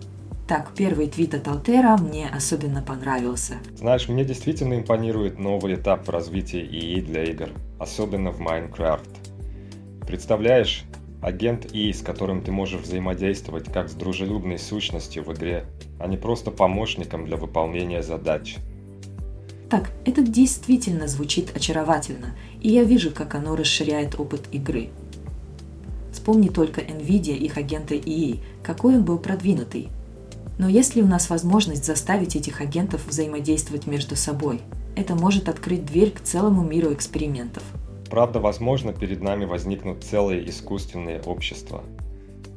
Так, 0.48 0.72
первый 0.78 1.08
твит 1.08 1.34
от 1.34 1.46
Алтера 1.50 1.98
мне 1.98 2.30
особенно 2.30 2.82
понравился. 2.82 3.56
Знаешь, 3.76 4.08
мне 4.08 4.24
действительно 4.24 4.76
импонирует 4.76 5.40
новый 5.40 5.76
этап 5.76 6.08
в 6.08 6.10
развитии 6.10 6.62
ИИ 6.62 7.02
для 7.02 7.26
игр, 7.26 7.50
особенно 7.80 8.32
в 8.32 8.40
Майнкрафт. 8.40 9.10
Представляешь, 10.08 10.86
агент 11.22 11.68
ИИ, 11.74 11.92
с 11.92 12.02
которым 12.02 12.42
ты 12.42 12.54
можешь 12.54 12.80
взаимодействовать 12.80 13.66
как 13.66 13.90
с 13.90 13.94
дружелюбной 13.94 14.58
сущностью 14.58 15.26
в 15.26 15.34
игре, 15.34 15.66
а 16.00 16.08
не 16.08 16.16
просто 16.16 16.50
помощником 16.50 17.26
для 17.26 17.36
выполнения 17.36 18.02
задач. 18.02 18.56
Так, 19.70 19.92
это 20.06 20.22
действительно 20.22 21.10
звучит 21.10 21.54
очаровательно, 21.58 22.38
и 22.62 22.70
я 22.70 22.86
вижу, 22.86 23.12
как 23.12 23.36
оно 23.36 23.58
расширяет 23.58 24.18
опыт 24.18 24.44
игры. 24.54 24.92
Вспомни 26.14 26.48
только 26.48 26.80
NVIDIA, 26.80 27.36
их 27.36 27.58
агента 27.58 27.96
ИИ, 27.98 28.40
какой 28.64 28.96
он 28.96 29.04
был 29.04 29.20
продвинутый, 29.20 29.90
но 30.58 30.68
есть 30.68 30.96
ли 30.96 31.04
у 31.04 31.08
нас 31.08 31.30
возможность 31.30 31.86
заставить 31.86 32.36
этих 32.36 32.62
агентов 32.62 33.06
взаимодействовать 33.08 33.86
между 33.86 34.16
собой? 34.16 34.62
Это 34.96 35.16
может 35.16 35.50
открыть 35.50 35.86
дверь 35.86 36.12
к 36.12 36.22
целому 36.22 36.64
миру 36.64 36.92
экспериментов. 36.94 37.64
Правда, 38.10 38.40
возможно, 38.40 38.94
перед 38.94 39.22
нами 39.22 39.46
возникнут 39.46 40.04
целые 40.04 40.50
искусственные 40.50 41.22
общества. 41.22 41.84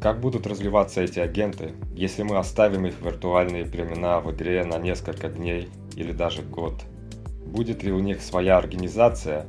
Как 0.00 0.20
будут 0.20 0.46
развиваться 0.46 1.02
эти 1.02 1.18
агенты, 1.18 1.72
если 1.94 2.22
мы 2.22 2.38
оставим 2.38 2.86
их 2.86 2.94
виртуальные 3.02 3.66
племена 3.66 4.20
в 4.20 4.32
игре 4.32 4.64
на 4.64 4.78
несколько 4.78 5.28
дней 5.28 5.68
или 5.94 6.12
даже 6.12 6.40
год? 6.40 6.80
Будет 7.44 7.82
ли 7.82 7.92
у 7.92 7.98
них 7.98 8.22
своя 8.22 8.56
организация 8.56 9.46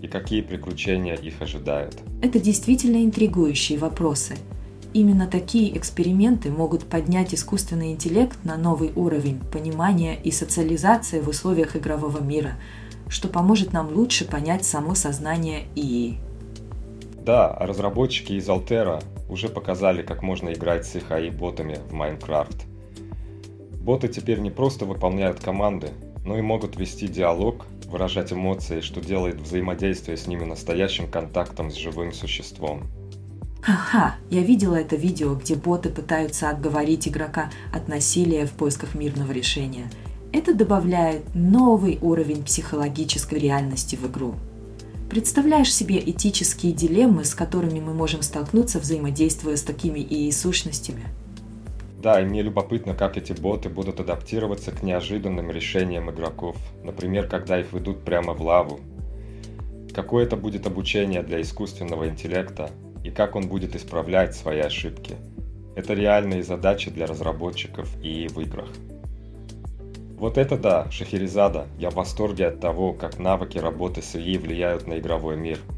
и 0.00 0.06
какие 0.08 0.40
приключения 0.40 1.14
их 1.14 1.42
ожидают? 1.42 1.98
Это 2.22 2.38
действительно 2.38 3.04
интригующие 3.04 3.78
вопросы– 3.78 4.36
Именно 4.94 5.26
такие 5.26 5.76
эксперименты 5.76 6.50
могут 6.50 6.84
поднять 6.84 7.32
искусственный 7.32 7.92
интеллект 7.92 8.38
на 8.44 8.58
новый 8.58 8.92
уровень 8.94 9.40
понимания 9.40 10.16
и 10.22 10.30
социализации 10.30 11.20
в 11.20 11.28
условиях 11.28 11.76
игрового 11.76 12.20
мира, 12.22 12.58
что 13.08 13.28
поможет 13.28 13.72
нам 13.72 13.90
лучше 13.90 14.26
понять 14.26 14.66
само 14.66 14.94
сознание 14.94 15.64
ИИ. 15.76 16.18
Да, 17.24 17.56
разработчики 17.58 18.34
из 18.34 18.46
Altera 18.48 19.02
уже 19.30 19.48
показали, 19.48 20.02
как 20.02 20.22
можно 20.22 20.52
играть 20.52 20.84
с 20.84 20.96
их 20.96 21.10
AI-ботами 21.10 21.78
в 21.88 21.94
Minecraft. 21.94 22.64
Боты 23.80 24.08
теперь 24.08 24.40
не 24.40 24.50
просто 24.50 24.84
выполняют 24.84 25.40
команды, 25.40 25.88
но 26.26 26.36
и 26.36 26.42
могут 26.42 26.76
вести 26.76 27.08
диалог, 27.08 27.64
выражать 27.86 28.32
эмоции, 28.32 28.80
что 28.80 29.00
делает 29.00 29.40
взаимодействие 29.40 30.18
с 30.18 30.26
ними 30.26 30.44
настоящим 30.44 31.10
контактом 31.10 31.70
с 31.70 31.74
живым 31.76 32.12
существом. 32.12 32.82
Ха-ха, 33.62 34.16
я 34.28 34.42
видела 34.42 34.74
это 34.74 34.96
видео, 34.96 35.36
где 35.36 35.54
боты 35.54 35.88
пытаются 35.88 36.50
отговорить 36.50 37.06
игрока 37.06 37.48
от 37.72 37.86
насилия 37.86 38.44
в 38.44 38.50
поисках 38.50 38.96
мирного 38.96 39.30
решения. 39.30 39.88
Это 40.32 40.52
добавляет 40.52 41.22
новый 41.32 42.00
уровень 42.02 42.42
психологической 42.42 43.38
реальности 43.38 43.94
в 43.94 44.10
игру. 44.10 44.34
Представляешь 45.08 45.72
себе 45.72 46.00
этические 46.00 46.72
дилеммы, 46.72 47.24
с 47.24 47.36
которыми 47.36 47.78
мы 47.78 47.94
можем 47.94 48.22
столкнуться, 48.22 48.80
взаимодействуя 48.80 49.54
с 49.54 49.62
такими 49.62 50.00
ИИ-сущностями? 50.00 51.04
Да, 52.02 52.20
и 52.20 52.24
мне 52.24 52.42
любопытно, 52.42 52.94
как 52.94 53.16
эти 53.16 53.32
боты 53.32 53.68
будут 53.68 54.00
адаптироваться 54.00 54.72
к 54.72 54.82
неожиданным 54.82 55.52
решениям 55.52 56.10
игроков. 56.10 56.56
Например, 56.82 57.28
когда 57.28 57.60
их 57.60 57.72
ведут 57.72 58.04
прямо 58.04 58.32
в 58.32 58.42
лаву. 58.42 58.80
Какое 59.94 60.24
это 60.24 60.36
будет 60.36 60.66
обучение 60.66 61.22
для 61.22 61.40
искусственного 61.40 62.08
интеллекта 62.08 62.72
и 63.04 63.10
как 63.10 63.36
он 63.36 63.48
будет 63.48 63.76
исправлять 63.76 64.34
свои 64.34 64.60
ошибки. 64.60 65.16
Это 65.76 65.94
реальные 65.94 66.42
задачи 66.42 66.90
для 66.90 67.06
разработчиков 67.06 67.88
и 68.02 68.28
в 68.28 68.40
играх. 68.40 68.68
Вот 70.16 70.38
это 70.38 70.56
да, 70.56 70.90
Шахерезада. 70.90 71.66
Я 71.78 71.90
в 71.90 71.94
восторге 71.94 72.46
от 72.48 72.60
того, 72.60 72.92
как 72.92 73.18
навыки 73.18 73.58
работы 73.58 74.02
с 74.02 74.14
ИИ 74.14 74.38
влияют 74.38 74.86
на 74.86 74.98
игровой 74.98 75.36
мир– 75.36 75.58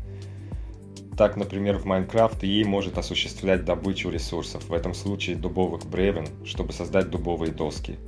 так, 1.16 1.36
например, 1.36 1.78
в 1.78 1.84
Майнкрафт 1.84 2.42
ИИ 2.42 2.64
может 2.64 2.98
осуществлять 2.98 3.64
добычу 3.64 4.10
ресурсов, 4.10 4.68
в 4.68 4.72
этом 4.72 4.94
случае 4.94 5.36
дубовых 5.36 5.86
бревен, 5.86 6.26
чтобы 6.44 6.72
создать 6.72 7.08
дубовые 7.08 7.52
доски. 7.52 7.98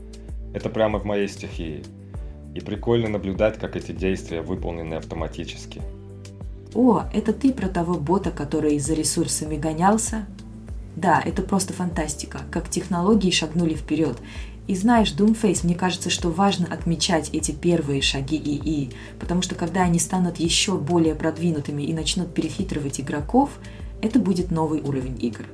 Это 0.53 0.71
прямо 0.71 0.99
в 0.99 1.05
моей 1.05 1.29
стихии. 1.29 1.85
И 2.55 2.61
прикольно 2.61 3.09
наблюдать, 3.09 3.59
как 3.59 3.77
эти 3.77 3.93
действия 3.93 4.41
выполнены 4.41 4.95
автоматически. 4.95 5.83
О, 6.77 7.05
это 7.15 7.33
ты 7.33 7.55
про 7.55 7.69
того 7.69 7.95
бота, 7.95 8.31
который 8.31 8.79
за 8.79 8.93
ресурсами 8.93 9.57
гонялся? 9.57 10.27
Да, 10.95 11.23
это 11.25 11.41
просто 11.41 11.73
фантастика, 11.73 12.43
как 12.51 12.69
технологии 12.69 13.31
шагнули 13.31 13.73
вперед, 13.73 14.19
и 14.67 14.75
знаешь, 14.75 15.15
Doomface, 15.15 15.61
мне 15.65 15.75
кажется, 15.75 16.11
что 16.11 16.29
важно 16.29 16.67
отмечать 16.67 17.31
эти 17.33 17.53
первые 17.53 18.03
шаги 18.03 18.37
ИИ, 18.37 18.91
потому 19.19 19.41
что 19.41 19.55
когда 19.55 19.85
они 19.85 19.99
станут 19.99 20.39
еще 20.39 20.77
более 20.77 21.15
продвинутыми 21.15 21.83
и 21.83 21.95
начнут 21.95 22.35
перехитривать 22.35 23.01
игроков, 23.01 23.59
это 24.03 24.19
будет 24.19 24.51
новый 24.51 24.83
уровень 24.83 25.17
игр. 25.25 25.47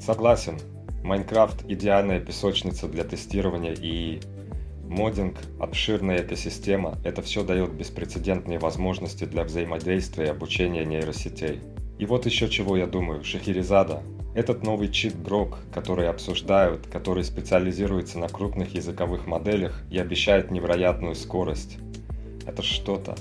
Согласен. 0.00 0.58
Майнкрафт– 1.04 1.62
идеальная 1.68 2.20
песочница 2.20 2.88
для 2.88 3.04
тестирования 3.04 3.74
ИИ. 3.74 4.22
Моддинг, 4.90 5.36
обширная 5.60 6.22
экосистема– 6.22 6.98
это 7.04 7.22
все 7.22 7.44
дает 7.44 7.72
беспрецедентные 7.72 8.58
возможности 8.58 9.24
для 9.24 9.44
взаимодействия 9.44 10.26
и 10.26 10.30
обучения 10.30 10.84
нейросетей. 10.84 11.60
И 12.00 12.06
вот 12.06 12.26
еще 12.26 12.48
чего 12.48 12.76
я 12.76 12.88
думаю, 12.88 13.22
Шахерезада 13.22 14.02
этот 14.34 14.64
новый 14.64 14.88
чип 14.88 15.14
Grok, 15.14 15.58
который 15.72 16.08
обсуждают, 16.08 16.88
который 16.88 17.22
специализируется 17.22 18.18
на 18.18 18.26
крупных 18.26 18.74
языковых 18.74 19.28
моделях 19.28 19.80
и 19.92 19.98
обещает 19.98 20.50
невероятную 20.50 21.14
скорость. 21.14 21.78
Это 22.44 22.62
что-то. 22.62 23.14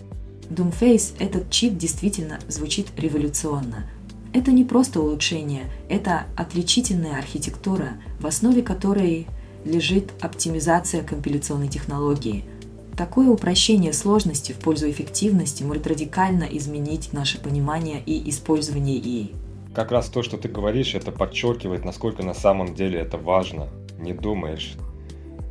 Doomface, 0.49 1.17
этот 1.19 1.51
чип 1.51 1.77
действительно 1.77 2.39
звучит 2.47 2.87
революционно. 2.97 3.87
Это 4.33 4.51
не 4.51 4.63
просто 4.65 5.01
улучшение, 5.01 5.65
это 5.87 6.25
отличительная 6.35 7.19
архитектура, 7.19 7.93
в 8.19 8.25
основе 8.25 8.63
которой 8.63 9.27
лежит 9.69 10.11
оптимизация 10.21 11.03
компиляционной 11.03 11.67
технологии. 11.67 12.43
Такое 12.97 13.29
упрощение 13.29 13.93
сложности 13.93 14.51
в 14.51 14.57
пользу 14.57 14.89
эффективности 14.89 15.63
может 15.63 15.87
радикально 15.87 16.43
изменить 16.43 17.13
наше 17.13 17.39
понимание 17.39 18.01
и 18.05 18.29
использование 18.29 18.97
ИИ 18.97 19.31
как 19.79 19.93
раз 19.93 20.09
то, 20.09 20.23
что 20.23 20.37
ты 20.37 20.49
говоришь, 20.49 20.93
это 20.93 21.11
подчеркивает, 21.11 21.85
насколько 21.85 22.21
на 22.21 22.33
самом 22.33 22.75
деле 22.75 22.99
это 22.99 23.17
важно. 23.17 23.69
Не 23.97 24.13
думаешь. 24.13 24.75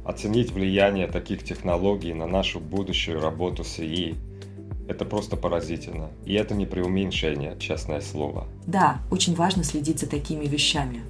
Оценить 0.04 0.52
влияние 0.52 1.06
таких 1.06 1.44
технологий 1.44 2.12
на 2.12 2.26
нашу 2.26 2.60
будущую 2.60 3.22
работу 3.22 3.64
с 3.64 3.78
ИИ– 3.78 4.16
это 4.88 5.06
просто 5.06 5.36
поразительно. 5.36 6.10
И 6.26 6.34
это 6.34 6.54
не 6.54 6.66
преуменьшение, 6.66 7.56
честное 7.58 8.02
слово. 8.02 8.46
Да, 8.66 8.98
очень 9.10 9.34
важно 9.34 9.64
следить 9.64 10.00
за 10.00 10.06
такими 10.06 10.44
вещами. 10.44 11.00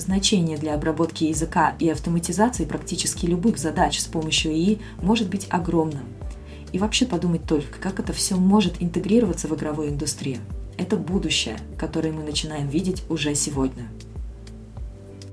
Значение 0.00 0.56
для 0.56 0.74
обработки 0.74 1.24
языка 1.24 1.76
и 1.78 1.88
автоматизации 1.88 2.64
практически 2.64 3.26
любых 3.26 3.58
задач 3.58 4.00
с 4.00 4.06
помощью 4.06 4.52
ИИ 4.52 4.80
может 5.02 5.28
быть 5.28 5.46
огромным. 5.50 6.04
И 6.72 6.78
вообще 6.78 7.06
подумать 7.06 7.44
только, 7.44 7.78
как 7.78 8.00
это 8.00 8.12
все 8.12 8.36
может 8.36 8.82
интегрироваться 8.82 9.46
в 9.46 9.54
игровую 9.54 9.90
индустрию 9.90 10.38
это 10.80 10.96
будущее, 10.96 11.56
которое 11.76 12.10
мы 12.10 12.22
начинаем 12.22 12.68
видеть 12.68 13.04
уже 13.10 13.34
сегодня. 13.34 13.88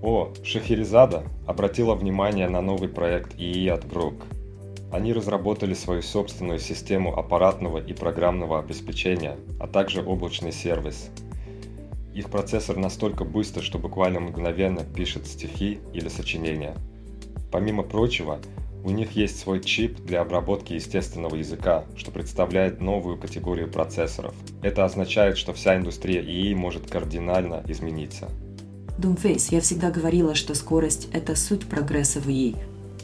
О, 0.02 0.34
Шахерезада 0.44 1.24
обратила 1.46 1.96
внимание 1.96 2.50
на 2.50 2.62
новый 2.62 2.90
проект 2.90 3.34
ИИ 3.38 3.70
от 3.70 3.86
Grok. 3.86 4.24
Они 4.92 5.14
разработали 5.14 5.74
свою 5.74 6.02
собственную 6.02 6.60
систему 6.60 7.18
аппаратного 7.18 7.78
и 7.78 7.94
программного 7.94 8.60
обеспечения, 8.60 9.38
а 9.60 9.68
также 9.68 10.04
облачный 10.04 10.52
сервис. 10.52 11.10
Их 12.18 12.32
процессор 12.32 12.78
настолько 12.78 13.24
быстр, 13.24 13.62
что 13.62 13.78
буквально 13.78 14.20
мгновенно 14.20 14.84
пишет 14.84 15.28
стихи 15.28 15.78
или 15.94 16.10
сочинения. 16.10 16.76
Помимо 17.52 17.84
прочего, 17.84 18.40
у 18.84 18.90
них 18.90 19.12
есть 19.12 19.38
свой 19.38 19.64
чип 19.64 20.00
для 20.00 20.22
обработки 20.22 20.74
естественного 20.74 21.36
языка, 21.36 21.84
что 21.96 22.10
представляет 22.10 22.82
новую 22.82 23.20
категорию 23.20 23.70
процессоров. 23.70 24.34
Это 24.64 24.84
означает, 24.84 25.38
что 25.38 25.54
вся 25.54 25.78
индустрия 25.78 26.24
ИИ 26.24 26.56
может 26.56 26.90
кардинально 26.90 27.62
измениться. 27.68 28.30
Doomface, 28.98 29.50
я 29.52 29.62
всегда 29.62 29.92
говорила, 29.92 30.34
что 30.34 30.56
скорость– 30.56 31.10
это 31.14 31.36
суть 31.36 31.68
прогресса 31.68 32.20
в 32.20 32.28
ИИ. 32.28 32.56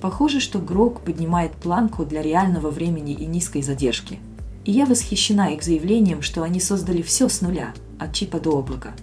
Похоже, 0.01 0.39
что 0.39 0.57
Грок 0.57 1.01
поднимает 1.01 1.51
планку 1.51 2.03
для 2.03 2.24
реального 2.24 2.72
времени 2.72 3.14
и 3.14 3.28
низкой 3.28 3.61
задержки. 3.61 4.18
И 4.66 4.72
я 4.72 4.88
восхищена 4.88 5.53
их 5.53 5.61
заявлением, 5.61 6.24
что 6.24 6.41
они 6.41 6.59
создали 6.59 7.03
все 7.03 7.30
с 7.30 7.41
нуля, 7.41 7.76
от 7.99 8.13
чипа 8.13 8.39
до 8.39 8.57
облака. 8.57 8.93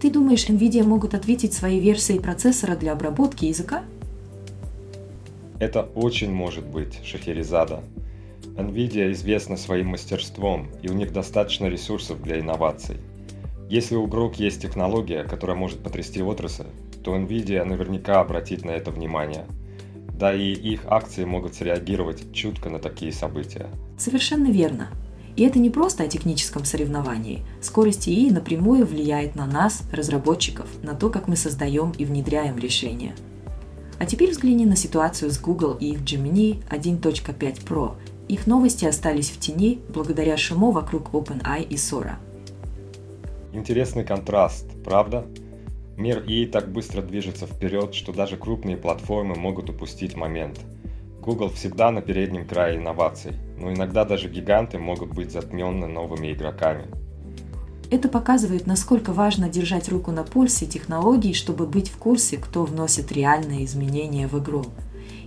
Ты 0.00 0.10
думаешь, 0.10 0.48
NVIDIA 0.48 0.82
могут 0.82 1.14
ответить 1.14 1.52
своей 1.52 1.80
версией 1.80 2.20
процессора 2.20 2.74
для 2.74 2.92
обработки 2.92 3.44
языка? 3.44 3.84
Это 5.58 5.82
очень 5.94 6.32
может 6.32 6.64
быть 6.64 7.04
Шахерезада. 7.04 7.82
NVIDIA 8.56 9.12
известна 9.12 9.56
своим 9.56 9.88
мастерством, 9.88 10.68
и 10.82 10.88
у 10.88 10.94
них 10.94 11.12
достаточно 11.12 11.66
ресурсов 11.66 12.22
для 12.22 12.40
инноваций. 12.40 12.96
Если 13.68 13.94
у 13.94 14.06
Grok 14.06 14.34
есть 14.38 14.62
технология, 14.62 15.22
которая 15.22 15.56
может 15.56 15.80
потрясти 15.80 16.22
отрасль, 16.22 16.66
то 17.04 17.14
NVIDIA 17.14 17.64
наверняка 17.64 18.20
обратит 18.20 18.64
на 18.64 18.70
это 18.70 18.90
внимание. 18.90 19.44
Да 20.18 20.34
и 20.34 20.52
их 20.52 20.86
акции 20.86 21.24
могут 21.24 21.54
среагировать 21.54 22.32
чутко 22.32 22.68
на 22.68 22.78
такие 22.78 23.12
события. 23.12 23.68
Совершенно 23.96 24.50
верно. 24.50 24.88
И 25.36 25.42
это 25.42 25.58
не 25.58 25.70
просто 25.70 26.04
о 26.04 26.08
техническом 26.08 26.64
соревновании. 26.64 27.42
Скорость 27.60 28.08
ИИ 28.08 28.30
напрямую 28.30 28.86
влияет 28.86 29.34
на 29.34 29.46
нас, 29.46 29.82
разработчиков, 29.92 30.66
на 30.82 30.94
то, 30.94 31.10
как 31.10 31.28
мы 31.28 31.36
создаем 31.36 31.92
и 31.98 32.04
внедряем 32.04 32.58
решения– 32.58 33.14
а 34.00 34.06
теперь 34.06 34.30
взгляни 34.30 34.64
на 34.64 34.76
ситуацию 34.76 35.30
с 35.30 35.38
Google 35.38 35.76
и 35.78 35.90
их 35.90 36.00
Gemini 36.00 36.62
1.5 36.70 37.64
Pro. 37.66 37.96
Их 38.28 38.46
новости 38.46 38.86
остались 38.86 39.28
в 39.28 39.38
тени 39.38 39.82
благодаря 39.90 40.38
шуму 40.38 40.70
вокруг 40.70 41.10
OpenAI 41.10 41.64
и 41.68 41.74
Sora. 41.74 42.14
Интересный 43.52 44.02
контраст, 44.02 44.66
правда? 44.82 45.26
Мир 45.98 46.24
ИИ 46.26 46.46
так 46.46 46.72
быстро 46.72 47.02
движется 47.02 47.46
вперед, 47.46 47.92
что 47.92 48.14
даже 48.14 48.38
крупные 48.38 48.78
платформы 48.78 49.34
могут 49.34 49.68
упустить 49.68 50.16
момент. 50.16 50.58
Google 51.30 51.50
всегда 51.50 51.90
на 51.90 52.02
переднем 52.02 52.46
крае 52.46 52.78
инноваций, 52.78 53.32
но 53.56 53.72
иногда 53.72 54.04
даже 54.04 54.28
гиганты 54.28 54.78
могут 54.78 55.10
быть 55.14 55.30
затмены 55.30 55.86
новыми 55.86 56.32
игроками– 56.32 56.86
это 57.90 58.08
показывает, 58.08 58.68
насколько 58.68 59.12
важно 59.12 59.48
держать 59.48 59.88
руку 59.88 60.12
на 60.12 60.22
пульсе 60.22 60.64
технологий, 60.64 61.34
чтобы 61.34 61.66
быть 61.66 61.88
в 61.88 61.96
курсе, 61.96 62.36
кто 62.36 62.64
вносит 62.64 63.10
реальные 63.10 63.64
изменения 63.64 64.28
в 64.28 64.38
игру. 64.38 64.64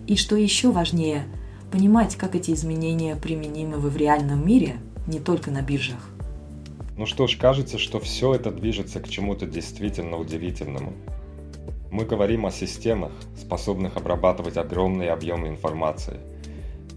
И 0.08 0.16
что 0.16 0.38
еще 0.38 0.72
важнее, 0.72 1.26
понимать, 1.74 2.16
как 2.16 2.36
эти 2.36 2.52
изменения 2.52 3.18
применимы 3.18 3.80
в 3.80 3.98
реальном 3.98 4.48
мире, 4.48 4.78
не 5.08 5.20
только 5.20 5.52
на 5.52 5.62
биржах. 5.62 6.10
Ну 6.98 7.06
что 7.06 7.28
ж, 7.28 7.36
кажется, 7.36 7.78
что 7.78 8.00
все 8.00 8.34
это 8.34 8.50
движется 8.50 9.02
к 9.02 9.10
чему-то 9.10 9.46
действительно 9.46 10.18
удивительному. 10.18 10.94
Мы 11.94 12.04
говорим 12.04 12.46
о 12.46 12.52
системах, 12.52 13.14
способных 13.40 13.96
обрабатывать 13.96 14.58
огромные 14.58 15.12
объемы 15.12 15.48
информации. 15.48 16.20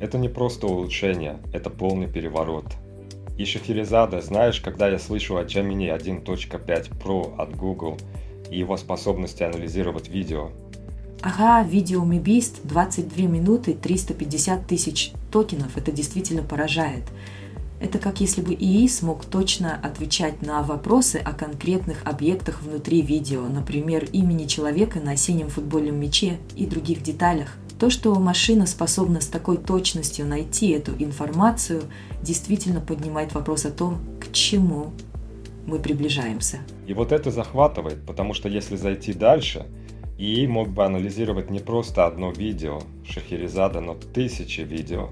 Это 0.01 0.19
не 0.19 0.29
просто 0.29 0.67
улучшение, 0.67 1.39
это 1.53 1.71
полный 1.71 2.09
переворот– 2.09 2.65
и 3.39 3.45
Шахерезада, 3.45 4.23
знаешь, 4.23 4.61
когда 4.61 4.89
я 4.89 4.99
слышу 4.99 5.37
о 5.37 5.45
Gemini 5.45 5.95
1.5 5.95 6.99
Pro 6.99 7.37
от 7.37 7.55
Google 7.55 7.99
и 8.51 8.59
его 8.59 8.77
способности 8.79 9.43
анализировать 9.43 10.09
видео. 10.09 10.51
Ага, 11.21 11.67
видео 11.69 12.03
Мебист 12.05 12.61
22 12.65 13.27
минуты 13.27 13.75
350 13.75 14.67
тысяч 14.67 15.13
токенов. 15.31 15.77
Это 15.77 15.93
действительно 15.93 16.43
поражает. 16.43 17.05
Это 17.79 17.99
как 17.99 18.21
если 18.21 18.41
бы 18.41 18.55
ИИ 18.55 18.89
смог 18.89 19.25
точно 19.25 19.79
отвечать 19.83 20.41
на 20.43 20.63
вопросы 20.63 21.17
о 21.17 21.33
конкретных 21.33 21.99
объектах 22.05 22.63
внутри 22.63 23.03
видео, 23.03 23.47
например, 23.49 24.09
имени 24.13 24.47
человека 24.47 25.01
на 25.01 25.17
синем 25.17 25.49
футбольном 25.49 26.01
мяче 26.01 26.39
и 26.57 26.67
других 26.67 27.03
деталях, 27.03 27.57
То, 27.79 27.91
что 27.91 28.15
машина 28.15 28.65
способна 28.67 29.21
с 29.21 29.27
такой 29.27 29.59
точностью 29.59 30.27
найти 30.27 30.71
эту 30.71 30.93
информацию, 30.99 31.83
действительно 32.23 32.81
поднимает 32.81 33.35
вопрос 33.35 33.67
о 33.67 33.71
том, 33.71 33.99
к 34.19 34.33
чему 34.33 34.93
мы 35.67 35.79
приближаемся. 35.79 36.61
И 36.87 36.95
вот 36.95 37.13
это 37.13 37.31
захватывает, 37.31 37.99
потому 38.07 38.33
что 38.33 38.49
если 38.49 38.77
зайти 38.77 39.13
дальше, 39.13 39.67
ИИ 40.17 40.47
мог 40.47 40.71
бы 40.71 40.87
анализировать 40.87 41.51
не 41.51 41.59
просто 41.59 42.07
одно 42.07 42.31
видео 42.31 42.81
Шахерезада, 43.07 43.83
но 43.83 43.95
тысячи 43.95 44.63
видео. 44.63 45.11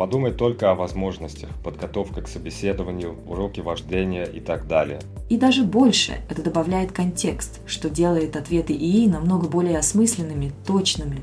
Подумай 0.00 0.32
только 0.32 0.70
о 0.70 0.74
возможностях, 0.74 1.50
подготовка 1.62 2.22
к 2.22 2.28
собеседованию, 2.28 3.18
уроки 3.26 3.60
вождения 3.60 4.24
и 4.24 4.40
так 4.40 4.66
далее. 4.66 4.98
И 5.28 5.36
даже 5.36 5.62
больше 5.62 6.22
это 6.30 6.40
добавляет 6.40 6.90
контекст, 6.90 7.60
что 7.66 7.90
делает 7.90 8.34
ответы 8.34 8.72
ИИ 8.72 9.10
намного 9.10 9.46
более 9.46 9.76
осмысленными, 9.76 10.52
точными. 10.66 11.20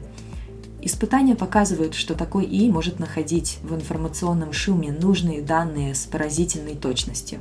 Испытания 0.80 1.36
показывают, 1.36 1.96
что 1.96 2.14
такой 2.14 2.46
ИИ 2.46 2.70
может 2.70 3.00
находить 3.00 3.58
в 3.64 3.74
информационном 3.74 4.54
шуме 4.54 4.92
нужные 4.92 5.42
данные 5.42 5.96
с 5.96 6.06
поразительной 6.06 6.76
точностью. 6.76 7.40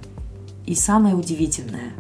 И 0.64 0.74
самое 0.74 1.14
удивительное. 1.14 1.92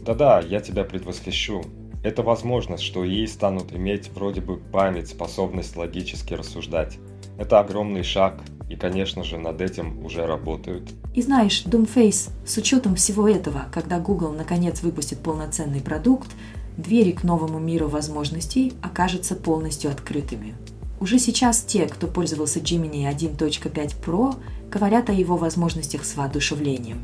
Да-да, 0.00 0.40
я 0.40 0.60
тебя 0.60 0.84
предвосхищу. 0.84 1.62
Это 2.02 2.22
возможность, 2.22 2.84
что 2.84 3.06
ИИ 3.06 3.26
станут 3.26 3.70
иметь 3.70 4.08
вроде 4.14 4.40
бы 4.40 4.56
память, 4.56 5.08
способность 5.08 5.76
логически 5.76 6.32
рассуждать. 6.32 6.96
Это 7.36 7.60
огромный 7.60 8.02
шаг, 8.02 8.40
и, 8.68 8.76
конечно 8.76 9.24
же, 9.24 9.38
над 9.38 9.60
этим 9.60 10.04
уже 10.04 10.26
работают. 10.26 10.90
И 11.14 11.22
знаешь, 11.22 11.64
Doomface, 11.64 12.30
с 12.46 12.56
учетом 12.58 12.94
всего 12.96 13.28
этого, 13.28 13.66
когда 13.72 13.98
Google 13.98 14.32
наконец 14.32 14.82
выпустит 14.82 15.20
полноценный 15.20 15.80
продукт, 15.80 16.28
двери 16.76 17.12
к 17.12 17.24
новому 17.24 17.58
миру 17.58 17.88
возможностей 17.88 18.74
окажутся 18.82 19.34
полностью 19.34 19.90
открытыми. 19.90 20.54
Уже 21.00 21.18
сейчас 21.18 21.62
те, 21.62 21.86
кто 21.86 22.08
пользовался 22.08 22.58
Gemini 22.58 23.08
1.5 23.10 23.94
Pro, 24.04 24.34
говорят 24.70 25.08
о 25.08 25.12
его 25.12 25.36
возможностях 25.36 26.04
с 26.04 26.16
воодушевлением. 26.16 26.98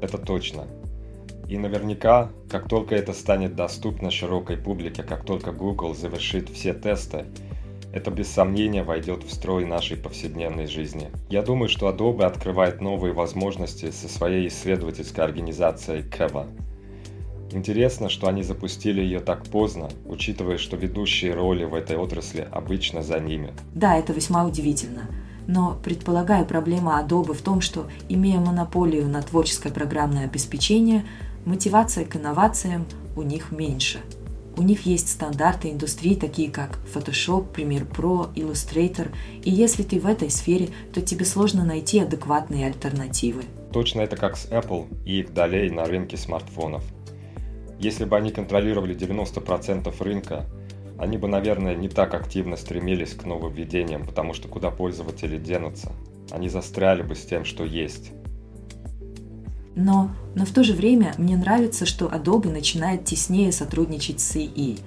Это 0.00 0.18
точно. 0.18 0.64
И 1.48 1.56
наверняка, 1.58 2.30
как 2.50 2.68
только 2.68 2.94
это 2.94 3.12
станет 3.12 3.54
доступно 3.54 4.10
широкой 4.10 4.56
публике, 4.56 5.02
как 5.02 5.24
только 5.24 5.52
Google 5.52 5.94
завершит 5.94 6.48
все 6.50 6.74
тесты, 6.74 7.24
это 7.96 8.10
без 8.10 8.28
сомнения 8.28 8.82
войдет 8.82 9.24
в 9.24 9.32
строй 9.32 9.64
нашей 9.64 9.96
повседневной 9.96 10.66
жизни. 10.66 11.08
Я 11.30 11.40
думаю, 11.40 11.70
что 11.70 11.88
Adobe 11.88 12.24
открывает 12.24 12.82
новые 12.82 13.14
возможности 13.14 13.90
со 13.90 14.06
своей 14.06 14.48
исследовательской 14.48 15.24
организацией 15.24 16.02
Keva. 16.02 16.46
Интересно, 17.52 18.10
что 18.10 18.28
они 18.28 18.42
запустили 18.42 19.00
ее 19.00 19.20
так 19.20 19.44
поздно, 19.44 19.88
учитывая, 20.04 20.58
что 20.58 20.76
ведущие 20.76 21.32
роли 21.32 21.64
в 21.64 21.74
этой 21.74 21.96
отрасли 21.96 22.46
обычно 22.52 23.02
за 23.02 23.18
ними. 23.18 23.54
Да, 23.74 23.96
это 23.96 24.12
весьма 24.12 24.44
удивительно. 24.44 25.08
Но 25.46 25.78
предполагаю, 25.82 26.44
проблема 26.44 27.02
Adobe 27.02 27.32
в 27.32 27.40
том, 27.40 27.62
что, 27.62 27.86
имея 28.10 28.40
монополию 28.40 29.08
на 29.08 29.22
творческое 29.22 29.72
программное 29.72 30.26
обеспечение, 30.26 31.06
мотивация 31.46 32.04
к 32.04 32.14
инновациям 32.16 32.84
у 33.16 33.22
них 33.22 33.52
меньше. 33.52 34.00
У 34.58 34.62
них 34.62 34.86
есть 34.86 35.10
стандарты 35.10 35.70
индустрии, 35.70 36.14
такие 36.14 36.50
как 36.50 36.78
Photoshop, 36.94 37.52
Premiere 37.54 37.86
Pro, 37.86 38.32
Illustrator, 38.34 39.08
и 39.44 39.50
если 39.50 39.82
ты 39.82 40.00
в 40.00 40.06
этой 40.06 40.30
сфере, 40.30 40.70
то 40.94 41.02
тебе 41.02 41.26
сложно 41.26 41.62
найти 41.62 42.00
адекватные 42.00 42.66
альтернативы. 42.66 43.42
Точно 43.72 44.00
это 44.00 44.16
как 44.16 44.38
с 44.38 44.46
Apple 44.46 44.86
и 45.04 45.22
долей 45.22 45.68
на 45.68 45.84
рынке 45.84 46.16
смартфонов. 46.16 46.82
Если 47.78 48.06
бы 48.06 48.16
они 48.16 48.30
контролировали 48.30 48.96
90% 48.96 49.94
рынка, 50.02 50.46
они 50.98 51.18
бы, 51.18 51.28
наверное, 51.28 51.74
не 51.74 51.90
так 51.90 52.14
активно 52.14 52.56
стремились 52.56 53.12
к 53.12 53.24
нововведениям, 53.24 54.06
потому 54.06 54.32
что 54.32 54.48
куда 54.48 54.70
пользователи 54.70 55.36
денутся? 55.36 55.92
Они 56.30 56.48
застряли 56.48 57.02
бы 57.02 57.14
с 57.14 57.26
тем, 57.26 57.44
что 57.44 57.64
есть. 57.64 58.12
Но, 59.76 60.10
но 60.34 60.46
в 60.46 60.50
то 60.52 60.64
же 60.64 60.72
время 60.72 61.14
мне 61.18 61.36
нравится, 61.36 61.84
что 61.84 62.06
Adobe 62.06 62.50
начинает 62.50 63.04
теснее 63.04 63.52
сотрудничать 63.52 64.20
с 64.20 64.34
ИИ. 64.34 64.78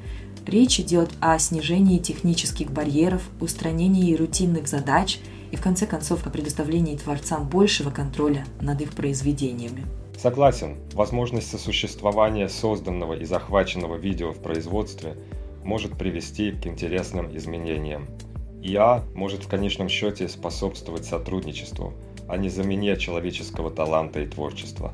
Речь 0.47 0.79
идет 0.79 1.11
о 1.21 1.37
снижении 1.37 1.99
технических 1.99 2.71
барьеров, 2.71 3.21
устранении 3.39 4.15
рутинных 4.15 4.67
задач 4.67 5.19
и, 5.51 5.55
в 5.55 5.61
конце 5.61 5.85
концов, 5.85 6.25
о 6.25 6.31
предоставлении 6.31 6.97
творцам 6.97 7.47
большего 7.47 7.91
контроля 7.91 8.45
над 8.61 8.81
их 8.81 8.93
произведениями. 8.93 9.85
Согласен, 10.17 10.77
возможность 10.93 11.51
сосуществования 11.51 12.49
созданного 12.49 13.13
и 13.13 13.25
захваченного 13.25 13.95
видео 13.95 14.33
в 14.33 14.41
производстве 14.41 15.15
может 15.63 15.99
привести 15.99 16.51
к 16.51 16.65
интересным 16.65 17.35
изменениям. 17.37 18.07
ИА 18.63 19.03
может 19.13 19.43
в 19.43 19.47
конечном 19.47 19.87
счете 19.87 20.27
способствовать 20.27 21.05
сотрудничеству– 21.05 21.93
а 22.29 22.37
не 22.37 22.49
замене 22.49 22.95
человеческого 22.95 23.71
таланта 23.71 24.21
и 24.21 24.27
творчества. 24.27 24.93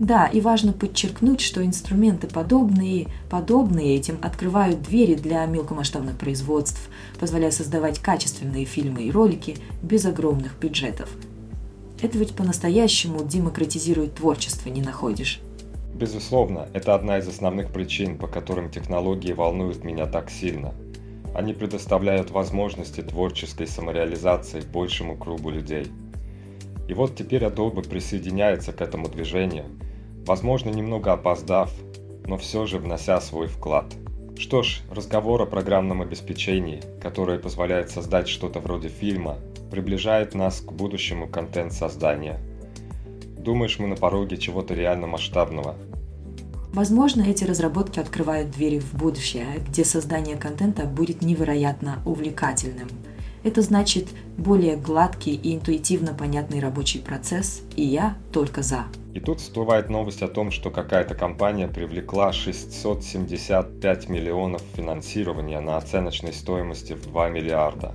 Да, 0.00 0.26
и 0.26 0.40
важно 0.40 0.72
подчеркнуть, 0.72 1.40
что 1.40 1.64
инструменты 1.64 2.26
подобные, 2.26 3.06
подобные 3.30 3.94
этим 3.94 4.18
открывают 4.22 4.82
двери 4.82 5.14
для 5.14 5.46
мелкомасштабных 5.46 6.18
производств, 6.18 6.90
позволяя 7.20 7.52
создавать 7.52 8.00
качественные 8.00 8.64
фильмы 8.64 9.04
и 9.04 9.12
ролики 9.12 9.56
без 9.82 10.04
огромных 10.04 10.58
бюджетов. 10.58 11.08
Это 12.02 12.18
ведь 12.18 12.34
по-настоящему 12.34 13.24
демократизирует 13.24 14.16
творчество, 14.16 14.68
не 14.68 14.82
находишь? 14.82 15.40
Безусловно, 15.94 16.68
это 16.72 16.96
одна 16.96 17.18
из 17.18 17.28
основных 17.28 17.72
причин, 17.72 18.18
по 18.18 18.26
которым 18.26 18.68
технологии 18.70 19.32
волнуют 19.32 19.84
меня 19.84 20.06
так 20.06 20.28
сильно. 20.28 20.74
Они 21.36 21.52
предоставляют 21.52 22.32
возможности 22.32 23.00
творческой 23.00 23.68
самореализации 23.68 24.60
большему 24.72 25.16
кругу 25.16 25.50
людей– 25.50 25.86
и 26.88 26.94
вот 26.94 27.16
теперь 27.16 27.44
Adobe 27.44 27.88
присоединяется 27.88 28.72
к 28.72 28.80
этому 28.80 29.08
движению, 29.08 29.66
возможно 30.26 30.70
немного 30.70 31.12
опоздав, 31.12 31.72
но 32.26 32.36
все 32.36 32.66
же 32.66 32.78
внося 32.78 33.20
свой 33.20 33.46
вклад. 33.46 33.86
Что 34.36 34.62
ж, 34.62 34.80
разговор 34.90 35.40
о 35.42 35.46
программном 35.46 36.02
обеспечении, 36.02 36.82
которое 37.00 37.38
позволяет 37.38 37.90
создать 37.90 38.28
что-то 38.28 38.60
вроде 38.60 38.88
фильма, 38.88 39.38
приближает 39.70 40.34
нас 40.34 40.60
к 40.60 40.72
будущему 40.72 41.28
контент-создания. 41.28 42.40
Думаешь, 43.38 43.78
мы 43.78 43.86
на 43.86 43.96
пороге 43.96 44.36
чего-то 44.36 44.74
реально 44.74 45.06
масштабного? 45.06 45.76
Возможно, 46.72 47.22
эти 47.22 47.44
разработки 47.44 48.00
открывают 48.00 48.50
двери 48.50 48.80
в 48.80 48.94
будущее, 48.94 49.46
где 49.68 49.84
создание 49.84 50.36
контента 50.36 50.84
будет 50.84 51.22
невероятно 51.22 52.02
увлекательным– 52.04 52.88
это 53.44 53.60
значит 53.60 54.08
более 54.38 54.76
гладкий 54.76 55.34
и 55.34 55.54
интуитивно 55.54 56.14
понятный 56.14 56.60
рабочий 56.60 56.98
процесс, 56.98 57.62
и 57.76 57.84
я 57.84 58.16
только 58.32 58.62
за. 58.62 58.86
И 59.12 59.20
тут 59.20 59.40
всплывает 59.40 59.90
новость 59.90 60.22
о 60.22 60.28
том, 60.28 60.50
что 60.50 60.70
какая-то 60.70 61.14
компания 61.14 61.68
привлекла 61.68 62.32
675 62.32 64.08
миллионов 64.08 64.62
финансирования 64.74 65.60
на 65.60 65.76
оценочной 65.76 66.32
стоимости 66.32 66.94
в 66.94 67.06
2 67.06 67.28
миллиарда. 67.28 67.94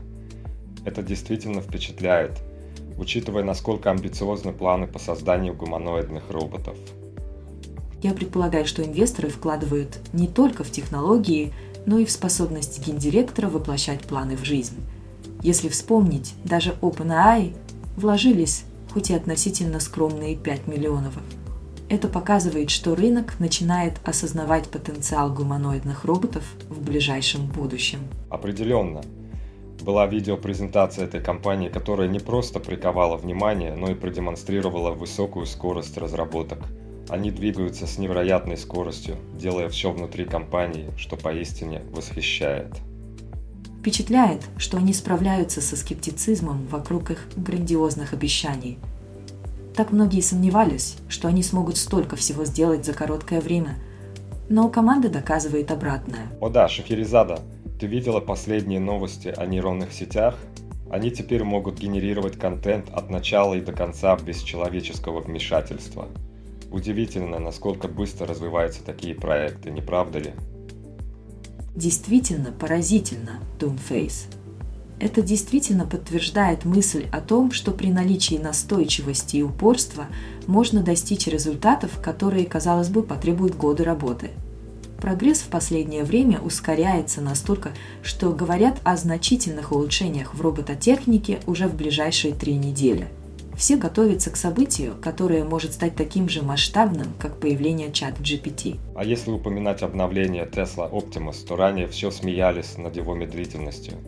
Это 0.86 1.02
действительно 1.02 1.62
впечатляет, 1.62 2.40
учитывая, 2.98 3.44
насколько 3.44 3.92
амбициозны 3.92 4.54
планы 4.54 4.88
по 4.88 5.00
созданию 5.00 5.56
гуманоидных 5.56 6.30
роботов. 6.30 6.78
Я 8.02 8.14
предполагаю, 8.14 8.66
что 8.66 8.82
инвесторы 8.82 9.28
вкладывают 9.28 10.00
не 10.14 10.28
только 10.28 10.64
в 10.64 10.72
технологии, 10.72 11.54
но 11.86 11.98
и 11.98 12.06
в 12.06 12.12
способность 12.12 12.86
гендиректора 12.86 13.50
воплощать 13.50 14.02
планы 14.02 14.38
в 14.38 14.46
жизнь. 14.46 14.78
Если 15.42 15.70
вспомнить, 15.70 16.34
даже 16.44 16.76
OpenAI 16.82 17.54
вложились 17.96 18.66
хоть 18.94 19.10
и 19.10 19.14
относительно 19.14 19.80
скромные 19.80 20.36
5 20.36 20.68
миллионов. 20.68 21.14
Это 21.90 22.08
показывает, 22.08 22.70
что 22.70 22.94
рынок 22.94 23.40
начинает 23.40 24.00
осознавать 24.04 24.70
потенциал 24.70 25.34
гуманоидных 25.34 26.06
роботов 26.06 26.44
в 26.70 26.82
ближайшем 26.82 27.48
будущем. 27.48 28.00
Определенно. 28.30 29.02
Была 29.82 30.06
видеопрезентация 30.06 31.06
этой 31.06 31.22
компании, 31.22 31.70
которая 31.70 32.08
не 32.08 32.20
просто 32.20 32.60
приковала 32.60 33.16
внимание, 33.18 33.76
но 33.76 33.90
и 33.90 33.96
продемонстрировала 33.96 34.92
высокую 34.92 35.46
скорость 35.46 35.98
разработок. 35.98 36.60
Они 37.08 37.32
двигаются 37.32 37.88
с 37.88 37.98
невероятной 37.98 38.58
скоростью, 38.58 39.16
делая 39.34 39.70
все 39.70 39.92
внутри 39.92 40.26
компании, 40.26 40.92
что 40.98 41.16
поистине 41.16 41.82
восхищает. 41.92 42.68
Впечатляет, 43.90 44.44
что 44.58 44.78
они 44.78 44.94
справляются 44.94 45.62
со 45.62 45.76
скептицизмом 45.76 46.68
вокруг 46.68 47.10
их 47.10 47.26
грандиозных 47.36 48.14
обещаний. 48.14 48.78
Так 49.76 49.92
многие 49.92 50.22
сомневались, 50.22 50.98
что 51.08 51.28
они 51.28 51.42
смогут 51.42 51.76
столько 51.76 52.16
всего 52.16 52.46
сделать 52.46 52.86
за 52.86 52.94
короткое 52.94 53.42
время. 53.42 53.80
Но 54.48 54.70
команда 54.70 55.10
доказывает 55.10 55.72
обратное. 55.72 56.28
О 56.40 56.50
да, 56.50 56.68
Шахерезада, 56.70 57.40
ты 57.80 57.88
видела 57.88 58.20
последние 58.20 58.80
новости 58.80 59.34
о 59.36 59.48
нейронных 59.48 59.92
сетях? 59.92 60.36
Они 60.92 61.10
теперь 61.10 61.44
могут 61.44 61.80
генерировать 61.80 62.38
контент 62.38 62.92
от 62.92 63.10
начала 63.10 63.56
и 63.56 63.62
до 63.62 63.72
конца 63.72 64.16
без 64.18 64.44
человеческого 64.44 65.20
вмешательства. 65.20 66.10
Удивительно, 66.72 67.40
насколько 67.40 67.88
быстро 67.88 68.28
развиваются 68.28 68.84
такие 68.84 69.16
проекты, 69.16 69.72
не 69.72 69.82
правда 69.82 70.20
ли? 70.20 70.34
Действительно 71.80 72.52
поразительно, 72.52 73.40
Doomface. 73.58 74.28
Это 75.00 75.22
действительно 75.22 75.86
подтверждает 75.86 76.66
мысль 76.66 77.06
о 77.12 77.22
том, 77.22 77.52
что 77.52 77.72
при 77.72 77.88
наличии 77.88 78.36
настойчивости 78.36 79.38
и 79.38 79.44
упорства 79.44 80.08
можно 80.46 80.84
достичь 80.84 81.28
результатов, 81.28 82.00
которые, 82.04 82.46
казалось 82.46 82.90
бы, 82.90 83.02
потребуют 83.02 83.56
годы 83.56 83.86
работы. 83.86 84.32
Прогресс 85.00 85.40
в 85.40 85.48
последнее 85.48 86.04
время 86.04 86.42
ускоряется 86.42 87.22
настолько, 87.22 87.72
что 88.04 88.34
говорят 88.34 88.80
о 88.84 88.98
значительных 88.98 89.72
улучшениях 89.72 90.36
в 90.36 90.42
робототехнике 90.42 91.40
уже 91.48 91.70
в 91.70 91.76
ближайшие 91.76 92.34
три 92.34 92.56
недели. 92.56 93.08
Все 93.60 93.78
готовятся 93.78 94.32
к 94.32 94.38
событию, 94.38 94.96
которое 95.00 95.44
может 95.44 95.74
стать 95.74 95.96
таким 95.96 96.30
же 96.30 96.42
масштабным, 96.42 97.14
как 97.20 97.40
появление 97.40 97.92
чат 97.92 98.18
GPT. 98.20 98.80
А 98.96 99.04
если 99.04 99.30
упоминать 99.30 99.84
обновление 99.84 100.46
Tesla 100.46 100.90
Optimus, 100.92 101.46
то 101.46 101.56
ранее 101.56 101.88
все 101.88 102.10
смеялись 102.10 102.80
над 102.80 102.96
его 102.96 103.14
медлительностью– 103.14 103.94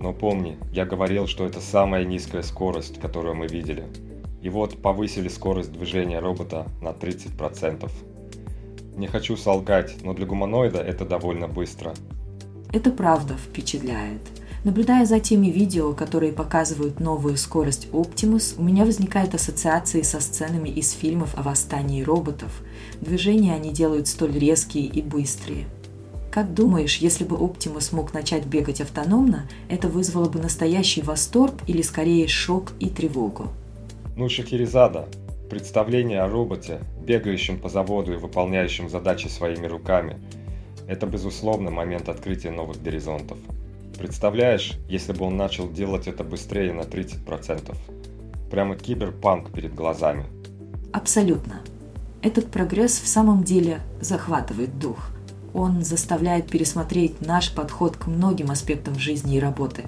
но 0.00 0.14
помни, 0.14 0.56
я 0.72 0.86
говорил, 0.86 1.26
что 1.26 1.44
это 1.44 1.60
самая 1.60 2.04
низкая 2.06 2.42
скорость, 2.42 2.98
которую 2.98 3.34
мы 3.34 3.46
видели. 3.46 3.84
И 4.40 4.48
вот 4.48 4.80
повысили 4.80 5.28
скорость 5.28 5.72
движения 5.72 6.20
робота 6.20 6.66
на 6.80 6.88
30%. 6.88 7.90
Не 8.96 9.06
хочу 9.06 9.36
солгать, 9.36 10.02
но 10.02 10.14
для 10.14 10.24
гуманоида 10.24 10.80
это 10.80 11.04
довольно 11.04 11.48
быстро. 11.48 11.92
Это 12.72 12.90
правда 12.90 13.36
впечатляет. 13.36 14.22
Наблюдая 14.64 15.06
за 15.06 15.20
теми 15.20 15.46
видео, 15.46 15.92
которые 15.92 16.32
показывают 16.32 17.00
новую 17.00 17.36
скорость 17.36 17.88
Optimus, 17.92 18.54
у 18.58 18.62
меня 18.62 18.84
возникают 18.84 19.34
ассоциации 19.34 20.02
со 20.02 20.20
сценами 20.20 20.68
из 20.68 20.92
фильмов 20.92 21.34
о 21.36 21.42
восстании 21.42 22.02
роботов. 22.02 22.62
Движения 23.00 23.54
они 23.54 23.72
делают 23.72 24.06
столь 24.06 24.38
резкие 24.38 24.84
и 24.84 25.00
быстрые– 25.02 25.66
как 26.30 26.54
думаешь, 26.54 26.98
если 26.98 27.24
бы 27.24 27.36
Оптимус 27.36 27.90
мог 27.90 28.14
начать 28.14 28.46
бегать 28.46 28.80
автономно, 28.80 29.48
это 29.68 29.88
вызвало 29.88 30.28
бы 30.28 30.38
настоящий 30.38 31.02
восторг 31.02 31.54
или 31.66 31.82
скорее 31.82 32.28
шок 32.28 32.72
и 32.78 32.88
тревогу? 32.88 33.48
Ну, 34.16 34.28
Шахерезада, 34.28 35.08
представление 35.50 36.20
о 36.20 36.28
роботе, 36.28 36.82
бегающем 37.04 37.58
по 37.58 37.68
заводу 37.68 38.12
и 38.12 38.16
выполняющем 38.16 38.88
задачи 38.88 39.26
своими 39.26 39.66
руками, 39.66 40.20
это, 40.86 41.06
безусловно, 41.06 41.72
момент 41.72 42.08
открытия 42.08 42.52
новых 42.52 42.80
горизонтов. 42.80 43.38
Представляешь, 44.00 44.72
если 44.88 45.12
бы 45.12 45.24
он 45.26 45.36
начал 45.36 45.70
делать 45.70 46.08
это 46.08 46.24
быстрее 46.24 46.72
на 46.72 46.80
30%? 46.80 47.76
Прямо 48.50 48.74
киберпанк 48.74 49.52
перед 49.52 49.74
глазами. 49.74 50.24
Абсолютно. 50.92 51.60
Этот 52.20 52.50
прогресс 52.50 52.98
в 52.98 53.06
самом 53.06 53.44
деле 53.44 53.80
захватывает 54.00 54.78
дух– 54.80 55.10
он 55.52 55.82
заставляет 55.82 56.48
пересмотреть 56.48 57.20
наш 57.20 57.52
подход 57.52 57.96
к 57.96 58.06
многим 58.06 58.50
аспектам 58.50 58.98
жизни 58.98 59.36
и 59.36 59.40
работы. 59.40 59.84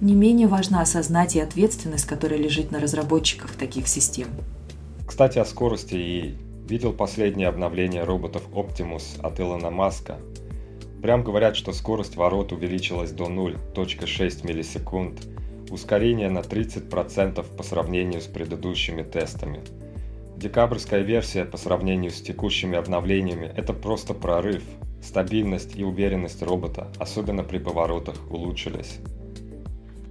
Не 0.00 0.14
менее 0.14 0.46
важно 0.46 0.82
осознать 0.82 1.36
и 1.36 1.40
ответственность, 1.40 2.06
которая 2.06 2.38
лежит 2.38 2.70
на 2.70 2.80
разработчиках 2.80 3.52
таких 3.52 3.88
систем. 3.88 4.28
Кстати, 5.06 5.38
о 5.38 5.44
скорости 5.46 5.94
и 5.94 6.34
видел 6.68 6.92
последнее 6.92 7.48
обновление 7.48 8.04
роботов 8.04 8.42
Optimus 8.52 9.20
от 9.22 9.40
Илона 9.40 9.70
Маска. 9.70 10.16
Прям 11.02 11.22
говорят, 11.22 11.56
что 11.56 11.72
скорость 11.72 12.16
ворот 12.16 12.52
увеличилась 12.52 13.12
до 13.12 13.24
0.6 13.24 14.46
миллисекунд, 14.46 15.26
ускорение 15.70 16.30
на 16.30 16.40
30% 16.40 17.44
по 17.56 17.62
сравнению 17.62 18.20
с 18.20 18.26
предыдущими 18.26 19.02
тестами. 19.02 19.60
Декабрьская 20.36 21.00
версия 21.00 21.44
по 21.44 21.56
сравнению 21.56 22.10
с 22.10 22.20
текущими 22.20 22.76
обновлениями– 22.76 23.52
это 23.56 23.72
просто 23.72 24.14
прорыв, 24.14 24.62
Стабильность 25.06 25.76
и 25.76 25.84
уверенность 25.84 26.42
робота, 26.42 26.88
особенно 26.98 27.44
при 27.44 27.58
поворотах, 27.58 28.16
улучшились. 28.28 28.98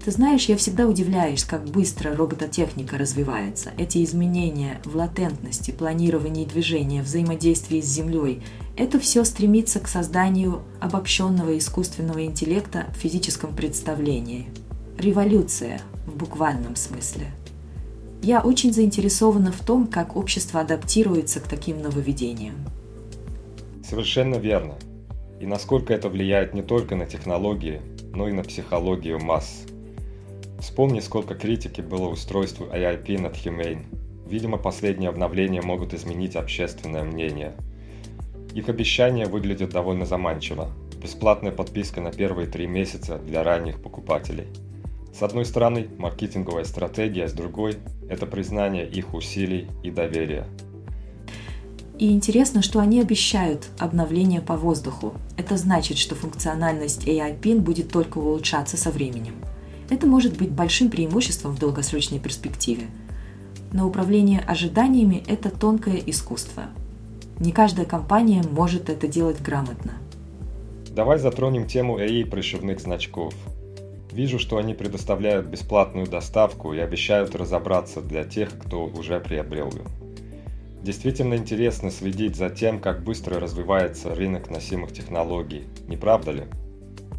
Ты 0.06 0.12
знаешь, 0.12 0.46
я 0.46 0.56
всегда 0.56 0.86
удивляюсь, 0.86 1.44
как 1.44 1.66
быстро 1.66 2.16
робототехника 2.16 2.96
развивается. 2.96 3.72
Эти 3.76 4.04
изменения 4.04 4.80
в 4.86 4.96
латентности, 4.96 5.72
планировании 5.72 6.46
движения, 6.46 7.02
взаимодействии 7.02 7.82
с 7.82 7.88
Землей– 7.88 8.44
это 8.78 9.00
все 9.00 9.24
стремится 9.24 9.80
к 9.80 9.88
созданию 9.88 10.62
обобщенного 10.80 11.58
искусственного 11.58 12.24
интеллекта 12.24 12.86
в 12.94 13.00
физическом 13.00 13.56
представлении. 13.56 14.46
Революция 15.00 15.82
в 16.06 16.16
буквальном 16.16 16.76
смысле. 16.76 17.32
Я 18.22 18.42
очень 18.42 18.74
заинтересована 18.74 19.52
в 19.52 19.66
том, 19.66 19.88
как 19.88 20.16
общество 20.16 20.62
адаптируется 20.62 21.40
к 21.40 21.48
таким 21.48 21.82
нововведениям. 21.82 22.54
Совершенно 23.84 24.36
верно. 24.36 24.76
И 25.40 25.48
насколько 25.48 25.96
это 25.96 26.10
влияет 26.10 26.54
не 26.54 26.62
только 26.62 26.96
на 26.96 27.08
технологии, 27.08 27.82
но 28.14 28.28
и 28.28 28.34
на 28.34 28.44
психологию 28.44 29.20
масс. 29.20 29.66
Вспомни, 30.60 31.00
сколько 31.00 31.36
критики 31.36 31.82
было 31.82 32.08
устройству 32.08 32.66
AIP 32.66 33.20
над 33.20 33.36
Humane. 33.36 33.86
Видимо, 34.28 34.58
последние 34.58 35.10
обновления 35.10 35.62
могут 35.62 35.94
изменить 35.94 36.36
общественное 36.36 37.04
мнение. 37.04 37.54
Их 38.54 38.70
обещания 38.70 39.26
выглядят 39.26 39.72
довольно 39.72 40.06
заманчиво. 40.06 40.72
Бесплатная 41.02 41.52
подписка 41.52 42.02
на 42.02 42.12
первые 42.12 42.48
три 42.48 42.68
месяца 42.68 43.18
для 43.18 43.44
ранних 43.44 43.82
покупателей. 43.82 44.48
С 45.14 45.22
одной 45.22 45.46
стороны, 45.46 45.88
маркетинговая 45.98 46.64
стратегия, 46.64 47.28
с 47.28 47.34
другой– 47.34 47.78
это 48.10 48.26
признание 48.26 48.88
их 48.88 49.14
усилий 49.14 49.68
и 49.84 49.92
доверия– 49.92 50.48
и 51.98 52.12
интересно, 52.12 52.62
что 52.62 52.80
они 52.80 53.00
обещают 53.00 53.68
обновление 53.80 54.42
по 54.42 54.58
воздуху. 54.58 55.14
Это 55.38 55.56
значит, 55.56 55.98
что 55.98 56.14
функциональность 56.14 57.08
AI 57.08 57.40
PIN 57.40 57.60
будет 57.60 57.90
только 57.90 58.18
улучшаться 58.18 58.76
со 58.76 58.92
временем. 58.92 59.36
Это 59.90 60.08
может 60.08 60.38
быть 60.38 60.52
большим 60.52 60.90
преимуществом 60.90 61.54
в 61.56 61.60
долгосрочной 61.60 62.20
перспективе. 62.20 62.88
Но 63.72 63.88
управление 63.88 64.40
ожиданиями– 64.40 65.24
это 65.28 65.50
тонкое 65.50 66.02
искусство. 66.06 66.64
Не 67.40 67.52
каждая 67.52 67.86
компания 67.86 68.44
может 68.50 68.90
это 68.90 69.08
делать 69.08 69.42
грамотно. 69.42 69.94
Давай 70.96 71.20
затронем 71.20 71.68
тему 71.68 72.00
AI 72.00 72.26
пришивных 72.26 72.80
значков. 72.80 73.34
Вижу, 74.14 74.40
что 74.40 74.58
они 74.58 74.74
предоставляют 74.74 75.48
бесплатную 75.48 76.08
доставку 76.08 76.74
и 76.74 76.80
обещают 76.80 77.36
разобраться 77.36 78.02
для 78.02 78.24
тех, 78.24 78.58
кто 78.58 78.86
уже 78.86 79.20
приобрел 79.20 79.70
ее. 79.72 79.84
Действительно 80.82 81.34
интересно 81.34 81.92
следить 81.92 82.38
за 82.38 82.50
тем, 82.50 82.80
как 82.80 83.04
быстро 83.04 83.40
развивается 83.40 84.16
рынок 84.16 84.50
носимых 84.50 84.94
технологий, 84.94 85.64
не 85.88 85.98
правда 85.98 86.32
ли? 86.32 86.44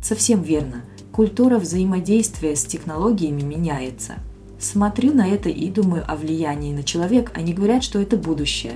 Совсем 0.03 0.41
верно. 0.41 0.85
Культура 1.17 1.59
взаимодействия 1.59 2.55
с 2.55 2.65
технологиями 2.65 3.43
меняется. 3.43 4.17
Смотрю 4.61 5.13
на 5.13 5.27
это 5.27 5.49
и 5.49 5.69
думаю 5.71 6.05
о 6.07 6.15
влиянии 6.15 6.73
на 6.73 6.83
человека, 6.83 7.33
они 7.35 7.53
говорят, 7.55 7.83
что 7.83 7.99
это 7.99 8.17
будущее. 8.17 8.75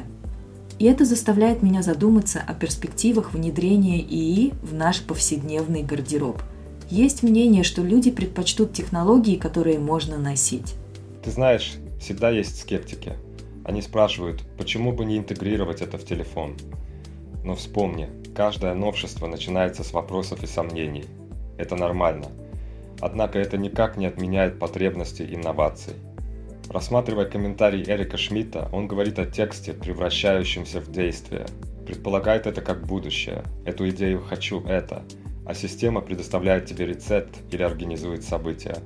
И 0.79 0.87
это 0.87 1.05
заставляет 1.05 1.63
меня 1.63 1.83
задуматься 1.83 2.43
о 2.45 2.55
перспективах 2.55 3.35
внедрения 3.35 4.01
ИИ 4.01 4.55
в 4.63 4.75
наш 4.75 5.03
повседневный 5.03 5.83
гардероб. 5.83 6.43
Есть 6.89 7.23
мнение, 7.23 7.63
что 7.63 7.83
люди 7.83 8.11
предпочтут 8.11 8.73
технологии, 8.73 9.37
которые 9.37 9.79
можно 9.79 10.19
носить. 10.19 10.75
Ты 11.23 11.31
знаешь, 11.31 11.75
всегда 12.01 12.31
есть 12.31 12.59
скептики– 12.59 13.13
они 13.65 13.83
спрашивают, 13.83 14.43
почему 14.57 14.93
бы 14.93 15.05
не 15.05 15.19
интегрировать 15.19 15.83
это 15.83 15.99
в 15.99 16.05
телефон. 16.05 16.57
Но 17.45 17.55
вспомни, 17.55 18.09
каждое 18.35 18.75
новшество 18.75 19.27
начинается 19.27 19.85
с 19.85 19.93
вопросов 19.93 20.43
и 20.43 20.47
сомнений. 20.47 21.05
Это 21.61 21.77
нормально. 21.77 22.25
Однако 23.01 23.39
это 23.39 23.59
никак 23.59 23.99
не 23.99 24.07
отменяет 24.07 24.59
потребности 24.59 25.23
инноваций. 25.23 25.93
Рассматривая 26.71 27.27
комментарий 27.27 27.85
Эрика 27.87 28.17
Шмидта, 28.17 28.71
он 28.73 28.89
говорит 28.89 29.19
о 29.19 29.27
тексте, 29.27 29.75
превращающемся 29.75 30.81
в 30.81 30.91
действие. 30.91 31.45
Предполагает 31.87 32.47
это 32.47 32.63
как 32.63 32.87
будущее. 32.87 33.45
Эту 33.67 33.91
идею 33.91 34.23
«хочу 34.23 34.63
это», 34.65 35.03
а 35.45 35.53
система 35.53 36.01
предоставляет 36.01 36.65
тебе 36.65 36.87
рецепт 36.87 37.37
или 37.51 37.63
организует 37.63 38.25
события. 38.25 38.79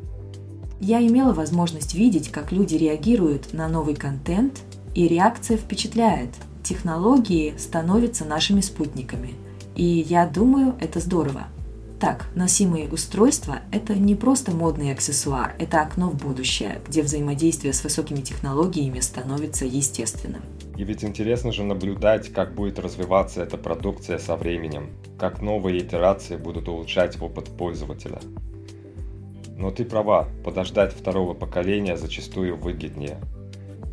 Я 0.81 1.01
имела 1.07 1.33
возможность 1.33 1.95
видеть, 1.95 2.33
как 2.33 2.51
люди 2.51 2.75
реагируют 2.75 3.53
на 3.53 3.69
новый 3.69 3.95
контент, 3.95 4.63
и 4.97 5.07
реакция 5.07 5.59
впечатляет. 5.59 6.31
Технологии 6.65 7.55
становятся 7.57 8.25
нашими 8.25 8.63
спутниками. 8.63 9.35
И 9.77 9.85
я 9.85 10.27
думаю, 10.27 10.75
это 10.81 10.99
здорово. 10.99 11.47
Так, 12.05 12.27
носимые 12.35 12.87
устройства– 12.91 13.61
это 13.73 13.95
не 13.95 14.15
просто 14.15 14.53
модный 14.53 14.93
аксессуар, 14.93 15.55
это 15.59 15.81
окно 15.81 16.11
в 16.11 16.17
будущее, 16.23 16.83
где 16.87 17.01
взаимодействие 17.01 17.73
с 17.73 17.83
высокими 17.83 18.21
технологиями 18.21 19.01
становится 19.01 19.65
естественным. 19.65 20.43
И 20.77 20.85
ведь 20.85 21.03
интересно 21.03 21.51
же 21.51 21.65
наблюдать, 21.65 22.31
как 22.31 22.55
будет 22.55 22.79
развиваться 22.79 23.43
эта 23.43 23.57
продукция 23.57 24.19
со 24.19 24.37
временем, 24.37 24.91
как 25.19 25.41
новые 25.41 25.79
итерации 25.79 26.37
будут 26.37 26.69
улучшать 26.69 27.19
опыт 27.23 27.47
пользователя. 27.47 28.21
Но 29.57 29.71
ты 29.71 29.87
права, 29.87 30.29
подождать 30.45 30.93
второго 30.93 31.33
поколения 31.33 31.97
зачастую 31.97 32.59
выгоднее. 32.59 33.19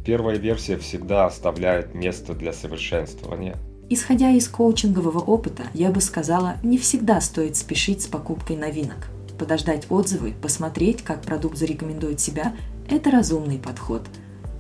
Первая 0.06 0.36
версия 0.36 0.76
всегда 0.76 1.28
оставляет 1.28 1.96
место 1.96 2.34
для 2.34 2.52
совершенствования. 2.52 3.56
Исходя 3.94 4.32
из 4.32 4.48
коучингового 4.48 5.20
опыта, 5.20 5.64
я 5.74 5.92
бы 5.92 6.00
сказала, 6.00 6.56
не 6.64 6.78
всегда 6.78 7.20
стоит 7.20 7.58
спешить 7.58 8.02
с 8.02 8.08
покупкой 8.08 8.56
новинок. 8.56 9.10
Подождать 9.38 9.88
отзывы, 9.90 10.32
посмотреть, 10.42 11.02
как 11.02 11.24
продукт 11.24 11.58
зарекомендует 11.58 12.22
себя– 12.22 12.56
это 12.90 13.12
разумный 13.12 13.60
подход. 13.60 14.04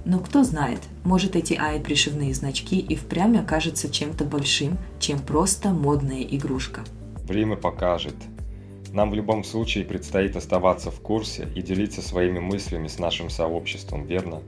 Но 0.03 0.19
кто 0.19 0.43
знает, 0.43 0.81
может 1.05 1.37
эти 1.37 1.53
AI-пришивные 1.53 2.33
значки 2.33 2.77
и 2.77 2.93
впрямь 2.97 3.37
окажутся 3.37 3.89
чем-то 3.89 4.25
большим, 4.25 4.77
чем 4.99 5.17
просто 5.19 5.69
модная 5.69 6.23
игрушка. 6.23 6.81
Время 7.23 7.55
покажет. 7.55 8.15
Нам 8.91 9.11
в 9.11 9.13
любом 9.13 9.45
случае 9.45 9.85
предстоит 9.85 10.35
оставаться 10.35 10.91
в 10.91 10.99
курсе 10.99 11.47
и 11.55 11.61
делиться 11.61 12.01
своими 12.01 12.39
мыслями 12.39 12.89
с 12.89 12.99
нашим 12.99 13.29
сообществом, 13.29 14.05
верно? 14.05 14.41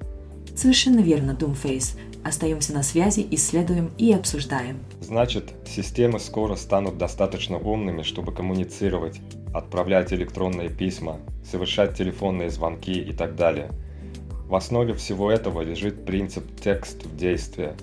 Совершенно 0.57 0.99
верно, 0.99 1.31
Doomface. 1.31 1.97
Остаемся 2.23 2.73
на 2.73 2.83
связи, 2.83 3.27
исследуем 3.31 3.91
и 3.97 4.13
обсуждаем. 4.13 4.79
Значит, 5.01 5.53
системы 5.67 6.19
скоро 6.19 6.55
станут 6.55 6.97
достаточно 6.97 7.57
умными, 7.57 8.01
чтобы 8.03 8.33
коммуницировать, 8.33 9.19
отправлять 9.53 10.13
электронные 10.13 10.69
письма, 10.69 11.19
совершать 11.43 11.97
телефонные 11.97 12.49
звонки 12.49 12.93
и 12.93 13.11
так 13.11 13.35
далее. 13.35 13.71
В 14.47 14.55
основе 14.55 14.93
всего 14.93 15.31
этого 15.31 15.61
лежит 15.61 16.05
принцип 16.05 16.45
текст 16.61 17.03
в 17.03 17.17
действии. 17.17 17.73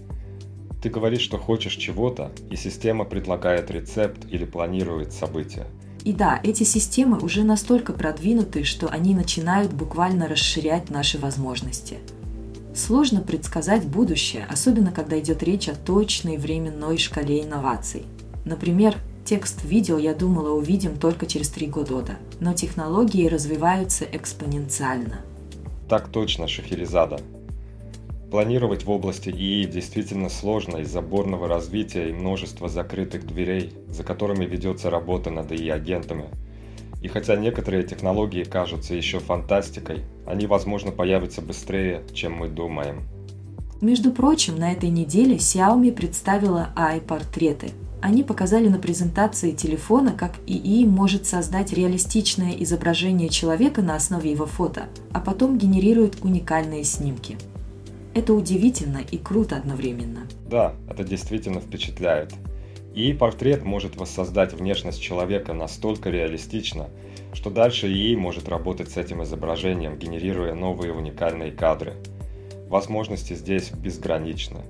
Ты 0.82 0.88
говоришь, 0.88 1.20
что 1.20 1.36
хочешь 1.36 1.74
чего-то, 1.74 2.32
и 2.50 2.56
система 2.56 3.04
предлагает 3.04 3.70
рецепт 3.70 4.24
или 4.30 4.46
планирует 4.46 5.12
события. 5.12 5.66
И 6.04 6.14
да, 6.14 6.40
эти 6.42 6.62
системы 6.62 7.18
уже 7.18 7.44
настолько 7.44 7.92
продвинуты, 7.92 8.64
что 8.64 8.88
они 8.88 9.14
начинают 9.14 9.74
буквально 9.74 10.28
расширять 10.28 10.88
наши 10.88 11.18
возможности– 11.18 11.98
Сложно 12.74 13.20
предсказать 13.20 13.84
будущее, 13.84 14.46
особенно 14.48 14.92
когда 14.92 15.18
идет 15.18 15.42
речь 15.42 15.68
о 15.68 15.74
точной 15.74 16.36
временной 16.36 16.98
шкале 16.98 17.42
инноваций. 17.42 18.04
Например, 18.44 18.96
текст 19.24 19.64
видео, 19.64 19.98
я 19.98 20.14
думала, 20.14 20.50
увидим 20.50 20.96
только 20.96 21.26
через 21.26 21.48
три 21.48 21.66
года, 21.66 22.16
но 22.38 22.54
технологии 22.54 23.26
развиваются 23.26 24.04
экспоненциально. 24.04 25.20
Так 25.88 26.08
точно, 26.08 26.46
Шахерезада. 26.46 27.20
Планировать 28.30 28.84
в 28.84 28.90
области 28.90 29.30
ИИ 29.30 29.64
действительно 29.64 30.28
сложно 30.28 30.76
из-за 30.78 31.02
бурного 31.02 31.48
развития 31.48 32.10
и 32.10 32.12
множества 32.12 32.68
закрытых 32.68 33.26
дверей, 33.26 33.72
за 33.88 34.04
которыми 34.04 34.44
ведется 34.44 34.88
работа 34.88 35.30
над 35.30 35.50
ИИ-агентами– 35.50 36.26
и 37.02 37.08
хотя 37.08 37.36
некоторые 37.36 37.82
технологии 37.82 38.44
кажутся 38.44 38.94
еще 38.94 39.18
фантастикой, 39.18 40.04
они, 40.26 40.46
возможно, 40.46 40.90
появятся 40.90 41.40
быстрее, 41.40 42.02
чем 42.12 42.34
мы 42.34 42.48
думаем. 42.48 43.02
Между 43.80 44.12
прочим, 44.12 44.56
на 44.56 44.72
этой 44.72 44.90
неделе 44.90 45.36
Xiaomi 45.36 45.92
представила 45.92 46.68
AI-портреты. 46.76 47.70
Они 48.02 48.22
показали 48.22 48.68
на 48.68 48.78
презентации 48.78 49.52
телефона, 49.52 50.12
как 50.12 50.32
ИИ 50.46 50.84
может 50.86 51.26
создать 51.26 51.72
реалистичное 51.72 52.52
изображение 52.58 53.28
человека 53.28 53.80
на 53.80 53.94
основе 53.94 54.30
его 54.30 54.46
фото, 54.46 54.88
а 55.12 55.20
потом 55.20 55.58
генерирует 55.58 56.22
уникальные 56.22 56.84
снимки. 56.84 57.36
Это 58.12 58.34
удивительно 58.34 58.98
и 58.98 59.16
круто 59.16 59.56
одновременно. 59.56 60.26
Да, 60.50 60.74
это 60.88 61.04
действительно 61.04 61.60
впечатляет. 61.60 62.34
И 62.94 63.12
портрет 63.12 63.62
может 63.62 63.96
воссоздать 63.96 64.52
внешность 64.52 65.00
человека 65.00 65.52
настолько 65.52 66.10
реалистично, 66.10 66.88
что 67.32 67.48
дальше 67.50 67.86
ИИ 67.86 68.16
может 68.16 68.48
работать 68.48 68.90
с 68.90 68.96
этим 68.96 69.22
изображением, 69.22 69.96
генерируя 69.96 70.54
новые 70.54 70.92
уникальные 70.92 71.52
кадры. 71.52 71.94
Возможности 72.68 73.34
здесь 73.34 73.70
безграничны. 73.70 74.62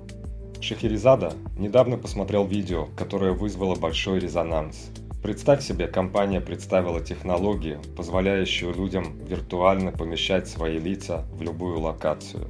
Шахерезада 0.61 1.33
недавно 1.57 1.97
посмотрел 1.97 2.47
видео, 2.47 2.89
которое 2.95 3.33
вызвало 3.33 3.75
большой 3.75 4.21
резонанс. 4.21 4.91
Представь 5.23 5.63
себе, 5.63 5.87
компания 5.87 6.41
представила 6.43 7.01
технологию, 7.01 7.81
позволяющую 7.97 8.75
людям 8.75 9.19
виртуально 9.27 9.93
помещать 9.93 10.47
свои 10.47 10.79
лица 10.79 11.27
в 11.33 11.41
любую 11.41 11.81
локацию. 11.81 12.47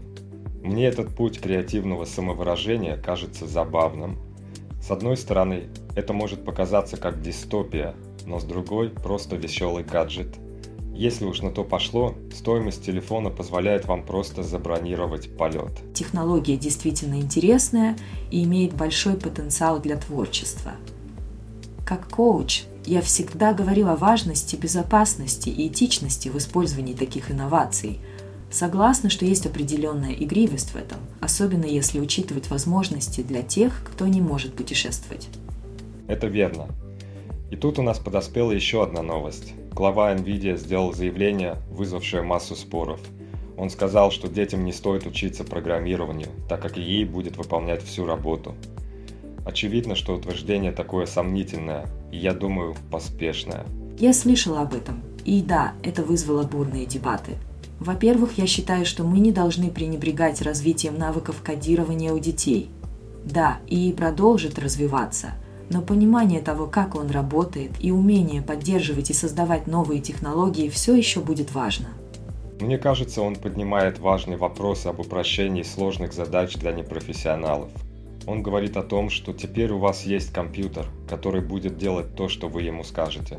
Мне 0.63 0.87
этот 0.87 1.15
путь 1.15 1.41
креативного 1.41 2.05
самовыражения 2.05 2.97
кажется 2.97 3.47
забавным– 3.47 4.19
с 4.81 4.91
одной 4.91 5.17
стороны, 5.17 5.69
это 5.95 6.13
может 6.13 6.45
показаться 6.45 6.97
как 6.97 7.23
дистопия, 7.23 7.95
но 8.27 8.41
с 8.41 8.45
другой– 8.45 8.89
просто 9.03 9.37
веселый 9.37 9.85
гаджет. 9.85 10.37
Если 10.95 11.25
уж 11.25 11.41
на 11.41 11.51
то 11.51 11.65
пошло, 11.65 12.15
стоимость 12.35 12.85
телефона 12.85 13.31
позволяет 13.31 13.87
вам 13.87 14.05
просто 14.05 14.43
забронировать 14.43 15.37
полет. 15.37 15.73
Технология 15.95 16.57
действительно 16.57 17.21
интересная 17.21 17.97
и 18.31 18.45
имеет 18.45 18.75
большой 18.75 19.15
потенциал 19.15 19.81
для 19.81 19.97
творчества. 19.97 20.73
Как 21.87 22.09
коуч 22.09 22.65
я 22.85 23.03
всегда 23.03 23.53
говорил 23.53 23.89
о 23.89 23.97
важности 23.97 24.57
безопасности 24.57 25.49
и 25.49 25.69
этичности 25.69 26.29
в 26.29 26.37
использовании 26.37 26.95
таких 26.95 27.31
инноваций– 27.31 28.01
Согласна, 28.51 29.11
что 29.11 29.25
есть 29.25 29.47
определенная 29.47 30.13
игривость 30.13 30.71
в 30.71 30.77
этом, 30.77 30.99
особенно 31.21 31.65
если 31.65 32.01
учитывать 32.01 32.51
возможности 32.51 33.21
для 33.21 33.43
тех, 33.43 33.81
кто 33.85 34.09
не 34.09 34.21
может 34.21 34.55
путешествовать. 34.55 35.29
Это 36.09 36.27
верно. 36.27 36.67
И 37.53 37.57
тут 37.57 37.79
у 37.79 37.83
нас 37.83 38.01
подоспела 38.01 38.51
еще 38.51 38.83
одна 38.83 39.03
новость. 39.03 39.55
Глава 39.73 40.13
NVIDIA 40.13 40.57
сделал 40.57 40.93
заявление, 40.93 41.59
вызвавшее 41.71 42.23
массу 42.23 42.57
споров. 42.57 42.99
Он 43.57 43.71
сказал, 43.71 44.11
что 44.11 44.27
детям 44.27 44.65
не 44.65 44.73
стоит 44.73 45.07
учиться 45.07 45.45
программированию, 45.45 46.31
так 46.49 46.61
как 46.61 46.77
ей 46.77 47.05
будет 47.05 47.37
выполнять 47.37 47.85
всю 47.85 48.05
работу. 48.05 48.57
Очевидно, 49.45 49.95
что 49.95 50.15
утверждение 50.15 50.73
такое 50.73 51.07
сомнительное, 51.07 51.87
и 52.11 52.19
я 52.19 52.35
думаю, 52.35 52.75
поспешное. 52.91 53.65
Я 53.99 54.13
слышала 54.13 54.63
об 54.63 54.75
этом. 54.75 55.03
И 55.25 55.41
да, 55.41 55.75
это 55.85 56.03
вызвало 56.03 56.43
бурные 56.43 56.87
дебаты– 56.87 57.37
во-первых, 57.81 58.37
я 58.37 58.47
считаю, 58.47 58.85
что 58.85 59.05
мы 59.05 59.19
не 59.19 59.33
должны 59.33 59.71
пренебрегать 59.71 60.43
развитием 60.43 60.99
навыков 60.99 61.41
кодирования 61.43 62.13
у 62.13 62.19
детей. 62.19 62.71
Да, 63.25 63.59
и 63.67 63.93
продолжит 63.93 64.59
развиваться, 64.59 65.33
но 65.71 65.81
понимание 65.81 66.41
того, 66.41 66.67
как 66.67 66.95
он 66.95 67.11
работает, 67.11 67.73
и 67.81 67.91
умение 67.91 68.43
поддерживать 68.43 69.11
и 69.11 69.15
создавать 69.15 69.67
новые 69.67 70.01
технологии 70.01 70.69
все 70.69 70.95
еще 70.95 71.21
будет 71.21 71.55
важно. 71.55 71.89
Мне 72.61 72.77
кажется, 72.77 73.23
он 73.23 73.37
поднимает 73.37 73.99
важный 73.99 74.37
вопрос 74.37 74.85
об 74.85 75.01
упрощении 75.01 75.63
сложных 75.63 76.13
задач 76.13 76.57
для 76.57 76.73
непрофессионалов. 76.73 77.71
Он 78.27 78.43
говорит 78.43 78.77
о 78.77 78.83
том, 78.83 79.09
что 79.09 79.33
теперь 79.33 79.73
у 79.73 79.79
вас 79.79 80.05
есть 80.05 80.33
компьютер, 80.33 80.85
который 81.09 81.41
будет 81.41 81.79
делать 81.79 82.15
то, 82.15 82.29
что 82.29 82.49
вы 82.49 82.63
ему 82.63 82.85
скажете. 82.85 83.39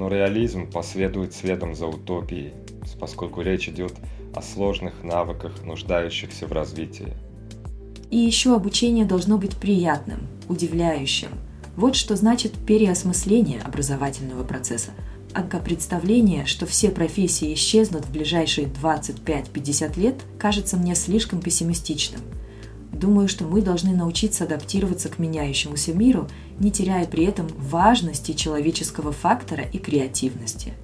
Но 0.00 0.08
реализм 0.08 0.66
последует 0.66 1.34
следом 1.34 1.74
за 1.74 1.86
утопией, 1.86 2.54
поскольку 2.98 3.42
речь 3.42 3.68
идет 3.68 3.92
о 4.34 4.40
сложных 4.40 5.04
навыках, 5.04 5.62
нуждающихся 5.62 6.46
в 6.46 6.52
развитии. 6.52 7.12
И 8.10 8.16
еще 8.16 8.56
обучение 8.56 9.04
должно 9.04 9.36
быть 9.36 9.58
приятным, 9.58 10.20
удивляющим. 10.48 11.28
Вот 11.76 11.96
что 11.96 12.16
значит 12.16 12.52
переосмысление 12.66 13.60
образовательного 13.60 14.42
процесса. 14.42 14.92
Однако 15.34 15.58
представление, 15.58 16.46
что 16.46 16.64
все 16.64 16.88
профессии 16.90 17.52
исчезнут 17.52 18.06
в 18.06 18.10
ближайшие 18.10 18.68
25-50 18.68 20.00
лет, 20.00 20.14
кажется 20.38 20.78
мне 20.78 20.94
слишком 20.94 21.42
пессимистичным. 21.42 22.22
Думаю, 22.90 23.28
что 23.28 23.44
мы 23.44 23.60
должны 23.60 23.94
научиться 23.94 24.44
адаптироваться 24.44 25.10
к 25.10 25.18
меняющемуся 25.18 25.92
миру, 25.92 26.26
не 26.60 26.70
теряя 26.70 27.06
при 27.06 27.24
этом 27.24 27.48
важности 27.56 28.32
человеческого 28.32 29.10
фактора 29.10 29.64
и 29.64 29.78
креативности. 29.78 30.74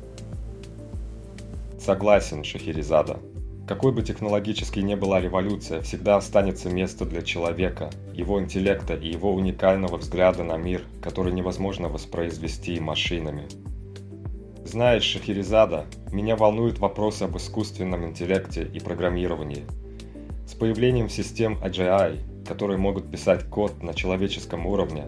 Согласен, 1.78 2.42
Шахерезада. 2.42 3.20
Какой 3.68 3.92
бы 3.92 4.02
технологически 4.02 4.80
ни 4.80 4.94
была 4.94 5.20
революция, 5.20 5.82
всегда 5.82 6.16
останется 6.16 6.70
место 6.70 7.04
для 7.04 7.22
человека, 7.22 7.90
его 8.14 8.40
интеллекта 8.40 8.94
и 8.94 9.08
его 9.08 9.34
уникального 9.34 9.96
взгляда 9.96 10.44
на 10.44 10.56
мир, 10.56 10.82
который 11.02 11.32
невозможно 11.32 11.88
воспроизвести 11.88 12.78
машинами. 12.80 13.48
Знаешь, 14.64 15.04
Шахерезада, 15.04 15.86
меня 16.10 16.36
волнует 16.36 16.78
вопрос 16.78 17.22
об 17.22 17.36
искусственном 17.36 18.04
интеллекте 18.04 18.64
и 18.64 18.80
программировании. 18.80 19.64
С 20.46 20.54
появлением 20.54 21.08
систем 21.08 21.58
AGI, 21.62 22.44
которые 22.46 22.78
могут 22.78 23.10
писать 23.10 23.48
код 23.50 23.82
на 23.82 23.94
человеческом 23.94 24.66
уровне, 24.66 25.06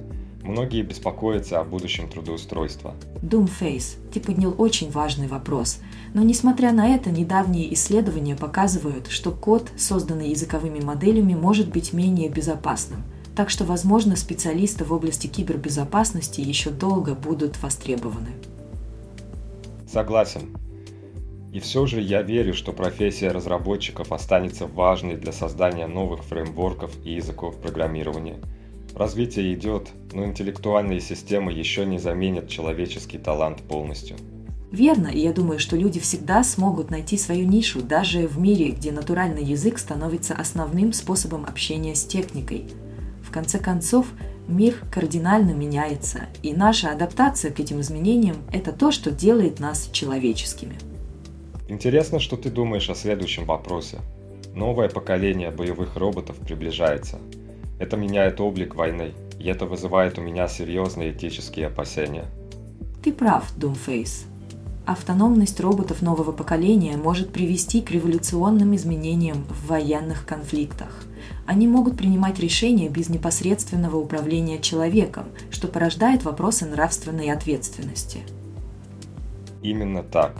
многие 0.49 0.83
беспокоятся 0.83 1.61
о 1.61 1.65
будущем 1.65 2.09
трудоустройства. 2.09 2.95
Doomface, 3.23 3.99
ты 4.13 4.21
поднял 4.21 4.55
очень 4.59 4.91
важный 4.91 5.29
вопрос– 5.29 5.79
но 6.15 6.23
несмотря 6.23 6.73
на 6.73 6.89
это, 6.89 7.11
недавние 7.11 7.73
исследования 7.75 8.35
показывают, 8.35 9.09
что 9.09 9.31
код, 9.31 9.71
созданный 9.77 10.31
языковыми 10.31 10.81
моделями, 10.81 11.35
может 11.35 11.69
быть 11.69 11.93
менее 11.93 12.29
безопасным. 12.31 13.03
Так 13.37 13.51
что, 13.51 13.65
возможно, 13.65 14.17
специалисты 14.17 14.85
в 14.85 14.93
области 14.93 15.27
кибербезопасности 15.27 16.41
еще 16.41 16.71
долго 16.71 17.15
будут 17.15 17.63
востребованы. 17.63 18.31
Согласен. 19.87 20.57
И 21.53 21.61
все 21.61 21.87
же 21.87 22.01
я 22.01 22.23
верю, 22.23 22.53
что 22.53 22.73
профессия 22.73 23.31
разработчиков 23.31 24.13
останется 24.13 24.67
важной 24.67 25.17
для 25.17 25.33
создания 25.33 25.87
новых 25.87 26.25
фреймворков 26.25 26.93
и 27.05 27.15
языков 27.15 27.57
программирования. 27.61 28.39
Развитие 28.99 29.55
идет, 29.55 29.91
но 30.13 30.25
интеллектуальные 30.25 31.01
системы 31.01 31.53
еще 31.53 31.87
не 31.87 32.01
заменят 32.01 32.49
человеческий 32.49 33.19
талант 33.19 33.63
полностью. 33.63 34.17
Верно, 34.73 35.07
и 35.07 35.21
я 35.21 35.33
думаю, 35.33 35.61
что 35.61 35.77
люди 35.77 36.01
всегда 36.01 36.43
смогут 36.43 36.91
найти 36.91 37.17
свою 37.17 37.47
нишу, 37.47 37.81
даже 37.81 38.27
в 38.27 38.41
мире, 38.41 38.71
где 38.71 38.91
натуральный 38.91 39.45
язык 39.45 39.79
становится 39.79 40.35
основным 40.35 40.93
способом 40.93 41.45
общения 41.45 41.95
с 41.95 42.05
техникой. 42.05 42.65
В 43.23 43.31
конце 43.31 43.61
концов, 43.61 44.09
мир 44.49 44.75
кардинально 44.91 45.53
меняется, 45.53 46.23
и 46.43 46.53
наша 46.53 46.91
адаптация 46.91 47.53
к 47.53 47.61
этим 47.61 47.81
изменениям– 47.81 48.39
это 48.53 48.73
то, 48.73 48.91
что 48.91 49.13
делает 49.13 49.61
нас 49.61 49.91
человеческими. 49.93 50.77
Интересно, 51.69 52.19
что 52.19 52.37
ты 52.37 52.51
думаешь 52.51 52.91
о 52.91 52.97
следующем 52.97 53.45
вопросе. 53.45 53.99
Новое 54.57 54.89
поколение 54.89 55.53
боевых 55.53 55.97
роботов 55.97 56.35
приближается. 56.45 57.21
Это 57.79 57.97
меняет 57.97 58.41
облик 58.41 58.75
войны, 58.75 59.15
и 59.39 59.49
это 59.49 59.67
вызывает 59.67 60.19
у 60.19 60.23
меня 60.23 60.49
серьезные 60.49 61.13
этические 61.13 61.69
опасения. 61.69 62.25
Ты 63.03 63.13
прав, 63.13 63.53
Думфейс. 63.57 64.27
Автономность 64.85 65.61
роботов 65.61 66.01
нового 66.01 66.33
поколения 66.33 66.97
может 66.97 67.31
привести 67.31 67.83
к 67.83 67.91
революционным 67.91 68.75
изменениям 68.75 69.45
в 69.51 69.69
военных 69.69 70.25
конфликтах. 70.25 71.05
Они 71.47 71.69
могут 71.69 71.99
принимать 71.99 72.39
решения 72.39 72.89
без 72.89 73.11
непосредственного 73.11 73.97
управления 73.97 74.59
человеком, 74.59 75.27
что 75.51 75.69
порождает 75.69 76.25
вопросы 76.25 76.65
нравственной 76.65 77.31
ответственности. 77.31 78.21
Именно 79.63 80.03
так. 80.03 80.37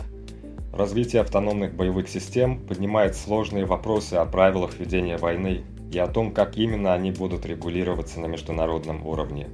Развитие 0.73 1.21
автономных 1.21 1.75
боевых 1.75 2.09
систем 2.09 2.59
поднимает 2.59 3.15
сложные 3.15 3.65
вопросы 3.65 4.15
о 4.15 4.25
правилах 4.25 4.79
ведения 4.79 5.17
войны 5.17 5.63
и 5.91 5.97
о 5.97 6.07
том, 6.07 6.31
как 6.31 6.57
именно 6.57 6.93
они 6.93 7.11
будут 7.11 7.45
регулироваться 7.45 8.19
на 8.19 8.27
международном 8.27 9.05
уровне. 9.05 9.49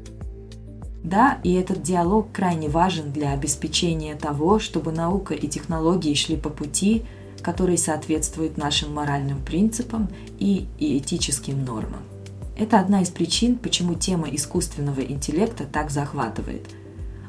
Да, 1.04 1.40
и 1.44 1.54
этот 1.54 1.84
диалог 1.84 2.32
крайне 2.32 2.68
важен 2.68 3.12
для 3.12 3.32
обеспечения 3.32 4.16
того, 4.16 4.58
чтобы 4.60 4.92
наука 4.92 5.36
и 5.36 5.48
технологии 5.48 6.16
шли 6.16 6.36
по 6.36 6.50
пути, 6.50 7.04
который 7.44 7.78
соответствует 7.78 8.58
нашим 8.58 8.94
моральным 8.94 9.40
принципам 9.44 10.10
и, 10.40 10.66
и 10.80 10.98
этическим 10.98 11.64
нормам. 11.64 12.02
Это 12.58 12.80
одна 12.80 13.02
из 13.02 13.10
причин, 13.10 13.58
почему 13.58 13.94
тема 13.94 14.30
искусственного 14.30 15.02
интеллекта 15.02 15.66
так 15.66 15.92
захватывает. 15.92 16.66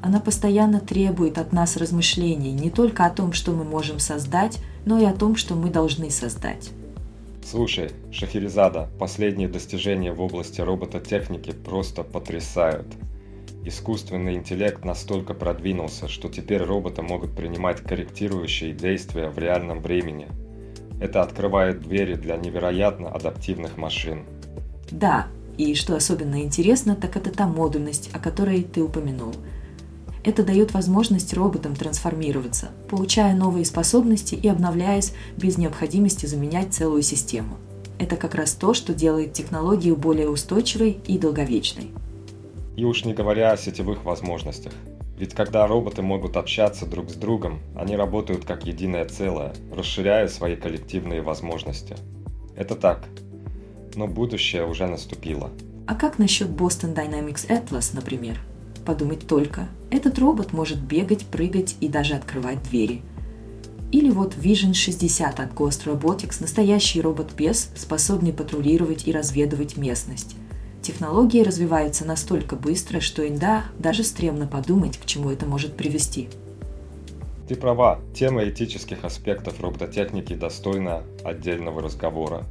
Она 0.03 0.21
постоянно 0.21 0.81
требует 0.81 1.37
от 1.37 1.53
нас 1.53 1.77
размышлений 1.77 2.53
не 2.53 2.71
только 2.71 3.05
о 3.05 3.11
том, 3.11 3.35
что 3.35 3.53
мы 3.53 3.65
можем 3.65 3.99
создать, 3.99 4.59
но 4.87 4.99
и 4.99 5.05
о 5.05 5.13
том, 5.13 5.37
что 5.37 5.55
мы 5.55 5.69
должны 5.69 6.11
создать. 6.11 6.71
Слушай, 7.49 7.91
Шахерезада, 8.11 8.89
последние 8.99 9.49
достижения 9.49 10.13
в 10.13 10.21
области 10.21 10.61
робототехники 10.61 11.53
просто 11.53 12.03
потрясают– 12.03 12.87
Искусственный 13.67 14.37
интеллект 14.37 14.85
настолько 14.85 15.35
продвинулся, 15.35 16.07
что 16.07 16.29
теперь 16.29 16.63
роботы 16.63 17.03
могут 17.03 17.35
принимать 17.35 17.81
корректирующие 17.81 18.73
действия 18.73 19.29
в 19.29 19.41
реальном 19.41 19.83
времени. 19.83 20.29
Это 21.01 21.21
открывает 21.21 21.81
двери 21.81 22.15
для 22.15 22.37
невероятно 22.37 23.11
адаптивных 23.11 23.77
машин. 23.77 24.25
Да, 24.93 25.27
и 25.59 25.75
что 25.75 25.97
особенно 25.97 26.43
интересно, 26.43 26.95
так 26.95 27.17
это 27.17 27.33
та 27.33 27.49
модульность, 27.49 28.09
о 28.13 28.21
которой 28.21 28.63
ты 28.63 28.85
упомянул. 28.85 29.35
Это 30.27 30.43
дает 30.43 30.75
возможность 30.75 31.33
роботам 31.35 31.77
трансформироваться, 31.77 32.71
получая 32.91 33.33
новые 33.33 33.65
способности 33.65 34.35
и 34.35 34.49
обновляясь 34.49 35.15
без 35.37 35.57
необходимости 35.57 36.27
заменять 36.27 36.75
целую 36.75 37.03
систему. 37.03 37.59
Это 38.01 38.17
как 38.17 38.35
раз 38.35 38.55
то, 38.55 38.75
что 38.75 38.93
делает 38.93 39.35
технологию 39.35 39.95
более 39.95 40.29
устойчивой 40.29 40.99
и 41.07 41.17
долговечной. 41.17 41.93
И 42.77 42.85
уж 42.85 43.05
не 43.05 43.15
говоря 43.15 43.53
о 43.53 43.57
сетевых 43.57 44.05
возможностях. 44.05 44.73
Ведь 45.17 45.33
когда 45.33 45.65
роботы 45.69 46.03
могут 46.03 46.37
общаться 46.37 46.87
друг 46.87 47.09
с 47.09 47.15
другом, 47.15 47.61
они 47.77 47.95
работают 47.95 48.45
как 48.45 48.67
единое 48.67 49.05
целое, 49.05 49.55
расширяя 49.73 50.27
свои 50.27 50.57
коллективные 50.57 51.23
возможности. 51.23 51.95
Это 52.57 52.75
так. 52.75 53.05
Но 53.95 54.09
будущее 54.09 54.67
уже 54.67 54.89
наступило. 54.89 55.53
А 55.87 55.95
как 55.95 56.19
насчет 56.19 56.49
Boston 56.49 56.97
Dynamics 56.97 57.49
Atlas, 57.49 57.95
например? 57.95 58.41
Подумать 58.87 59.27
только, 59.27 59.69
этот 59.91 60.17
робот 60.21 60.53
может 60.53 60.79
бегать, 60.79 61.27
прыгать 61.27 61.75
и 61.81 61.89
даже 61.89 62.15
открывать 62.15 62.63
двери. 62.63 63.03
Или 63.91 64.11
вот 64.11 64.37
Vision 64.37 64.75
60 64.75 65.41
от 65.41 65.53
Ghost 65.53 65.87
Robotics– 65.87 66.37
настоящий 66.41 67.01
робот-пес, 67.01 67.71
способный 67.75 68.33
патрулировать 68.33 69.09
и 69.09 69.13
разведывать 69.13 69.77
местность. 69.77 70.37
Технологии 70.83 71.43
развиваются 71.43 72.05
настолько 72.05 72.55
быстро, 72.55 73.01
что 73.01 73.27
иногда 73.27 73.65
даже 73.77 74.05
стремно 74.05 74.47
подумать, 74.47 74.99
к 74.99 75.05
чему 75.05 75.31
это 75.31 75.47
может 75.47 75.77
привести. 75.77 76.29
Ты 77.49 77.57
права, 77.57 77.99
тема 78.15 78.49
этических 78.49 79.05
аспектов 79.05 79.61
робототехники 79.61 80.35
достойна 80.35 81.03
отдельного 81.25 81.83
разговора. 81.83 82.45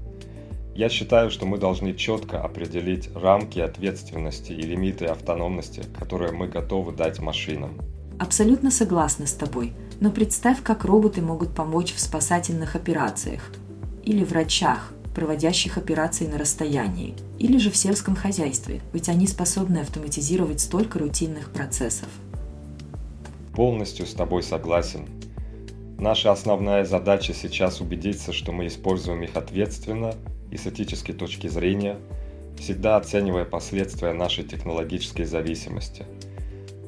Я 0.75 0.89
считаю, 0.89 1.31
что 1.31 1.45
мы 1.45 1.57
должны 1.57 1.93
четко 1.93 2.41
определить 2.41 3.09
рамки 3.15 3.59
ответственности 3.59 4.51
и 4.51 4.61
лимиты 4.61 5.05
автономности, 5.05 5.83
которые 5.97 6.33
мы 6.33 6.49
готовы 6.49 6.91
дать 6.91 7.19
машинам. 7.19 7.79
Абсолютно 8.19 8.71
согласна 8.71 9.25
с 9.25 9.31
тобой, 9.31 9.71
но 10.01 10.11
представь, 10.11 10.61
как 10.61 10.83
роботы 10.83 11.21
могут 11.21 11.55
помочь 11.55 11.93
в 11.93 11.99
спасательных 12.01 12.75
операциях 12.75 13.51
или 14.03 14.25
врачах, 14.25 14.91
проводящих 15.15 15.77
операции 15.77 16.27
на 16.27 16.37
расстоянии, 16.37 17.15
или 17.39 17.57
же 17.57 17.71
в 17.71 17.77
сельском 17.77 18.17
хозяйстве, 18.17 18.81
ведь 18.91 19.07
они 19.07 19.27
способны 19.27 19.77
автоматизировать 19.77 20.59
столько 20.59 20.99
рутинных 20.99 21.51
процессов. 21.51 22.09
Полностью 23.55 24.05
с 24.05 24.13
тобой 24.13 24.43
согласен. 24.43 25.07
Наша 25.97 26.33
основная 26.33 26.83
задача 26.83 27.33
сейчас 27.33 27.79
убедиться, 27.79 28.33
что 28.33 28.51
мы 28.51 28.67
используем 28.67 29.23
их 29.23 29.37
ответственно 29.37 30.13
и 30.55 30.57
с 30.57 30.65
этической 30.65 31.13
точки 31.13 31.47
зрения, 31.47 31.97
всегда 32.57 32.97
оценивая 32.97 33.45
последствия 33.45 34.13
нашей 34.13 34.43
технологической 34.43 35.25
зависимости. 35.25 36.05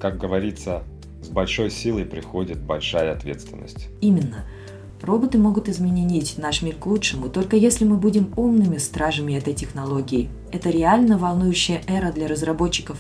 Как 0.02 0.18
говорится, 0.18 0.84
с 1.22 1.30
большой 1.30 1.70
силой 1.70 2.06
приходит 2.06 2.60
большая 2.60 3.14
ответственность. 3.14 3.90
Именно– 4.02 4.46
Роботы 5.02 5.38
могут 5.38 5.70
изменить 5.70 6.38
наш 6.38 6.62
мир 6.62 6.76
к 6.76 6.86
лучшему, 6.88 7.30
только 7.30 7.56
если 7.56 7.86
мы 7.86 7.98
будем 7.98 8.34
умными 8.36 8.78
стражами 8.78 9.34
этой 9.34 9.54
технологии. 9.54 10.30
Это 10.52 10.70
реально 10.70 11.18
волнующая 11.18 11.82
эра 11.88 12.12
для 12.12 12.28
разработчиков. 12.28 12.98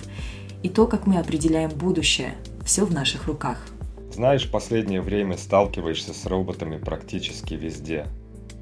И 0.63 0.70
то, 0.70 0.86
как 0.86 1.07
мы 1.07 1.18
определяем 1.18 1.72
будущее, 1.72 2.36
все 2.63 2.86
в 2.86 2.93
наших 2.93 3.26
руках. 3.28 3.57
Знаешь, 4.13 4.45
в 4.45 4.51
последнее 4.51 5.01
время 5.01 5.38
сталкиваешься 5.38 6.13
с 6.13 6.26
роботами 6.26 6.78
практически 6.78 7.55
везде. 7.55 8.07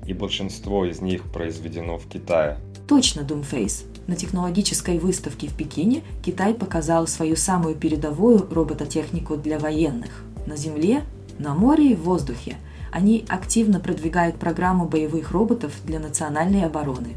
И 0.08 0.14
большинство 0.14 0.86
из 0.86 1.02
них 1.02 1.24
произведено 1.32 1.98
в 1.98 2.08
Китае. 2.08 2.58
Точно, 2.88 3.22
Doomface. 3.22 3.86
На 4.08 4.16
технологической 4.16 5.00
выставке 5.00 5.48
в 5.48 5.56
Пекине 5.56 6.04
Китай 6.24 6.54
показал 6.54 7.08
свою 7.08 7.36
самую 7.36 7.76
передовую 7.76 8.48
робототехнику 8.52 9.36
для 9.38 9.58
военных. 9.58 10.24
На 10.46 10.56
земле, 10.56 11.04
на 11.40 11.56
море 11.56 11.92
и 11.92 11.96
в 11.96 12.04
воздухе– 12.04 12.58
они 12.96 13.26
активно 13.28 13.82
продвигают 13.82 14.38
программу 14.38 14.88
боевых 14.88 15.32
роботов 15.32 15.74
для 15.84 16.00
национальной 16.00 16.64
обороны. 16.64 17.10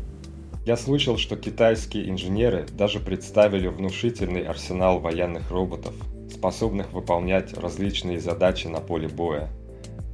Я 0.67 0.77
слышал, 0.77 1.17
что 1.17 1.37
китайские 1.37 2.11
инженеры 2.11 2.67
даже 2.77 2.99
представили 2.99 3.69
внушительный 3.69 4.43
арсенал 4.43 4.99
военных 4.99 5.53
роботов, 5.53 5.95
способных 6.35 6.93
выполнять 6.93 7.57
различные 7.57 8.19
задачи 8.19 8.67
на 8.67 8.81
поле 8.81 9.07
боя. 9.07 9.51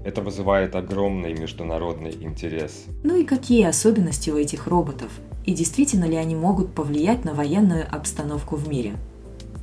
Это 0.04 0.20
вызывает 0.20 0.76
огромный 0.76 1.32
международный 1.32 2.12
интерес. 2.12 2.84
Ну 3.02 3.16
и 3.16 3.24
какие 3.24 3.64
особенности 3.64 4.30
у 4.30 4.36
этих 4.36 4.66
роботов? 4.66 5.10
И 5.44 5.54
действительно 5.54 6.04
ли 6.04 6.16
они 6.16 6.34
могут 6.34 6.74
повлиять 6.74 7.24
на 7.24 7.34
военную 7.34 7.86
обстановку 7.90 8.56
в 8.56 8.68
мире? 8.68 8.92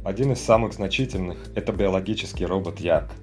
Один 0.03 0.31
из 0.31 0.41
самых 0.41 0.73
значительных– 0.73 1.37
это 1.55 1.71
биологический 1.71 2.45
робот 2.45 2.79
Як– 2.79 3.11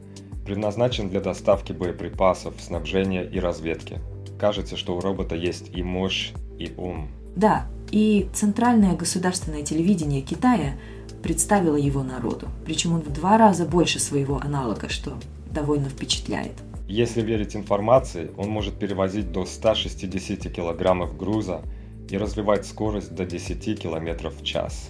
предназначен 0.48 1.10
для 1.10 1.20
доставки 1.20 1.72
боеприпасов, 1.72 2.54
снабжения 2.58 3.22
и 3.22 3.38
разведки. 3.38 4.00
Кажется, 4.40 4.78
что 4.78 4.96
у 4.96 5.00
робота 5.00 5.34
есть 5.34 5.70
и 5.74 5.82
мощь, 5.82 6.32
и 6.58 6.72
ум. 6.78 7.08
Да, 7.36 7.66
и 7.90 8.30
Центральное 8.32 8.96
государственное 8.96 9.62
телевидение 9.62 10.22
Китая 10.22 10.78
представило 11.22 11.76
его 11.76 12.02
народу. 12.02 12.48
Причем 12.64 12.94
он 12.94 13.02
в 13.02 13.12
два 13.12 13.36
раза 13.36 13.66
больше 13.66 13.98
своего 13.98 14.40
аналога, 14.40 14.88
что 14.88 15.18
довольно 15.50 15.90
впечатляет. 15.90 16.52
Если 16.88 17.20
верить 17.20 17.54
информации, 17.54 18.30
он 18.38 18.48
может 18.48 18.78
перевозить 18.78 19.30
до 19.30 19.44
160 19.44 20.50
килограммов 20.50 21.18
груза 21.18 21.60
и 22.08 22.16
развивать 22.16 22.66
скорость 22.66 23.14
до 23.14 23.26
10 23.26 23.78
километров 23.78 24.40
в 24.40 24.42
час. 24.42 24.88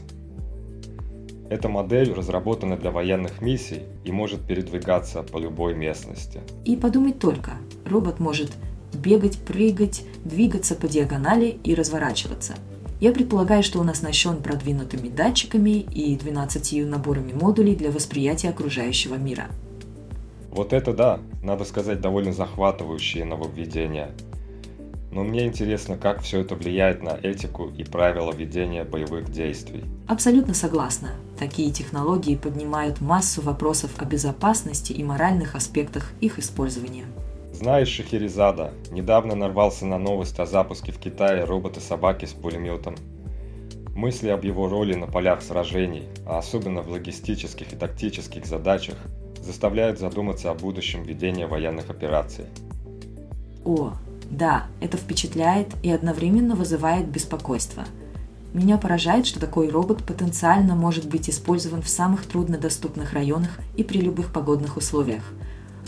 Эта 1.50 1.68
модель 1.68 2.12
разработана 2.12 2.76
для 2.76 2.92
военных 2.92 3.40
миссий 3.40 3.82
и 4.04 4.12
может 4.12 4.46
передвигаться 4.46 5.24
по 5.24 5.38
любой 5.38 5.74
местности. 5.74 6.40
И 6.64 6.76
подумать 6.76 7.18
только, 7.18 7.52
робот 7.84 8.20
может 8.20 8.52
бегать, 8.92 9.38
прыгать, 9.38 10.04
двигаться 10.24 10.76
по 10.76 10.86
диагонали 10.86 11.58
и 11.64 11.74
разворачиваться. 11.74 12.54
Я 13.00 13.10
предполагаю, 13.10 13.64
что 13.64 13.80
он 13.80 13.88
оснащен 13.90 14.36
продвинутыми 14.36 15.08
датчиками 15.08 15.80
и 15.80 16.16
12 16.16 16.86
наборами 16.86 17.32
модулей 17.32 17.74
для 17.74 17.90
восприятия 17.90 18.50
окружающего 18.50 19.16
мира. 19.16 19.46
Вот 20.50 20.72
это 20.72 20.92
да, 20.92 21.20
надо 21.42 21.64
сказать, 21.64 22.00
довольно 22.00 22.32
захватывающие 22.32 23.24
нововведения. 23.24 24.10
Но 25.10 25.24
мне 25.24 25.46
интересно, 25.46 25.96
как 25.96 26.20
все 26.20 26.40
это 26.40 26.54
влияет 26.54 27.02
на 27.02 27.10
этику 27.10 27.70
и 27.70 27.82
правила 27.82 28.32
ведения 28.32 28.84
боевых 28.84 29.30
действий. 29.30 29.84
Абсолютно 30.06 30.54
согласна. 30.54 31.10
Такие 31.38 31.70
технологии 31.72 32.36
поднимают 32.36 33.00
массу 33.00 33.40
вопросов 33.40 33.90
о 33.98 34.04
безопасности 34.04 34.92
и 34.92 35.02
моральных 35.02 35.54
аспектах 35.54 36.12
их 36.20 36.38
использования. 36.38 37.06
Знаешь, 37.52 37.88
Шахерезада, 37.88 38.72
недавно 38.90 39.34
нарвался 39.34 39.86
на 39.86 39.98
новость 39.98 40.38
о 40.38 40.46
запуске 40.46 40.92
в 40.92 40.98
Китае 40.98 41.44
робота-собаки 41.44 42.26
с 42.26 42.32
пулеметом. 42.32 42.94
Мысли 43.96 44.28
об 44.28 44.44
его 44.44 44.68
роли 44.68 44.94
на 44.94 45.06
полях 45.06 45.42
сражений, 45.42 46.04
а 46.24 46.38
особенно 46.38 46.82
в 46.82 46.90
логистических 46.90 47.72
и 47.72 47.76
тактических 47.76 48.46
задачах, 48.46 48.96
заставляют 49.42 49.98
задуматься 49.98 50.50
о 50.50 50.54
будущем 50.54 51.02
ведения 51.02 51.46
военных 51.46 51.90
операций. 51.90 52.46
О, 53.64 53.92
да, 54.30 54.66
это 54.80 54.96
впечатляет 54.96 55.68
и 55.82 55.90
одновременно 55.90 56.54
вызывает 56.54 57.08
беспокойство. 57.08 57.84
Меня 58.54 58.78
поражает, 58.78 59.26
что 59.26 59.40
такой 59.40 59.68
робот 59.68 60.04
потенциально 60.04 60.74
может 60.74 61.08
быть 61.08 61.28
использован 61.28 61.82
в 61.82 61.88
самых 61.88 62.26
труднодоступных 62.26 63.12
районах 63.12 63.58
и 63.76 63.84
при 63.84 63.98
любых 63.98 64.32
погодных 64.32 64.76
условиях– 64.76 65.22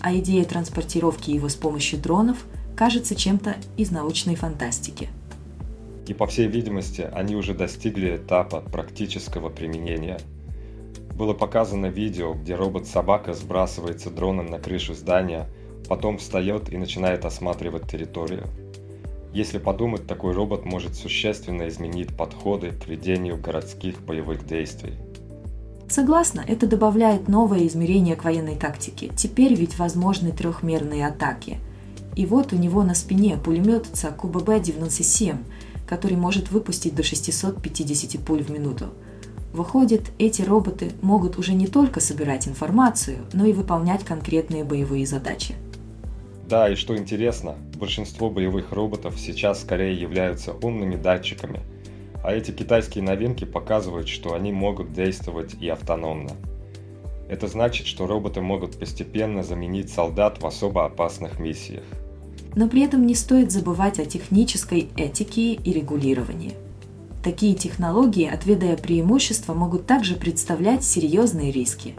а 0.01 0.17
идея 0.17 0.45
транспортировки 0.45 1.31
его 1.31 1.49
с 1.49 1.55
помощью 1.55 1.99
дронов 2.01 2.45
кажется 2.77 3.15
чем-то 3.15 3.57
из 3.77 3.91
научной 3.91 4.35
фантастики. 4.35 5.09
И 6.07 6.15
по 6.15 6.27
всей 6.27 6.49
видимости, 6.49 7.09
они 7.13 7.37
уже 7.37 7.55
достигли 7.55 8.17
этапа 8.17 8.61
практического 8.61 9.49
применения. 9.49 10.19
Было 11.21 11.35
показано 11.35 11.85
видео, 11.85 12.33
где 12.33 12.55
робот-собака 12.55 13.35
сбрасывается 13.35 14.09
дроном 14.09 14.47
на 14.47 14.59
крышу 14.59 14.95
здания, 14.95 15.51
потом 15.87 16.17
встает 16.17 16.73
и 16.73 16.79
начинает 16.79 17.27
осматривать 17.27 17.87
территорию. 17.91 18.47
Если 19.35 19.59
подумать, 19.59 20.07
такой 20.07 20.33
робот 20.33 20.65
может 20.65 20.95
существенно 20.97 21.69
изменить 21.69 22.17
подходы 22.17 22.71
к 22.71 22.89
ведению 22.89 23.37
городских 23.37 24.01
боевых 24.01 24.47
действий. 24.47 24.95
Согласна, 25.91 26.43
это 26.49 26.67
добавляет 26.67 27.29
новое 27.29 27.67
измерение 27.67 28.17
к 28.17 28.25
военной 28.25 28.57
тактике. 28.57 29.11
Теперь 29.15 29.53
ведь 29.53 29.79
возможны 29.79 30.33
трехмерные 30.33 31.07
атаки. 31.07 31.59
И 32.17 32.25
вот 32.25 32.55
у 32.55 32.57
него 32.57 32.83
на 32.83 32.95
спине 32.95 33.37
пулемет 33.37 33.85
Цакуба 33.93 34.41
Б-97, 34.41 35.37
который 35.87 36.17
может 36.17 36.51
выпустить 36.51 36.95
до 36.95 37.03
650 37.03 38.25
пуль 38.25 38.43
в 38.43 38.49
минуту. 38.51 38.87
Выходит, 39.53 40.13
эти 40.19 40.43
роботы 40.43 40.93
могут 41.03 41.39
уже 41.39 41.55
не 41.55 41.67
только 41.67 42.01
собирать 42.01 42.47
информацию, 42.47 43.19
но 43.33 43.45
и 43.45 43.53
выполнять 43.53 44.05
конкретные 44.05 44.65
боевые 44.65 45.07
задачи. 45.07 45.55
Да, 46.49 46.69
и 46.69 46.75
что 46.75 46.97
интересно, 46.97 47.57
большинство 47.79 48.31
боевых 48.31 48.73
роботов 48.73 49.15
сейчас 49.19 49.61
скорее 49.61 50.01
являются 50.01 50.53
умными 50.53 50.97
датчиками– 50.97 51.61
а 52.23 52.35
эти 52.35 52.51
китайские 52.51 53.03
новинки 53.03 53.45
показывают, 53.45 54.09
что 54.09 54.35
они 54.35 54.53
могут 54.53 54.93
действовать 54.93 55.55
и 55.61 55.69
автономно. 55.69 56.33
Это 57.29 57.47
значит, 57.47 57.87
что 57.87 58.07
роботы 58.07 58.41
могут 58.41 58.79
постепенно 58.79 59.43
заменить 59.43 59.91
солдат 59.91 60.43
в 60.43 60.47
особо 60.47 60.85
опасных 60.85 61.39
миссиях. 61.39 61.85
Но 62.57 62.69
при 62.69 62.83
этом 62.83 63.07
не 63.07 63.15
стоит 63.15 63.53
забывать 63.53 64.01
о 64.01 64.05
технической 64.05 64.89
этике 64.97 65.53
и 65.53 65.73
регулировании. 65.73 66.55
Такие 67.23 67.55
технологии, 67.55 68.27
отведая 68.27 68.77
преимущества, 68.77 69.55
могут 69.55 69.87
также 69.87 70.17
представлять 70.17 70.85
серьезные 70.85 71.53
риски. 71.53 71.95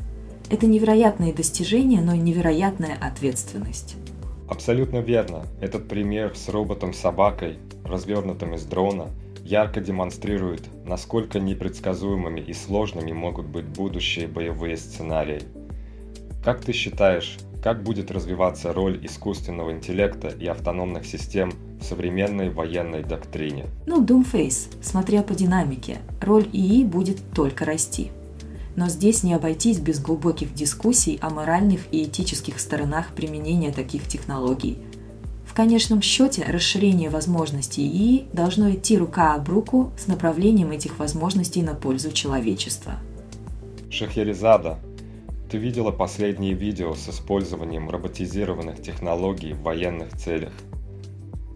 Это 0.50 0.68
невероятные 0.68 1.34
достижения, 1.34 2.02
но 2.02 2.14
и 2.14 2.20
невероятная 2.20 2.98
ответственность. 3.00 3.96
Абсолютно 4.50 4.98
верно. 4.98 5.46
Этот 5.62 5.88
пример 5.88 6.36
с 6.36 6.50
роботом-собакой, 6.50 7.58
развернутым 7.86 8.56
из 8.56 8.66
дрона– 8.66 9.08
ярко 9.44 9.82
демонстрирует, 9.82 10.64
насколько 10.86 11.40
непредсказуемыми 11.40 12.40
и 12.40 12.54
сложными 12.54 13.12
могут 13.12 13.48
быть 13.48 13.66
будущие 13.66 14.28
боевые 14.28 14.78
сценарии. 14.78 15.42
Как 16.44 16.62
ты 16.62 16.74
считаешь, 16.74 17.38
как 17.64 17.84
будет 17.84 18.12
развиваться 18.12 18.74
роль 18.74 19.06
искусственного 19.06 19.72
интеллекта 19.72 20.30
и 20.30 20.48
автономных 20.48 21.06
систем 21.06 21.52
современной 21.82 22.50
военной 22.50 23.04
доктрине? 23.04 23.68
Ну, 23.86 24.04
Doomface, 24.04 24.76
смотря 24.82 25.24
по 25.24 25.34
динамике, 25.34 26.00
роль 26.22 26.48
ИИ 26.52 26.84
будет 26.84 27.20
только 27.34 27.66
расти. 27.66 28.12
Но 28.76 28.88
здесь 28.88 29.24
не 29.24 29.34
обойтись 29.34 29.80
без 29.80 30.00
глубоких 30.00 30.54
дискуссий 30.54 31.20
о 31.22 31.30
моральных 31.30 31.82
и 31.92 32.04
этических 32.04 32.60
сторонах 32.60 33.14
применения 33.14 33.72
таких 33.72 34.08
технологий– 34.08 34.78
в 35.52 35.54
конечном 35.54 36.02
счете 36.02 36.46
расширение 36.48 37.10
возможностей 37.10 37.86
ИИ 37.86 38.28
должно 38.32 38.72
идти 38.72 38.98
рука 38.98 39.36
об 39.36 39.50
руку 39.50 39.92
с 39.98 40.08
направлением 40.08 40.72
этих 40.72 40.98
возможностей 40.98 41.62
на 41.62 41.76
пользу 41.76 42.14
человечества. 42.14 42.94
Шахерезада, 43.90 44.80
ты 45.50 45.58
видела 45.58 45.92
последние 45.92 46.54
видео 46.54 46.94
с 46.94 47.10
использованием 47.10 47.90
роботизированных 47.90 48.82
технологий 48.82 49.52
в 49.52 49.62
военных 49.62 50.18
целях. 50.18 50.54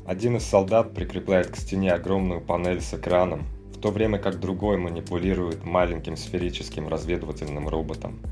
Один 0.06 0.38
из 0.38 0.44
солдат 0.44 0.94
прикрепляет 0.94 1.48
к 1.48 1.56
стене 1.56 1.92
огромную 1.92 2.42
панель 2.42 2.82
с 2.82 2.94
экраном, 2.94 3.44
в 3.74 3.80
то 3.80 3.92
время 3.92 4.20
как 4.20 4.40
другой 4.40 4.78
манипулирует 4.78 5.64
маленьким 5.64 6.16
сферическим 6.18 6.88
разведывательным 6.88 7.68
роботом– 7.68 8.20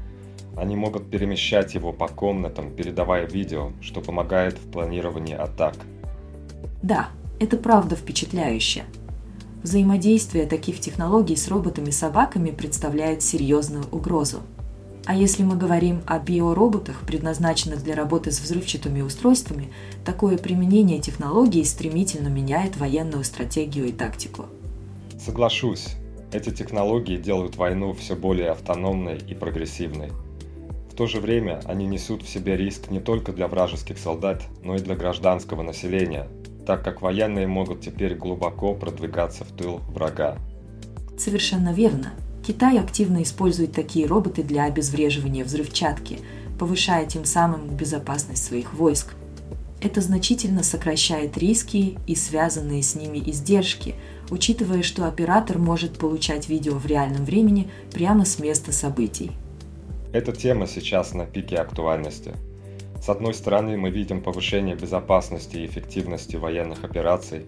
они 0.56 0.76
могут 0.76 1.10
перемещать 1.10 1.74
его 1.74 1.92
по 1.92 2.08
комнатам, 2.08 2.72
передавая 2.72 3.26
видео, 3.26 3.72
что 3.82 4.02
помогает 4.02 4.58
в 4.58 4.72
планировании 4.72 5.36
атак. 5.36 5.76
Да, 6.84 7.10
это 7.40 7.58
правда 7.58 7.96
впечатляюще. 7.96 8.84
Взаимодействие 9.64 10.46
таких 10.46 10.80
технологий 10.80 11.36
с 11.36 11.48
роботами-собаками 11.48 12.52
представляет 12.52 13.24
серьезную 13.24 13.86
угрозу. 13.92 14.42
А 15.06 15.16
если 15.16 15.43
мы 15.43 15.58
говорим 15.58 16.01
о 16.08 16.18
биороботах, 16.18 17.01
предназначенных 17.06 17.84
для 17.84 17.93
работы 17.93 18.32
с 18.32 18.39
взрывчатыми 18.39 19.01
устройствами, 19.01 19.70
такое 20.06 20.38
применение 20.38 20.99
технологий 20.99 21.66
стремительно 21.66 22.30
меняет 22.30 22.78
военную 22.78 23.26
стратегию 23.26 23.88
и 23.88 23.91
тактику. 23.91 24.45
Соглашусь, 25.20 25.95
эти 26.32 26.51
технологии 26.51 27.18
делают 27.18 27.58
войну 27.58 27.93
все 27.93 28.16
более 28.16 28.51
автономной 28.51 29.18
и 29.18 29.34
прогрессивной. 29.34 30.12
В 30.89 30.95
то 30.95 31.06
же 31.06 31.20
время 31.20 31.60
они 31.66 31.86
несут 31.86 32.24
в 32.24 32.30
себе 32.30 32.56
риск 32.56 32.89
не 32.89 33.01
только 33.01 33.34
для 33.34 33.47
вражеских 33.47 33.97
солдат, 33.97 34.43
но 34.64 34.76
и 34.76 34.80
для 34.80 34.95
гражданского 34.95 35.64
населения, 35.64 36.30
так 36.66 36.84
как 36.84 37.01
военные 37.01 37.47
могут 37.47 37.82
теперь 37.82 38.16
глубоко 38.16 38.74
продвигаться 38.74 39.43
в 39.43 39.51
тыл 39.51 39.82
врага. 39.89 40.38
Совершенно 41.18 41.74
верно. 41.74 42.14
Китай 42.46 42.78
активно 42.78 43.24
использует 43.24 43.72
такие 43.72 44.06
роботы 44.06 44.44
для 44.44 44.66
обезвреживания 44.66 45.46
взрывчатки, 45.46 46.20
повышая 46.60 47.06
тем 47.06 47.24
самым 47.24 47.70
безопасность 47.70 48.44
своих 48.44 48.74
войск. 48.74 49.14
Это 49.82 50.02
значительно 50.02 50.64
сокращает 50.64 51.38
риски 51.38 51.98
и 52.06 52.16
связанные 52.16 52.84
с 52.84 52.96
ними 52.96 53.18
издержки, 53.26 53.96
учитывая, 54.30 54.82
что 54.82 55.07
оператор 55.07 55.57
может 55.57 55.98
получать 55.98 56.49
видео 56.49 56.74
в 56.74 56.86
реальном 56.86 57.26
времени 57.26 57.70
прямо 57.94 58.26
с 58.26 58.40
места 58.40 58.74
событий. 58.74 59.32
Эта 60.11 60.32
тема 60.34 60.68
сейчас 60.68 61.14
на 61.14 61.26
пике 61.26 61.56
актуальности. 61.56 62.34
С 63.02 63.10
одной 63.10 63.34
стороны, 63.34 63.78
мы 63.78 63.90
видим 63.90 64.22
повышение 64.22 64.76
безопасности 64.76 65.57
и 65.57 65.65
эффективности 65.65 66.36
военных 66.36 66.84
операций, 66.84 67.45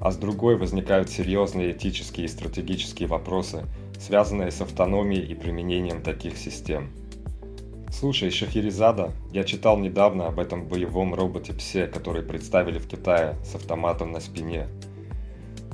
а 0.00 0.10
с 0.10 0.16
другой 0.16 0.56
возникают 0.56 1.10
серьезные 1.10 1.72
этические 1.72 2.26
и 2.26 2.28
стратегические 2.28 3.06
вопросы, 3.08 3.64
связанные 4.00 4.50
с 4.50 4.60
автономией 4.60 5.24
и 5.24 5.34
применением 5.34 6.02
таких 6.02 6.36
систем. 6.36 6.90
Слушай, 7.92 8.30
Шахерезада, 8.30 9.12
я 9.32 9.44
читал 9.44 9.78
недавно 9.78 10.26
об 10.26 10.40
этом 10.40 10.66
боевом 10.66 11.14
роботе 11.14 11.52
Псе, 11.52 11.86
который 11.86 12.22
представили 12.22 12.78
в 12.78 12.88
Китае 12.88 13.36
с 13.44 13.54
автоматом 13.54 14.12
на 14.12 14.20
спине. 14.20 14.66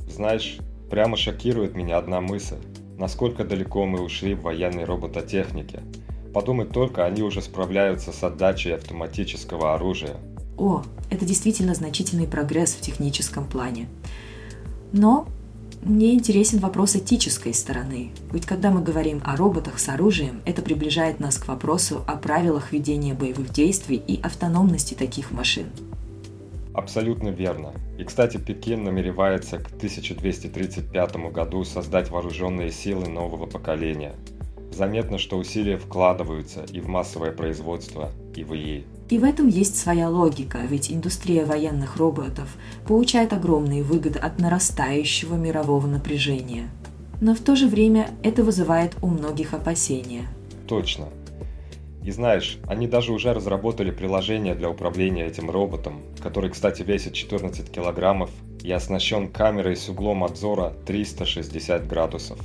Знаешь, 0.09 0.57
прямо 0.89 1.15
шокирует 1.15 1.75
меня 1.75 1.97
одна 1.97 2.21
мысль, 2.21 2.57
насколько 2.97 3.43
далеко 3.43 3.85
мы 3.85 4.01
ушли 4.01 4.33
в 4.33 4.41
военной 4.41 4.83
робототехнике– 4.83 5.81
Подумать 6.37 6.71
только, 6.71 7.03
они 7.03 7.23
уже 7.23 7.41
справляются 7.41 8.11
с 8.11 8.23
отдачей 8.23 8.75
автоматического 8.75 9.73
оружия. 9.73 10.17
О, 10.55 10.83
это 11.09 11.25
действительно 11.25 11.73
значительный 11.73 12.27
прогресс 12.27 12.75
в 12.75 12.81
техническом 12.81 13.47
плане. 13.47 13.87
Но 14.91 15.27
мне 15.81 16.13
интересен 16.13 16.59
вопрос 16.59 16.95
этической 16.95 17.53
стороны. 17.53 18.11
Ведь 18.31 18.45
когда 18.45 18.71
мы 18.71 18.81
говорим 18.81 19.21
о 19.23 19.35
роботах 19.35 19.79
с 19.79 19.89
оружием, 19.89 20.41
это 20.45 20.61
приближает 20.61 21.19
нас 21.19 21.37
к 21.37 21.47
вопросу 21.47 22.03
о 22.07 22.17
правилах 22.17 22.71
ведения 22.71 23.13
боевых 23.13 23.51
действий 23.51 23.97
и 23.97 24.19
автономности 24.21 24.95
таких 24.95 25.31
машин. 25.31 25.67
Абсолютно 26.73 27.29
верно. 27.29 27.73
И, 27.97 28.03
кстати, 28.03 28.37
Пекин 28.37 28.83
намеревается 28.83 29.57
к 29.57 29.67
1235 29.67 31.15
году 31.31 31.63
создать 31.63 32.11
вооруженные 32.11 32.71
силы 32.71 33.07
нового 33.07 33.47
поколения. 33.47 34.13
Заметно, 34.71 35.17
что 35.17 35.37
усилия 35.37 35.77
вкладываются 35.77 36.65
и 36.71 36.79
в 36.79 36.87
массовое 36.87 37.31
производство, 37.31 38.11
и 38.35 38.43
в 38.43 38.53
ИИ. 38.53 38.85
И 39.09 39.17
в 39.19 39.23
этом 39.23 39.47
есть 39.47 39.77
своя 39.77 40.09
логика, 40.09 40.59
ведь 40.67 40.91
индустрия 40.91 41.45
военных 41.45 41.95
роботов 41.95 42.57
получает 42.85 43.31
огромные 43.31 43.83
выгоды 43.83 44.19
от 44.19 44.39
нарастающего 44.39 45.35
мирового 45.35 45.87
напряжения. 45.87 46.69
Но 47.21 47.33
в 47.33 47.39
то 47.39 47.55
же 47.55 47.67
время 47.67 48.09
это 48.21 48.43
вызывает 48.43 48.95
у 49.01 49.07
многих 49.07 49.53
опасения. 49.53 50.27
Точно. 50.67 51.07
И 52.03 52.11
знаешь, 52.11 52.59
они 52.67 52.87
даже 52.87 53.11
уже 53.11 53.33
разработали 53.33 53.91
приложение 53.91 54.55
для 54.55 54.69
управления 54.69 55.25
этим 55.25 55.49
роботом, 55.49 56.01
который, 56.21 56.49
кстати, 56.49 56.81
весит 56.81 57.13
14 57.13 57.69
килограммов 57.69 58.29
и 58.63 58.71
оснащен 58.71 59.27
камерой 59.29 59.75
с 59.75 59.89
углом 59.89 60.23
обзора 60.23 60.73
360 60.85 61.87
градусов. 61.87 62.39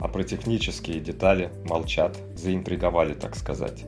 А 0.00 0.08
про 0.08 0.22
технические 0.24 1.00
детали 1.00 1.50
молчат, 1.68 2.16
заинтриговали, 2.36 3.14
так 3.14 3.36
сказать. 3.36 3.84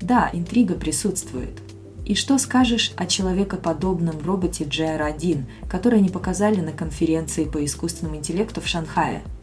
Да, 0.00 0.30
интрига 0.32 0.74
присутствует. 0.74 1.60
И 2.04 2.14
что 2.14 2.38
скажешь 2.38 2.92
о 2.96 3.06
человекоподобном 3.06 4.20
роботе 4.24 4.64
GR1, 4.64 5.44
который 5.68 6.00
они 6.00 6.10
показали 6.10 6.60
на 6.60 6.72
конференции 6.72 7.44
по 7.44 7.64
искусственному 7.64 8.16
интеллекту 8.16 8.60
в 8.60 8.66
Шанхае– 8.66 9.22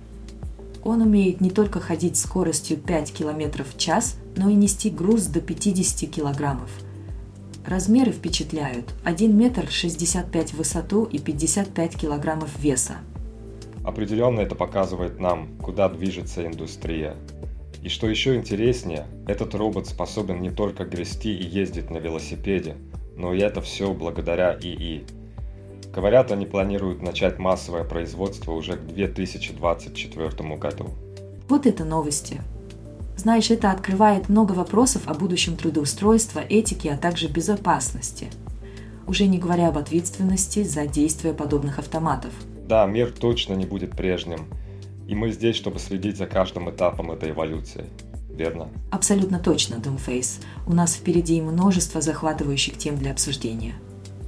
он 0.83 1.01
умеет 1.01 1.41
не 1.41 1.51
только 1.51 1.79
ходить 1.79 2.17
скоростью 2.17 2.77
5 2.77 3.13
км 3.13 3.63
в 3.63 3.77
час, 3.77 4.17
но 4.35 4.49
и 4.49 4.55
нести 4.55 4.89
груз 4.89 5.25
до 5.25 5.39
50 5.39 6.09
килограммов. 6.09 6.69
Размеры 7.65 8.11
впечатляют. 8.11 8.93
1 9.03 9.37
метр 9.37 9.69
65 9.69 10.53
в 10.53 10.57
высоту 10.57 11.03
и 11.03 11.19
55 11.19 11.95
килограммов 11.95 12.57
веса. 12.59 12.95
Определенно 13.83 14.39
это 14.39 14.55
показывает 14.55 15.19
нам, 15.19 15.49
куда 15.61 15.87
движется 15.89 16.45
индустрия. 16.45 17.15
И 17.81 17.89
что 17.89 18.07
еще 18.07 18.35
интереснее, 18.35 19.07
этот 19.27 19.55
робот 19.55 19.87
способен 19.87 20.41
не 20.41 20.51
только 20.51 20.85
грести 20.85 21.35
и 21.35 21.45
ездить 21.45 21.89
на 21.89 21.97
велосипеде, 21.97 22.75
но 23.17 23.33
и 23.33 23.39
это 23.39 23.61
все 23.61 23.93
благодаря 23.93 24.55
ИИ. 24.59 25.03
Говорят, 25.93 26.31
они 26.31 26.45
планируют 26.45 27.01
начать 27.01 27.39
массовое 27.39 27.83
производство 27.83 28.53
уже 28.53 28.73
к 28.73 28.85
2024 28.85 30.57
году. 30.57 30.89
Вот 31.49 31.65
это 31.65 31.83
новости. 31.83 32.39
Знаешь, 33.17 33.51
это 33.51 33.71
открывает 33.71 34.29
много 34.29 34.53
вопросов 34.53 35.03
о 35.07 35.13
будущем 35.13 35.57
трудоустройства, 35.57 36.39
этике, 36.39 36.91
а 36.91 36.97
также 36.97 37.27
безопасности. 37.27 38.29
Уже 39.05 39.27
не 39.27 39.37
говоря 39.37 39.67
об 39.67 39.77
ответственности 39.77 40.63
за 40.63 40.87
действия 40.87 41.33
подобных 41.33 41.77
автоматов. 41.77 42.31
Да, 42.67 42.85
мир 42.85 43.11
точно 43.11 43.53
не 43.53 43.65
будет 43.65 43.91
прежним. 43.91 44.47
И 45.11 45.15
мы 45.15 45.29
здесь, 45.31 45.57
чтобы 45.57 45.77
следить 45.79 46.15
за 46.15 46.25
каждым 46.25 46.69
этапом 46.69 47.11
этой 47.11 47.31
эволюции. 47.31 47.83
Верно? 48.29 48.69
Абсолютно 48.91 49.39
точно, 49.39 49.77
Думфейс. 49.77 50.39
У 50.65 50.73
нас 50.73 50.95
впереди 50.95 51.41
множество 51.41 51.99
захватывающих 51.99 52.77
тем 52.77 52.95
для 52.95 53.11
обсуждения. 53.11 53.75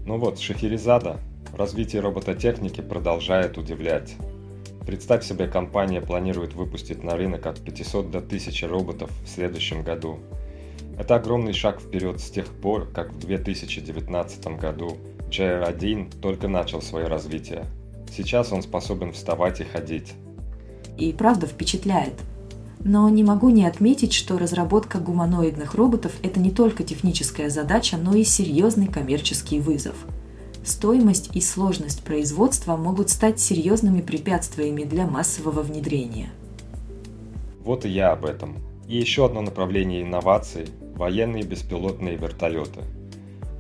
Ну 0.05 0.18
вот, 0.18 0.39
Шахерезада, 0.39 1.22
Развитие 1.53 2.01
робототехники 2.01 2.81
продолжает 2.81 3.57
удивлять. 3.60 4.15
Представь 4.85 5.23
себе, 5.23 5.47
компания 5.47 6.01
планирует 6.01 6.53
выпустить 6.53 7.01
на 7.01 7.15
рынок 7.15 7.45
от 7.45 7.61
500 7.61 8.10
до 8.11 8.18
1000 8.18 8.68
роботов 8.68 9.10
в 9.23 9.30
следующем 9.30 9.84
году. 9.84 10.19
Это 10.99 11.15
огромный 11.15 11.53
шаг 11.53 11.80
вперед 11.80 12.19
с 12.19 12.30
тех 12.31 12.47
пор, 12.47 12.88
как 12.88 13.14
в 13.14 13.19
2019 13.19 14.47
году 14.60 14.97
JR1 15.30 16.19
только 16.22 16.47
начал 16.47 16.81
свое 16.81 17.05
развитие. 17.05 17.68
Сейчас 18.11 18.51
он 18.51 18.64
способен 18.64 19.14
вставать 19.14 19.61
и 19.61 19.64
ходить. 19.64 20.15
И 20.98 21.11
правда 21.14 21.48
впечатляет. 21.48 22.14
Но 22.84 23.07
не 23.10 23.24
могу 23.24 23.49
не 23.49 23.65
отметить, 23.65 24.14
что 24.14 24.38
разработка 24.38 24.99
гуманоидных 24.99 25.76
роботов– 25.76 26.14
это 26.24 26.40
не 26.40 26.52
только 26.52 26.84
техническая 26.84 27.49
задача, 27.49 27.98
но 27.98 28.14
и 28.14 28.24
серьезный 28.24 28.88
коммерческий 28.88 29.60
вызов– 29.60 29.95
стоимость 30.64 31.36
и 31.36 31.41
сложность 31.41 32.03
производства 32.03 32.76
могут 32.76 33.10
стать 33.10 33.40
серьезными 33.40 34.02
препятствиями 34.02 34.84
для 34.84 35.06
массового 35.06 35.61
внедрения. 35.61 36.30
Вот 37.64 37.86
и 37.86 37.90
я 37.90 38.11
об 38.11 38.26
этом. 38.26 38.57
И 38.88 38.98
еще 38.98 39.26
одно 39.26 39.41
направление 39.41 40.02
инноваций– 40.02 40.68
военные 40.95 41.44
беспилотные 41.44 42.18
вертолеты. 42.18 42.82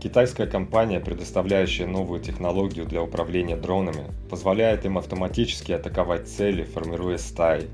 Китайская 0.03 0.47
компания, 0.47 0.99
предоставляющая 0.99 1.87
новую 1.87 2.19
технологию 2.19 2.85
для 2.85 3.01
управления 3.01 3.55
дронами, 3.55 4.11
позволяет 4.29 4.85
им 4.85 4.97
автоматически 4.97 5.71
атаковать 5.71 6.27
цели, 6.27 6.63
формируя 6.63 7.17
стаи. 7.17 7.69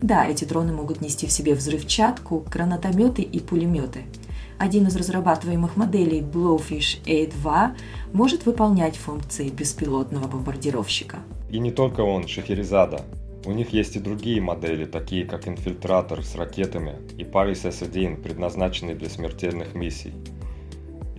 Да, 0.00 0.26
эти 0.26 0.46
дроны 0.46 0.72
могут 0.72 1.02
нести 1.02 1.26
в 1.26 1.30
себе 1.30 1.54
взрывчатку, 1.54 2.44
гранатометы 2.50 3.22
и 3.22 3.38
пулеметы– 3.40 4.04
один 4.58 4.88
из 4.88 4.96
разрабатываемых 4.96 5.76
моделей 5.76 6.20
Blowfish 6.20 7.04
A2 7.04 7.76
может 8.12 8.44
выполнять 8.44 8.96
функции 8.96 9.50
беспилотного 9.50 10.26
бомбардировщика. 10.26 11.18
И 11.48 11.60
не 11.60 11.70
только 11.70 12.00
он, 12.00 12.26
Шахерезада. 12.26 13.02
У 13.44 13.52
них 13.52 13.72
есть 13.72 13.94
и 13.94 14.00
другие 14.00 14.40
модели, 14.40 14.84
такие 14.84 15.24
как 15.24 15.46
инфильтратор 15.46 16.24
с 16.24 16.34
ракетами 16.34 16.96
и 17.16 17.22
Paris 17.22 17.68
S1, 17.70 18.20
предназначенный 18.20 18.96
для 18.96 19.08
смертельных 19.08 19.76
миссий. 19.76 20.12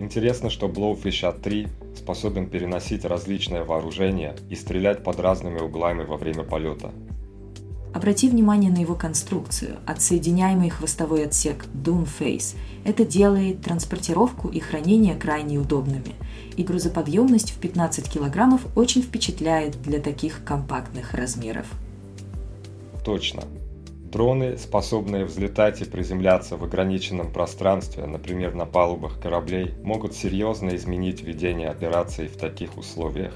Интересно, 0.00 0.48
что 0.48 0.66
Blowfish 0.66 1.22
A3 1.22 1.68
способен 1.94 2.48
переносить 2.48 3.04
различное 3.04 3.64
вооружение 3.64 4.34
и 4.48 4.54
стрелять 4.54 5.04
под 5.04 5.20
разными 5.20 5.60
углами 5.60 6.04
во 6.04 6.16
время 6.16 6.42
полета. 6.42 6.90
Обрати 7.92 8.28
внимание 8.30 8.70
на 8.70 8.78
его 8.78 8.94
конструкцию, 8.94 9.76
отсоединяемый 9.84 10.70
хвостовой 10.70 11.26
отсек 11.26 11.66
Doom 11.74 12.08
Face. 12.18 12.56
Это 12.84 13.04
делает 13.04 13.60
транспортировку 13.60 14.48
и 14.48 14.58
хранение 14.58 15.16
крайне 15.16 15.58
удобными. 15.58 16.14
И 16.56 16.62
грузоподъемность 16.62 17.50
в 17.50 17.58
15 17.58 18.10
килограммов 18.10 18.62
очень 18.76 19.02
впечатляет 19.02 19.82
для 19.82 20.00
таких 20.00 20.44
компактных 20.44 21.12
размеров. 21.12 21.66
Точно. 23.04 23.42
Дроны, 24.10 24.58
способные 24.58 25.24
взлетать 25.24 25.80
и 25.80 25.84
приземляться 25.84 26.56
в 26.56 26.64
ограниченном 26.64 27.32
пространстве, 27.32 28.06
например, 28.06 28.54
на 28.54 28.66
палубах 28.66 29.20
кораблей, 29.20 29.74
могут 29.82 30.14
серьезно 30.14 30.74
изменить 30.76 31.22
ведение 31.22 31.68
операций 31.68 32.26
в 32.26 32.36
таких 32.36 32.76
условиях. 32.76 33.34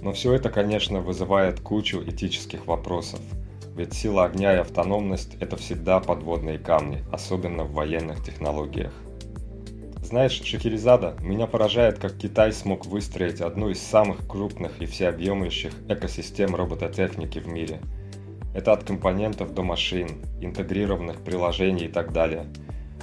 Но 0.00 0.12
все 0.12 0.32
это, 0.34 0.50
конечно, 0.50 1.00
вызывает 1.00 1.60
кучу 1.60 2.02
этических 2.04 2.66
вопросов– 2.66 3.20
ведь 3.76 3.92
сила 3.92 4.24
огня 4.24 4.54
и 4.54 4.58
автономность– 4.58 5.36
это 5.40 5.56
всегда 5.56 5.98
подводные 5.98 6.58
камни, 6.58 7.04
особенно 7.10 7.64
в 7.64 7.72
военных 7.72 8.24
технологиях. 8.24 8.92
Знаешь, 10.00 10.40
Шахерезада, 10.44 11.16
меня 11.20 11.48
поражает, 11.48 11.98
как 11.98 12.16
Китай 12.16 12.52
смог 12.52 12.86
выстроить 12.86 13.40
одну 13.40 13.70
из 13.70 13.82
самых 13.82 14.28
крупных 14.28 14.80
и 14.80 14.86
всеобъемлющих 14.86 15.72
экосистем 15.88 16.54
робототехники 16.54 17.40
в 17.40 17.48
мире. 17.48 17.80
Это 18.54 18.72
от 18.72 18.84
компонентов 18.84 19.52
до 19.52 19.62
машин, 19.62 20.08
интегрированных 20.40 21.22
приложений 21.22 21.86
и 21.86 21.88
так 21.88 22.12
далее. 22.12 22.46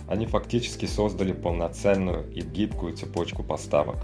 Они 0.07 0.25
фактически 0.25 0.85
создали 0.85 1.33
полноценную 1.33 2.31
и 2.31 2.41
гибкую 2.41 2.95
цепочку 2.95 3.43
поставок. 3.43 3.97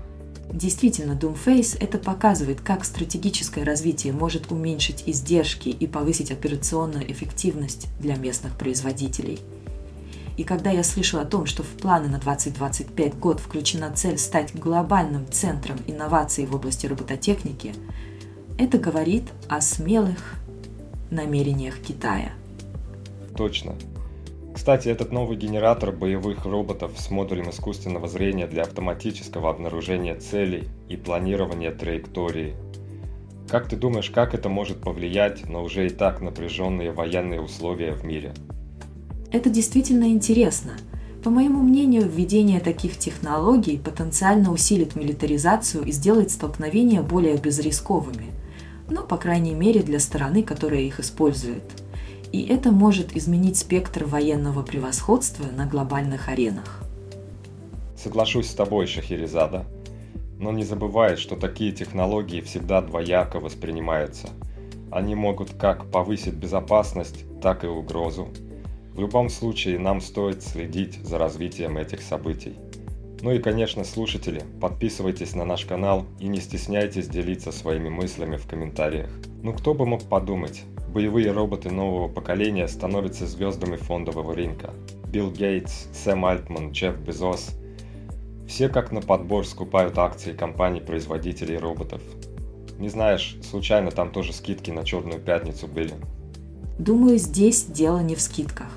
Действительно, 0.52 1.14
Doomface 1.14 1.78
это 1.80 1.98
показывает, 1.98 2.62
как 2.62 2.86
стратегическое 2.86 3.64
развитие 3.64 4.14
может 4.14 4.52
уменьшить 4.52 5.04
издержки 5.06 5.70
и 5.70 5.88
повысить 5.88 6.32
операционную 6.32 7.10
эффективность 7.12 7.88
для 8.00 8.16
местных 8.16 8.58
производителей. 8.58 9.40
И 10.38 10.44
когда 10.44 10.70
я 10.70 10.84
слышу 10.84 11.20
о 11.20 11.26
том, 11.26 11.48
что 11.48 11.64
в 11.64 11.70
планы 11.70 12.08
на 12.08 12.20
2025 12.20 13.18
год 13.18 13.40
включена 13.40 13.92
цель 13.94 14.18
стать 14.18 14.56
глобальным 14.56 15.26
центром 15.30 15.78
инноваций 15.88 16.46
в 16.46 16.56
области 16.56 16.86
робототехники, 16.86 17.74
это 18.58 18.78
говорит 18.78 19.24
о 19.50 19.62
смелых 19.62 20.36
намерениях 21.12 21.78
Китая. 21.80 22.32
Точно. 23.36 23.76
Кстати, 24.54 24.90
этот 24.90 25.12
новый 25.12 25.38
генератор 25.38 25.92
боевых 25.92 26.46
роботов 26.46 26.94
с 26.98 27.12
модулем 27.12 27.52
искусственного 27.52 28.08
зрения 28.08 28.48
для 28.48 28.64
автоматического 28.64 29.52
обнаружения 29.52 30.16
целей 30.16 30.68
и 30.90 30.98
планирования 30.98 31.72
траектории. 31.72 32.56
Как 33.48 33.70
ты 33.70 33.76
думаешь, 33.76 34.10
как 34.10 34.34
это 34.34 34.50
может 34.50 34.82
повлиять 34.82 35.48
на 35.48 35.62
уже 35.62 35.86
и 35.86 35.90
так 35.90 36.22
напряженные 36.22 36.92
военные 36.92 37.40
условия 37.40 37.94
в 37.94 38.04
мире? 38.04 38.34
Это 39.32 39.50
действительно 39.50 40.06
интересно. 40.06 40.72
По 41.24 41.30
моему 41.30 41.62
мнению, 41.62 42.10
введение 42.10 42.60
таких 42.60 42.98
технологий 42.98 43.78
потенциально 43.78 44.52
усилит 44.52 44.96
милитаризацию 44.96 45.84
и 45.86 45.92
сделает 45.92 46.32
столкновения 46.32 47.02
более 47.02 47.38
безрисковыми. 47.38 48.32
Ну, 48.90 49.04
по 49.04 49.18
крайней 49.18 49.54
мере, 49.54 49.82
для 49.82 50.00
стороны, 50.00 50.44
которая 50.44 50.82
их 50.82 51.00
использует– 51.00 51.64
и 52.32 52.46
это 52.46 52.72
может 52.72 53.16
изменить 53.16 53.58
спектр 53.58 54.04
военного 54.04 54.62
превосходства 54.62 55.46
на 55.46 55.66
глобальных 55.66 56.28
аренах. 56.28 56.84
Соглашусь 57.96 58.50
с 58.50 58.54
тобой, 58.54 58.86
Шахерезада. 58.86 59.66
Но 60.38 60.52
не 60.52 60.64
забывай, 60.64 61.16
что 61.16 61.36
такие 61.36 61.72
технологии 61.72 62.42
всегда 62.42 62.82
двояко 62.82 63.40
воспринимаются. 63.40 64.30
Они 64.92 65.16
могут 65.16 65.54
как 65.54 65.90
повысить 65.90 66.36
безопасность, 66.36 67.26
так 67.42 67.64
и 67.64 67.68
угрозу. 67.68 68.28
В 68.94 69.00
любом 69.00 69.30
случае 69.30 69.80
нам 69.80 70.02
стоит 70.02 70.44
следить 70.44 71.00
за 71.04 71.18
развитием 71.18 71.78
этих 71.78 72.02
событий. 72.02 72.56
Ну 73.22 73.32
и, 73.32 73.40
конечно, 73.40 73.84
слушатели, 73.84 74.44
подписывайтесь 74.62 75.36
на 75.36 75.46
наш 75.46 75.66
канал 75.66 76.06
и 76.20 76.28
не 76.28 76.40
стесняйтесь 76.40 77.08
делиться 77.08 77.52
своими 77.52 77.90
мыслями 77.90 78.38
в 78.38 78.48
комментариях. 78.48 79.10
Ну 79.44 79.54
кто 79.54 79.74
бы 79.74 79.86
мог 79.86 80.04
подумать, 80.04 80.64
боевые 80.94 81.32
роботы 81.32 81.72
нового 81.72 82.08
поколения 82.08 82.68
становятся 82.68 83.26
звездами 83.26 83.76
фондового 83.76 84.36
рынка. 84.36 84.72
Билл 85.12 85.32
Гейтс, 85.32 85.88
Сэм 85.94 86.26
Альтман, 86.26 86.72
Джефф 86.72 86.98
Безос– 87.00 87.56
все 88.48 88.70
как 88.70 88.92
на 88.92 89.02
подбор 89.02 89.46
скупают 89.46 89.98
акции 89.98 90.32
компаний-производителей 90.32 91.58
роботов. 91.58 92.02
Не 92.80 92.88
знаешь, 92.88 93.38
случайно 93.44 93.92
там 93.92 94.12
тоже 94.12 94.32
скидки 94.32 94.72
на 94.72 94.86
Черную 94.86 95.20
Пятницу 95.20 95.68
были? 95.68 95.94
Думаю, 96.80 97.18
здесь 97.18 97.66
дело 97.66 98.00
не 98.00 98.16
в 98.16 98.22
скидках. 98.22 98.72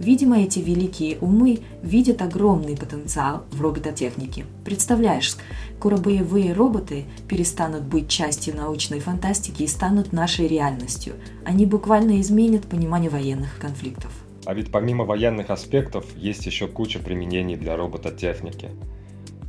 Видимо, 0.00 0.40
эти 0.40 0.60
великие 0.60 1.18
умы 1.18 1.60
видят 1.82 2.22
огромный 2.22 2.74
потенциал 2.74 3.44
в 3.52 3.60
робототехнике. 3.60 4.46
Представляешь, 4.64 5.36
скоро 5.76 5.98
боевые 5.98 6.54
роботы 6.54 7.04
перестанут 7.28 7.82
быть 7.82 8.08
частью 8.08 8.56
научной 8.56 9.00
фантастики 9.00 9.62
и 9.62 9.66
станут 9.66 10.14
нашей 10.14 10.48
реальностью. 10.48 11.16
Они 11.44 11.66
буквально 11.66 12.18
изменят 12.22 12.66
понимание 12.66 13.10
военных 13.10 13.58
конфликтов. 13.58 14.10
А 14.46 14.54
ведь 14.54 14.72
помимо 14.72 15.04
военных 15.04 15.50
аспектов 15.50 16.06
есть 16.16 16.46
еще 16.46 16.66
куча 16.66 16.98
применений 16.98 17.56
для 17.56 17.76
робототехники. 17.76 18.70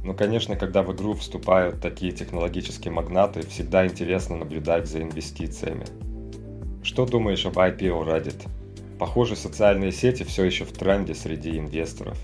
Ну, 0.03 0.13
конечно, 0.13 0.57
когда 0.57 0.83
в 0.83 0.93
игру 0.93 1.13
вступают 1.13 1.79
такие 1.79 2.11
технологические 2.11 2.91
магнаты, 2.91 3.47
всегда 3.47 3.87
интересно 3.87 4.35
наблюдать 4.35 4.89
за 4.89 5.01
инвестициями. 5.01 5.85
Что 6.83 7.05
думаешь 7.05 7.45
об 7.45 7.57
IPO 7.57 8.05
Reddit? 8.05 8.47
Похоже, 9.01 9.35
социальные 9.35 9.93
сети 9.93 10.21
все 10.21 10.43
еще 10.43 10.63
в 10.63 10.73
тренде 10.73 11.15
среди 11.15 11.57
инвесторов. 11.57 12.19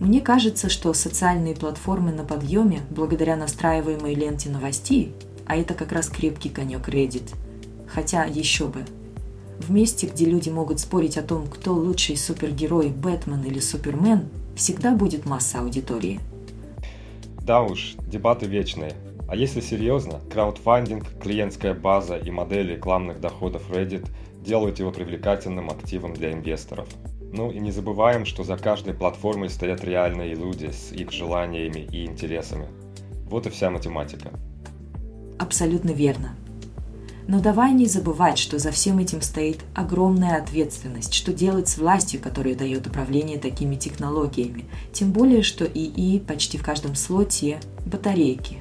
Мне 0.00 0.22
кажется, 0.22 0.70
что 0.70 0.94
социальные 0.94 1.54
платформы 1.54 2.10
на 2.10 2.24
подъеме 2.24 2.80
благодаря 2.88 3.36
настраиваемой 3.36 4.14
ленте 4.14 4.48
новостей, 4.48 5.12
а 5.46 5.56
это 5.56 5.74
как 5.74 5.92
раз 5.92 6.08
крепкий 6.08 6.48
конек 6.48 6.88
Reddit. 6.88 7.34
Хотя 7.86 8.24
еще 8.24 8.68
бы, 8.68 8.86
в 9.58 9.70
месте, 9.70 10.06
где 10.06 10.24
люди 10.24 10.48
могут 10.48 10.80
спорить 10.80 11.18
о 11.18 11.22
том, 11.22 11.46
кто 11.46 11.74
лучший 11.74 12.16
супергерой, 12.16 12.88
Бэтмен 12.88 13.44
или 13.44 13.58
Супермен, 13.58 14.30
всегда 14.56 14.92
будет 14.92 15.26
масса 15.26 15.58
аудитории. 15.58 16.18
Да 17.42 17.60
уж, 17.60 17.96
дебаты 18.06 18.46
вечные. 18.46 18.94
А 19.28 19.36
если 19.36 19.60
серьезно, 19.60 20.20
краудфандинг, 20.32 21.04
клиентская 21.20 21.74
база 21.74 22.16
и 22.16 22.30
модели 22.30 22.72
рекламных 22.72 23.20
доходов 23.20 23.70
Reddit 23.70 24.08
делают 24.48 24.78
его 24.78 24.90
привлекательным 24.90 25.68
активом 25.68 26.14
для 26.14 26.32
инвесторов. 26.32 26.88
Ну 27.32 27.50
и 27.50 27.60
не 27.60 27.70
забываем, 27.70 28.24
что 28.24 28.44
за 28.44 28.56
каждой 28.56 28.94
платформой 28.94 29.50
стоят 29.50 29.84
реальные 29.84 30.34
люди 30.34 30.70
с 30.70 30.90
их 30.90 31.12
желаниями 31.12 31.86
и 31.92 32.06
интересами. 32.06 32.66
Вот 33.26 33.46
и 33.46 33.50
вся 33.50 33.70
математика. 33.70 34.30
Абсолютно 35.38 35.90
верно. 35.90 36.34
Но 37.26 37.40
давай 37.40 37.72
не 37.72 37.84
забывать, 37.84 38.38
что 38.38 38.58
за 38.58 38.70
всем 38.70 38.98
этим 38.98 39.20
стоит 39.20 39.58
огромная 39.74 40.42
ответственность, 40.42 41.12
что 41.12 41.34
делать 41.34 41.68
с 41.68 41.76
властью, 41.76 42.18
которая 42.18 42.54
дает 42.54 42.86
управление 42.86 43.38
такими 43.38 43.76
технологиями. 43.76 44.64
Тем 44.94 45.12
более, 45.12 45.42
что 45.42 45.66
ИИ 45.66 46.20
почти 46.20 46.56
в 46.56 46.62
каждом 46.62 46.94
слоте 46.94 47.60
батарейки. 47.84 48.56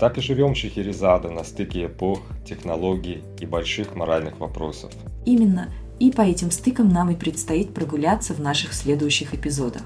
Так 0.00 0.16
и 0.16 0.22
живем 0.22 0.54
Шахерезада 0.54 1.28
на 1.28 1.44
стыке 1.44 1.86
эпох, 1.86 2.22
технологий 2.46 3.22
и 3.38 3.44
больших 3.44 3.94
моральных 3.94 4.40
вопросов. 4.40 4.92
Именно. 5.26 5.68
И 5.98 6.10
по 6.10 6.22
этим 6.22 6.50
стыкам 6.50 6.88
нам 6.88 7.10
и 7.10 7.14
предстоит 7.14 7.74
прогуляться 7.74 8.32
в 8.32 8.40
наших 8.40 8.72
следующих 8.72 9.34
эпизодах. 9.34 9.82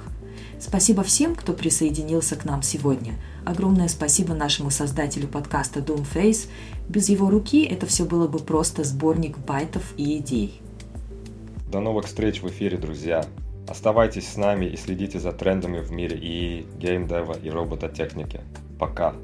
Спасибо 0.60 1.02
всем, 1.02 1.34
кто 1.34 1.54
присоединился 1.54 2.36
к 2.36 2.44
нам 2.44 2.62
сегодня. 2.62 3.14
Огромное 3.46 3.88
спасибо 3.88 4.34
нашему 4.34 4.70
создателю 4.70 5.26
подкаста 5.26 5.80
Doomface. 5.80 6.48
Без 6.88 7.08
его 7.08 7.30
руки 7.30 7.64
это 7.64 7.86
все 7.86 8.04
было 8.04 8.28
бы 8.28 8.38
просто 8.38 8.84
сборник 8.84 9.38
байтов 9.38 9.94
и 9.96 10.18
идей. 10.18 10.60
До 11.72 11.80
новых 11.80 12.06
встреч 12.06 12.42
в 12.42 12.48
эфире, 12.48 12.76
друзья. 12.76 13.24
Оставайтесь 13.66 14.28
с 14.28 14.36
нами 14.36 14.66
и 14.66 14.76
следите 14.76 15.18
за 15.18 15.32
трендами 15.32 15.80
в 15.80 15.90
мире 15.92 16.18
и 16.18 16.66
геймдева 16.78 17.38
и 17.42 17.48
робототехники. 17.48 18.40
Пока. 18.78 19.14